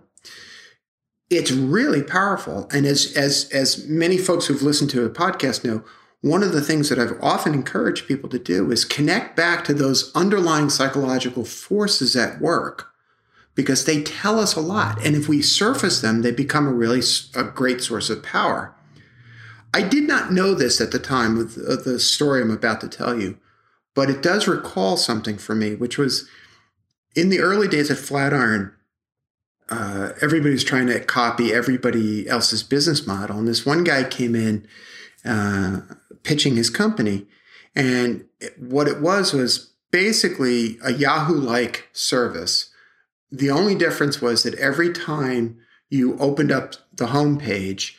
it's 1.29 1.51
really 1.51 2.03
powerful. 2.03 2.69
And 2.71 2.85
as 2.85 3.13
as 3.15 3.49
as 3.51 3.85
many 3.87 4.17
folks 4.17 4.47
who've 4.47 4.61
listened 4.61 4.89
to 4.91 5.05
a 5.05 5.09
podcast 5.09 5.63
know, 5.63 5.83
one 6.21 6.43
of 6.43 6.51
the 6.51 6.61
things 6.61 6.89
that 6.89 6.99
I've 6.99 7.17
often 7.21 7.53
encouraged 7.53 8.07
people 8.07 8.29
to 8.29 8.39
do 8.39 8.71
is 8.71 8.85
connect 8.85 9.35
back 9.35 9.63
to 9.65 9.73
those 9.73 10.11
underlying 10.15 10.69
psychological 10.69 11.45
forces 11.45 12.15
at 12.15 12.39
work 12.41 12.91
because 13.55 13.85
they 13.85 14.03
tell 14.03 14.39
us 14.39 14.55
a 14.55 14.61
lot. 14.61 15.03
And 15.05 15.15
if 15.15 15.27
we 15.27 15.41
surface 15.41 16.01
them, 16.01 16.21
they 16.21 16.31
become 16.31 16.67
a 16.67 16.73
really 16.73 17.01
a 17.35 17.43
great 17.43 17.81
source 17.81 18.09
of 18.09 18.23
power. 18.23 18.73
I 19.73 19.81
did 19.81 20.03
not 20.05 20.31
know 20.31 20.53
this 20.53 20.79
at 20.79 20.91
the 20.91 20.99
time 20.99 21.37
of 21.37 21.57
uh, 21.57 21.75
the 21.75 21.99
story 21.99 22.41
I'm 22.41 22.51
about 22.51 22.81
to 22.81 22.87
tell 22.87 23.19
you, 23.19 23.37
but 23.93 24.09
it 24.09 24.23
does 24.23 24.47
recall 24.47 24.95
something 24.95 25.37
for 25.37 25.55
me, 25.55 25.75
which 25.75 25.97
was 25.97 26.27
in 27.15 27.29
the 27.29 27.39
early 27.39 27.67
days 27.67 27.91
at 27.91 27.97
Flatiron, 27.97 28.71
uh, 29.69 30.13
everybody's 30.21 30.63
trying 30.63 30.87
to 30.87 30.99
copy 30.99 31.53
everybody 31.53 32.27
else's 32.27 32.63
business 32.63 33.05
model. 33.05 33.37
And 33.37 33.47
this 33.47 33.65
one 33.65 33.83
guy 33.83 34.03
came 34.03 34.35
in 34.35 34.67
uh, 35.25 35.81
pitching 36.23 36.55
his 36.55 36.69
company. 36.69 37.25
And 37.75 38.25
what 38.57 38.87
it 38.87 39.01
was 39.01 39.33
was 39.33 39.71
basically 39.91 40.77
a 40.83 40.93
Yahoo 40.93 41.35
like 41.35 41.89
service. 41.93 42.69
The 43.31 43.49
only 43.49 43.75
difference 43.75 44.21
was 44.21 44.43
that 44.43 44.55
every 44.55 44.93
time 44.93 45.59
you 45.89 46.17
opened 46.17 46.51
up 46.51 46.75
the 46.93 47.07
homepage, 47.07 47.95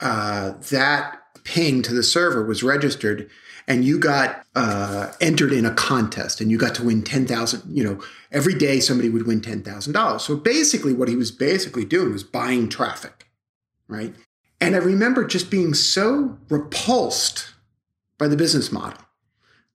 uh, 0.00 0.52
that 0.70 1.18
ping 1.44 1.82
to 1.82 1.94
the 1.94 2.02
server 2.02 2.44
was 2.44 2.62
registered 2.62 3.28
and 3.70 3.84
you 3.84 4.00
got 4.00 4.44
uh, 4.56 5.12
entered 5.20 5.52
in 5.52 5.64
a 5.64 5.72
contest 5.72 6.40
and 6.40 6.50
you 6.50 6.58
got 6.58 6.74
to 6.74 6.82
win 6.82 7.04
10,000, 7.04 7.62
you 7.72 7.84
know, 7.84 8.02
every 8.32 8.52
day 8.52 8.80
somebody 8.80 9.08
would 9.08 9.28
win 9.28 9.40
$10,000. 9.40 10.20
So 10.20 10.36
basically 10.36 10.92
what 10.92 11.06
he 11.06 11.14
was 11.14 11.30
basically 11.30 11.84
doing 11.84 12.12
was 12.12 12.24
buying 12.24 12.68
traffic, 12.68 13.28
right? 13.86 14.12
And 14.60 14.74
I 14.74 14.78
remember 14.78 15.24
just 15.24 15.52
being 15.52 15.72
so 15.74 16.36
repulsed 16.48 17.54
by 18.18 18.26
the 18.26 18.36
business 18.36 18.72
model, 18.72 18.98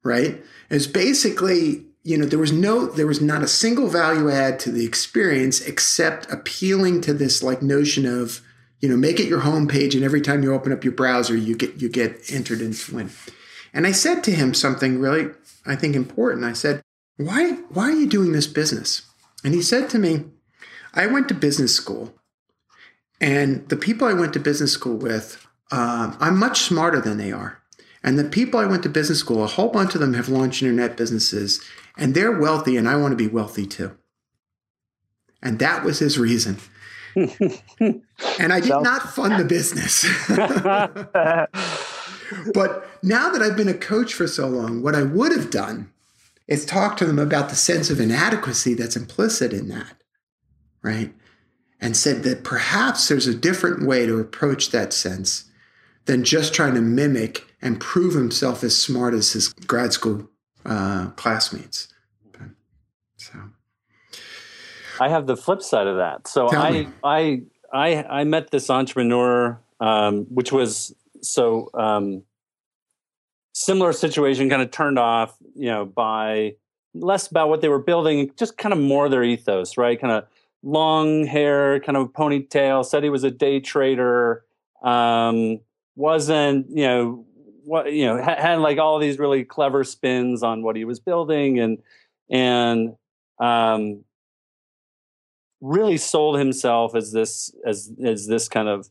right? 0.03 0.43
It's 0.69 0.87
basically, 0.87 1.85
you 2.03 2.17
know, 2.17 2.25
there 2.25 2.37
was 2.37 2.51
no, 2.51 2.87
there 2.87 3.07
was 3.07 3.21
not 3.21 3.43
a 3.43 3.47
single 3.47 3.87
value 3.87 4.29
add 4.29 4.59
to 4.59 4.71
the 4.73 4.85
experience 4.85 5.61
except 5.61 6.29
appealing 6.29 6.99
to 7.01 7.13
this 7.13 7.41
like 7.41 7.61
notion 7.61 8.05
of, 8.05 8.41
you 8.81 8.89
know, 8.89 8.97
make 8.97 9.21
it 9.21 9.29
your 9.29 9.39
homepage 9.39 9.93
and 9.93 10.03
every 10.03 10.19
time 10.19 10.43
you 10.43 10.53
open 10.53 10.73
up 10.73 10.83
your 10.83 10.91
browser, 10.91 11.33
you 11.33 11.55
get, 11.55 11.81
you 11.81 11.87
get 11.87 12.29
entered 12.29 12.59
into 12.59 12.93
win. 12.93 13.09
And 13.75 13.85
I 13.85 13.91
said 13.91 14.23
to 14.23 14.31
him 14.31 14.53
something 14.53 14.99
really, 14.99 15.31
I 15.65 15.75
think, 15.75 15.95
important. 15.95 16.45
I 16.45 16.53
said, 16.53 16.81
why, 17.17 17.51
why 17.69 17.89
are 17.89 17.95
you 17.95 18.07
doing 18.07 18.31
this 18.31 18.47
business? 18.47 19.01
And 19.43 19.53
he 19.53 19.61
said 19.61 19.89
to 19.89 19.99
me, 19.99 20.23
I 20.93 21.07
went 21.07 21.27
to 21.27 21.33
business 21.33 21.75
school, 21.75 22.13
and 23.19 23.67
the 23.67 23.75
people 23.75 24.07
I 24.07 24.13
went 24.13 24.31
to 24.33 24.39
business 24.39 24.71
school 24.71 24.95
with, 24.95 25.45
um, 25.71 26.15
I'm 26.21 26.39
much 26.39 26.61
smarter 26.61 27.01
than 27.01 27.17
they 27.17 27.33
are. 27.33 27.61
And 28.01 28.17
the 28.17 28.23
people 28.23 28.59
I 28.59 28.65
went 28.65 28.83
to 28.83 28.89
business 28.89 29.19
school, 29.19 29.43
a 29.43 29.47
whole 29.47 29.69
bunch 29.69 29.93
of 29.93 30.01
them 30.01 30.13
have 30.13 30.29
launched 30.29 30.61
internet 30.61 30.95
businesses, 30.95 31.61
and 31.97 32.13
they're 32.13 32.39
wealthy, 32.39 32.77
and 32.77 32.87
I 32.87 32.95
want 32.95 33.11
to 33.11 33.17
be 33.17 33.27
wealthy 33.27 33.65
too. 33.65 33.97
And 35.41 35.59
that 35.59 35.83
was 35.83 35.99
his 35.99 36.17
reason. 36.17 36.59
and 37.15 38.53
I 38.53 38.59
did 38.61 38.69
not 38.69 39.13
fund 39.13 39.39
the 39.39 39.45
business. 39.45 40.05
but 42.53 42.87
now 43.03 43.29
that 43.29 43.41
I've 43.41 43.57
been 43.57 43.69
a 43.69 43.73
coach 43.73 44.13
for 44.13 44.27
so 44.27 44.47
long, 44.47 44.81
what 44.81 44.95
I 44.95 45.03
would 45.03 45.31
have 45.31 45.49
done 45.49 45.91
is 46.47 46.65
talk 46.65 46.97
to 46.97 47.05
them 47.05 47.19
about 47.19 47.49
the 47.49 47.55
sense 47.55 47.89
of 47.89 47.99
inadequacy 47.99 48.73
that's 48.73 48.95
implicit 48.95 49.53
in 49.53 49.69
that, 49.69 50.01
right? 50.81 51.13
And 51.81 51.97
said 51.97 52.23
that 52.23 52.43
perhaps 52.43 53.07
there's 53.07 53.27
a 53.27 53.35
different 53.35 53.85
way 53.85 54.05
to 54.05 54.19
approach 54.19 54.71
that 54.71 54.93
sense 54.93 55.45
than 56.05 56.23
just 56.23 56.53
trying 56.53 56.75
to 56.75 56.81
mimic 56.81 57.45
and 57.61 57.79
prove 57.79 58.13
himself 58.13 58.63
as 58.63 58.79
smart 58.79 59.13
as 59.13 59.33
his 59.33 59.49
grad 59.49 59.91
school 59.93 60.29
uh, 60.65 61.07
classmates. 61.11 61.87
So, 63.17 63.39
I 64.99 65.09
have 65.09 65.25
the 65.25 65.35
flip 65.35 65.61
side 65.61 65.87
of 65.87 65.97
that. 65.97 66.27
So 66.27 66.47
I, 66.51 66.87
I 67.03 67.41
I 67.73 68.03
I 68.03 68.23
met 68.23 68.51
this 68.51 68.69
entrepreneur, 68.69 69.59
um, 69.79 70.25
which 70.25 70.51
was 70.51 70.93
so 71.25 71.69
um, 71.73 72.23
similar 73.53 73.93
situation, 73.93 74.49
kind 74.49 74.61
of 74.61 74.71
turned 74.71 74.99
off, 74.99 75.35
you 75.55 75.67
know, 75.67 75.85
by 75.85 76.55
less 76.93 77.27
about 77.27 77.49
what 77.49 77.61
they 77.61 77.69
were 77.69 77.79
building, 77.79 78.31
just 78.37 78.57
kind 78.57 78.73
of 78.73 78.79
more 78.79 79.09
their 79.09 79.23
ethos, 79.23 79.77
right? 79.77 79.99
Kind 79.99 80.13
of 80.13 80.25
long 80.63 81.25
hair, 81.25 81.79
kind 81.79 81.97
of 81.97 82.09
ponytail. 82.13 82.85
Said 82.85 83.03
he 83.03 83.09
was 83.09 83.23
a 83.23 83.31
day 83.31 83.59
trader. 83.59 84.43
Um, 84.83 85.59
wasn't 85.95 86.67
you 86.69 86.85
know 86.85 87.25
what 87.63 87.91
you 87.93 88.05
know 88.05 88.21
had, 88.21 88.37
had 88.39 88.59
like 88.59 88.77
all 88.77 88.99
these 88.99 89.17
really 89.17 89.43
clever 89.43 89.83
spins 89.83 90.43
on 90.43 90.61
what 90.61 90.75
he 90.75 90.85
was 90.85 90.99
building 90.99 91.59
and 91.59 91.79
and 92.29 92.95
um, 93.39 94.03
really 95.61 95.97
sold 95.97 96.37
himself 96.37 96.95
as 96.95 97.11
this 97.11 97.53
as 97.65 97.91
as 98.03 98.27
this 98.27 98.47
kind 98.49 98.67
of 98.67 98.89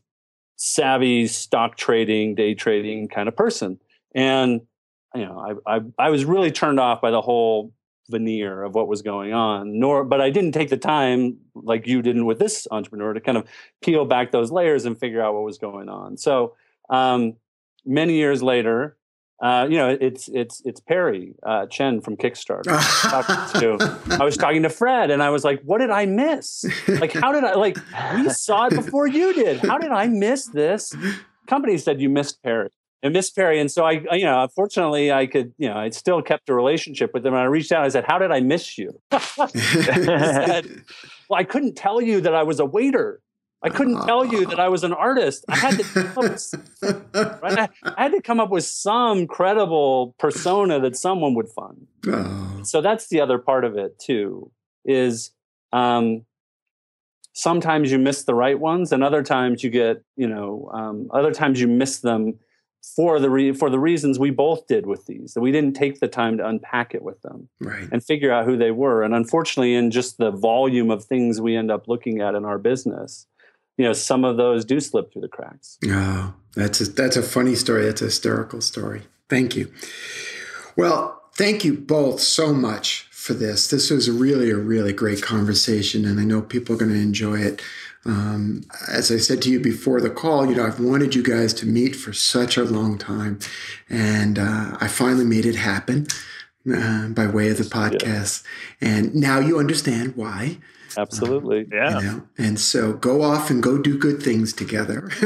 savvy 0.55 1.27
stock 1.27 1.77
trading, 1.77 2.35
day 2.35 2.53
trading 2.53 3.07
kind 3.07 3.27
of 3.27 3.35
person. 3.35 3.79
And 4.13 4.61
you 5.13 5.25
know, 5.25 5.59
I, 5.67 5.77
I 5.77 5.81
I 5.97 6.09
was 6.09 6.25
really 6.25 6.51
turned 6.51 6.79
off 6.79 7.01
by 7.01 7.11
the 7.11 7.21
whole 7.21 7.73
veneer 8.09 8.63
of 8.63 8.75
what 8.75 8.87
was 8.87 9.01
going 9.01 9.33
on. 9.33 9.79
Nor, 9.79 10.03
but 10.03 10.21
I 10.21 10.29
didn't 10.29 10.51
take 10.51 10.69
the 10.69 10.77
time 10.77 11.37
like 11.55 11.87
you 11.87 12.01
didn't 12.01 12.25
with 12.25 12.39
this 12.39 12.67
entrepreneur 12.71 13.13
to 13.13 13.21
kind 13.21 13.37
of 13.37 13.47
peel 13.81 14.05
back 14.05 14.31
those 14.31 14.51
layers 14.51 14.85
and 14.85 14.97
figure 14.97 15.21
out 15.21 15.33
what 15.33 15.43
was 15.43 15.57
going 15.57 15.89
on. 15.89 16.17
So, 16.17 16.55
um, 16.89 17.35
many 17.85 18.13
years 18.15 18.43
later, 18.43 18.97
uh, 19.41 19.67
you 19.69 19.77
know, 19.77 19.97
it's 19.99 20.29
it's 20.29 20.61
it's 20.65 20.79
Perry 20.79 21.33
uh, 21.45 21.65
Chen 21.67 21.99
from 21.99 22.15
Kickstarter. 22.15 22.67
I 24.19 24.23
was 24.23 24.37
talking 24.37 24.63
to 24.63 24.69
Fred, 24.69 25.11
and 25.11 25.21
I 25.21 25.29
was 25.29 25.43
like, 25.43 25.61
"What 25.63 25.79
did 25.79 25.89
I 25.89 26.05
miss? 26.05 26.65
Like, 26.87 27.11
how 27.11 27.31
did 27.33 27.43
I 27.43 27.55
like? 27.55 27.77
We 28.15 28.29
saw 28.29 28.67
it 28.67 28.75
before 28.75 29.07
you 29.07 29.33
did. 29.33 29.59
How 29.59 29.77
did 29.77 29.91
I 29.91 30.07
miss 30.07 30.47
this?" 30.47 30.93
Company 31.47 31.77
said 31.77 32.01
you 32.01 32.09
missed 32.09 32.41
Perry 32.43 32.69
and 33.03 33.13
missed 33.13 33.35
Perry, 33.35 33.59
and 33.59 33.69
so 33.69 33.83
I, 33.83 34.03
you 34.13 34.25
know, 34.25 34.41
unfortunately, 34.41 35.11
I 35.11 35.27
could, 35.27 35.53
you 35.57 35.69
know, 35.69 35.77
I 35.77 35.89
still 35.89 36.21
kept 36.21 36.49
a 36.49 36.55
relationship 36.55 37.13
with 37.13 37.21
them. 37.23 37.33
And 37.33 37.41
I 37.43 37.45
reached 37.45 37.71
out, 37.71 37.83
I 37.83 37.89
said, 37.89 38.05
"How 38.07 38.17
did 38.17 38.31
I 38.31 38.39
miss 38.39 38.77
you?" 38.77 38.99
said, 39.11 40.65
well, 41.29 41.39
I 41.39 41.43
couldn't 41.43 41.75
tell 41.75 42.01
you 42.01 42.21
that 42.21 42.33
I 42.33 42.43
was 42.43 42.59
a 42.59 42.65
waiter. 42.65 43.21
I 43.63 43.69
couldn't 43.69 44.05
tell 44.05 44.25
you 44.25 44.45
that 44.47 44.59
I 44.59 44.69
was 44.69 44.83
an 44.83 44.93
artist. 44.93 45.43
I 45.49 45.55
had 45.55 45.77
to 45.77 45.83
come 45.83 46.07
up 46.07 46.17
with, 46.17 46.53
right? 47.41 47.59
I, 47.59 47.69
I, 47.83 48.03
had 48.03 48.11
to 48.11 48.21
come 48.21 48.39
up 48.39 48.51
with 48.51 48.63
some 48.63 49.25
credible 49.25 50.13
persona 50.19 50.79
that 50.81 50.95
someone 50.95 51.33
would 51.33 51.49
fund. 51.49 51.87
Oh. 52.07 52.59
So 52.63 52.81
that's 52.81 53.07
the 53.07 53.21
other 53.21 53.39
part 53.39 53.65
of 53.65 53.75
it 53.75 53.97
too. 53.97 54.51
Is 54.83 55.31
um, 55.73 56.25
sometimes 57.33 57.91
you 57.91 57.97
miss 57.97 58.23
the 58.23 58.35
right 58.35 58.59
ones, 58.59 58.91
and 58.91 59.03
other 59.03 59.23
times 59.23 59.63
you 59.63 59.71
get 59.71 60.03
you 60.15 60.27
know 60.27 60.69
um, 60.73 61.09
other 61.11 61.31
times 61.31 61.59
you 61.59 61.67
miss 61.67 61.99
them 61.99 62.37
for 62.95 63.19
the 63.19 63.29
re- 63.29 63.51
for 63.51 63.69
the 63.69 63.79
reasons 63.79 64.19
we 64.19 64.29
both 64.29 64.67
did 64.67 64.85
with 64.85 65.05
these 65.07 65.33
that 65.33 65.41
we 65.41 65.51
didn't 65.51 65.73
take 65.73 65.99
the 65.99 66.07
time 66.07 66.37
to 66.37 66.47
unpack 66.47 66.93
it 66.93 67.01
with 67.01 67.19
them 67.23 67.49
right. 67.59 67.87
and 67.91 68.03
figure 68.03 68.31
out 68.31 68.45
who 68.45 68.55
they 68.55 68.69
were 68.69 69.01
and 69.01 69.15
unfortunately 69.15 69.73
in 69.73 69.89
just 69.89 70.17
the 70.17 70.29
volume 70.29 70.91
of 70.91 71.03
things 71.03 71.41
we 71.41 71.55
end 71.55 71.71
up 71.71 71.87
looking 71.87 72.21
at 72.21 72.35
in 72.35 72.45
our 72.45 72.59
business 72.59 73.25
you 73.77 73.85
know 73.85 73.93
some 73.93 74.23
of 74.23 74.37
those 74.37 74.65
do 74.65 74.79
slip 74.79 75.11
through 75.11 75.21
the 75.21 75.27
cracks 75.27 75.77
oh 75.87 76.33
that's 76.55 76.81
a, 76.81 76.85
that's 76.91 77.17
a 77.17 77.23
funny 77.23 77.55
story 77.55 77.85
that's 77.85 78.01
a 78.01 78.05
hysterical 78.05 78.61
story 78.61 79.03
thank 79.29 79.55
you 79.55 79.71
well 80.75 81.21
thank 81.35 81.63
you 81.63 81.73
both 81.73 82.19
so 82.19 82.53
much 82.53 83.07
for 83.11 83.33
this 83.33 83.69
this 83.69 83.89
was 83.89 84.09
really 84.09 84.49
a 84.49 84.57
really 84.57 84.93
great 84.93 85.21
conversation 85.21 86.05
and 86.05 86.19
i 86.19 86.23
know 86.23 86.41
people 86.41 86.75
are 86.75 86.79
going 86.79 86.91
to 86.91 86.97
enjoy 86.97 87.39
it 87.39 87.61
um, 88.05 88.61
as 88.87 89.11
I 89.11 89.17
said 89.17 89.41
to 89.43 89.49
you 89.51 89.59
before 89.59 89.99
the 89.99 90.11
call, 90.11 90.45
you 90.45 90.55
know, 90.55 90.65
I've 90.65 90.79
wanted 90.79 91.15
you 91.15 91.23
guys 91.23 91.53
to 91.55 91.65
meet 91.65 91.95
for 91.95 92.13
such 92.13 92.55
a 92.55 92.63
long 92.63 92.97
time, 92.99 93.39
and 93.89 94.37
uh, 94.37 94.77
I 94.79 94.87
finally 94.87 95.25
made 95.25 95.45
it 95.45 95.55
happen 95.55 96.05
uh, 96.71 97.07
by 97.07 97.27
way 97.27 97.49
of 97.49 97.57
the 97.57 97.63
podcast. 97.63 98.43
Yeah. 98.79 98.89
And 98.89 99.15
now 99.15 99.39
you 99.39 99.57
understand 99.57 100.15
why. 100.15 100.59
Absolutely. 100.97 101.61
Uh, 101.61 101.65
yeah. 101.75 101.99
You 101.99 102.05
know? 102.05 102.27
And 102.37 102.59
so 102.59 102.93
go 102.93 103.21
off 103.21 103.49
and 103.49 103.61
go 103.61 103.77
do 103.77 103.97
good 103.97 104.21
things 104.21 104.53
together. 104.53 105.09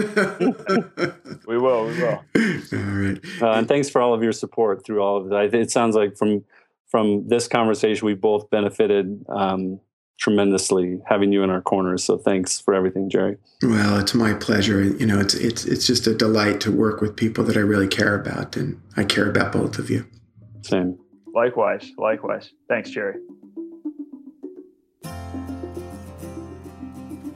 we 1.48 1.58
will. 1.58 1.86
We 1.86 2.02
will. 2.02 2.24
All 2.36 2.80
right. 2.80 3.20
Uh, 3.42 3.52
and 3.52 3.68
thanks 3.68 3.90
for 3.90 4.02
all 4.02 4.14
of 4.14 4.24
your 4.24 4.34
support 4.34 4.86
through 4.86 5.02
all 5.02 5.18
of 5.18 5.30
that. 5.30 5.54
It 5.54 5.72
sounds 5.72 5.96
like 5.96 6.18
from 6.18 6.44
from 6.90 7.28
this 7.28 7.48
conversation, 7.48 8.06
we 8.08 8.16
both 8.16 8.50
benefited 8.50 9.24
um, 9.30 9.80
tremendously 10.20 11.00
having 11.06 11.32
you 11.32 11.44
in 11.44 11.50
our 11.50 11.62
corners. 11.62 12.04
So 12.04 12.18
thanks 12.18 12.60
for 12.60 12.74
everything, 12.74 13.10
Jerry. 13.10 13.38
Well, 13.62 14.00
it's 14.00 14.14
my 14.14 14.34
pleasure. 14.34 14.84
You 14.84 15.06
know, 15.06 15.20
it's 15.20 15.34
it's 15.34 15.66
it's 15.66 15.88
just 15.88 16.08
a 16.08 16.16
delight 16.16 16.60
to 16.62 16.72
work 16.72 17.02
with 17.02 17.16
people 17.16 17.44
that 17.46 17.58
I 17.58 17.62
really 17.62 17.88
care 17.88 18.20
about, 18.20 18.58
and 18.58 18.82
I 18.98 19.04
care 19.04 19.30
about 19.30 19.52
both 19.52 19.80
of 19.80 19.90
you. 19.90 20.06
Same. 20.62 20.98
Likewise. 21.34 21.92
Likewise. 21.98 22.52
Thanks, 22.68 22.90
Jerry. 22.90 23.16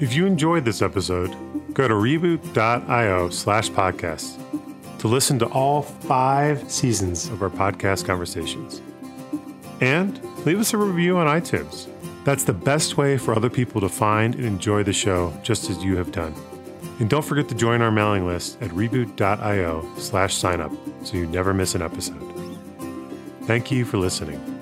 If 0.04 0.14
you 0.14 0.26
enjoyed 0.26 0.66
this 0.66 0.82
episode, 0.82 1.34
go 1.74 1.88
to 1.88 1.94
reboot.io 1.94 3.30
slash 3.30 3.70
podcast 3.70 4.38
to 5.00 5.08
listen 5.08 5.40
to 5.40 5.46
all 5.46 5.82
five 5.82 6.70
seasons 6.70 7.30
of 7.30 7.42
our 7.42 7.50
podcast 7.50 8.06
conversations. 8.06 8.82
And 9.80 10.22
leave 10.46 10.60
us 10.60 10.74
a 10.74 10.78
review 10.78 11.16
on 11.16 11.28
iTunes. 11.28 11.88
That's 12.26 12.44
the 12.44 12.52
best 12.52 12.98
way 12.98 13.18
for 13.18 13.34
other 13.34 13.50
people 13.50 13.80
to 13.80 13.88
find 13.88 14.36
and 14.36 14.44
enjoy 14.44 14.84
the 14.84 14.92
show 14.92 15.34
just 15.42 15.70
as 15.70 15.82
you 15.82 15.96
have 15.96 16.12
done. 16.12 16.36
And 17.00 17.10
don't 17.10 17.24
forget 17.24 17.48
to 17.48 17.56
join 17.56 17.82
our 17.82 17.90
mailing 17.90 18.28
list 18.28 18.62
at 18.62 18.72
reboot.io 18.72 19.90
slash 19.96 20.36
signup 20.36 20.78
so 21.08 21.16
you 21.16 21.28
never 21.28 21.54
miss 21.54 21.76
an 21.76 21.82
episode. 21.82 22.20
Thank 23.44 23.72
you 23.72 23.86
for 23.86 24.00
listening. 24.00 24.54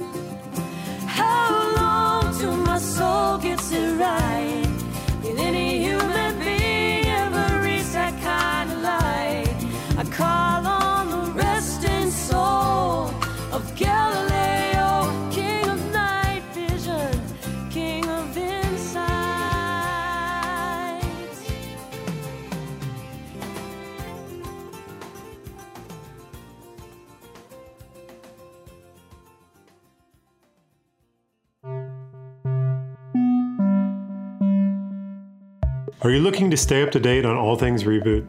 Are 36.03 36.09
you 36.09 36.19
looking 36.19 36.49
to 36.49 36.57
stay 36.57 36.81
up 36.81 36.89
to 36.91 36.99
date 36.99 37.25
on 37.25 37.37
all 37.37 37.55
things 37.55 37.83
Reboot? 37.83 38.27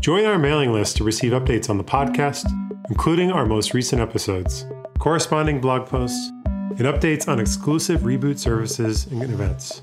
Join 0.00 0.26
our 0.26 0.38
mailing 0.38 0.70
list 0.70 0.98
to 0.98 1.04
receive 1.04 1.32
updates 1.32 1.70
on 1.70 1.78
the 1.78 1.84
podcast, 1.84 2.44
including 2.90 3.32
our 3.32 3.46
most 3.46 3.72
recent 3.72 4.02
episodes, 4.02 4.66
corresponding 4.98 5.62
blog 5.62 5.86
posts, 5.86 6.30
and 6.44 6.80
updates 6.80 7.26
on 7.26 7.40
exclusive 7.40 8.02
Reboot 8.02 8.38
services 8.38 9.06
and 9.06 9.22
events. 9.22 9.80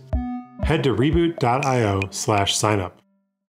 Head 0.61 0.83
to 0.83 0.93
reboot.io 0.93 2.01
slash 2.11 2.55
signup. 2.55 2.91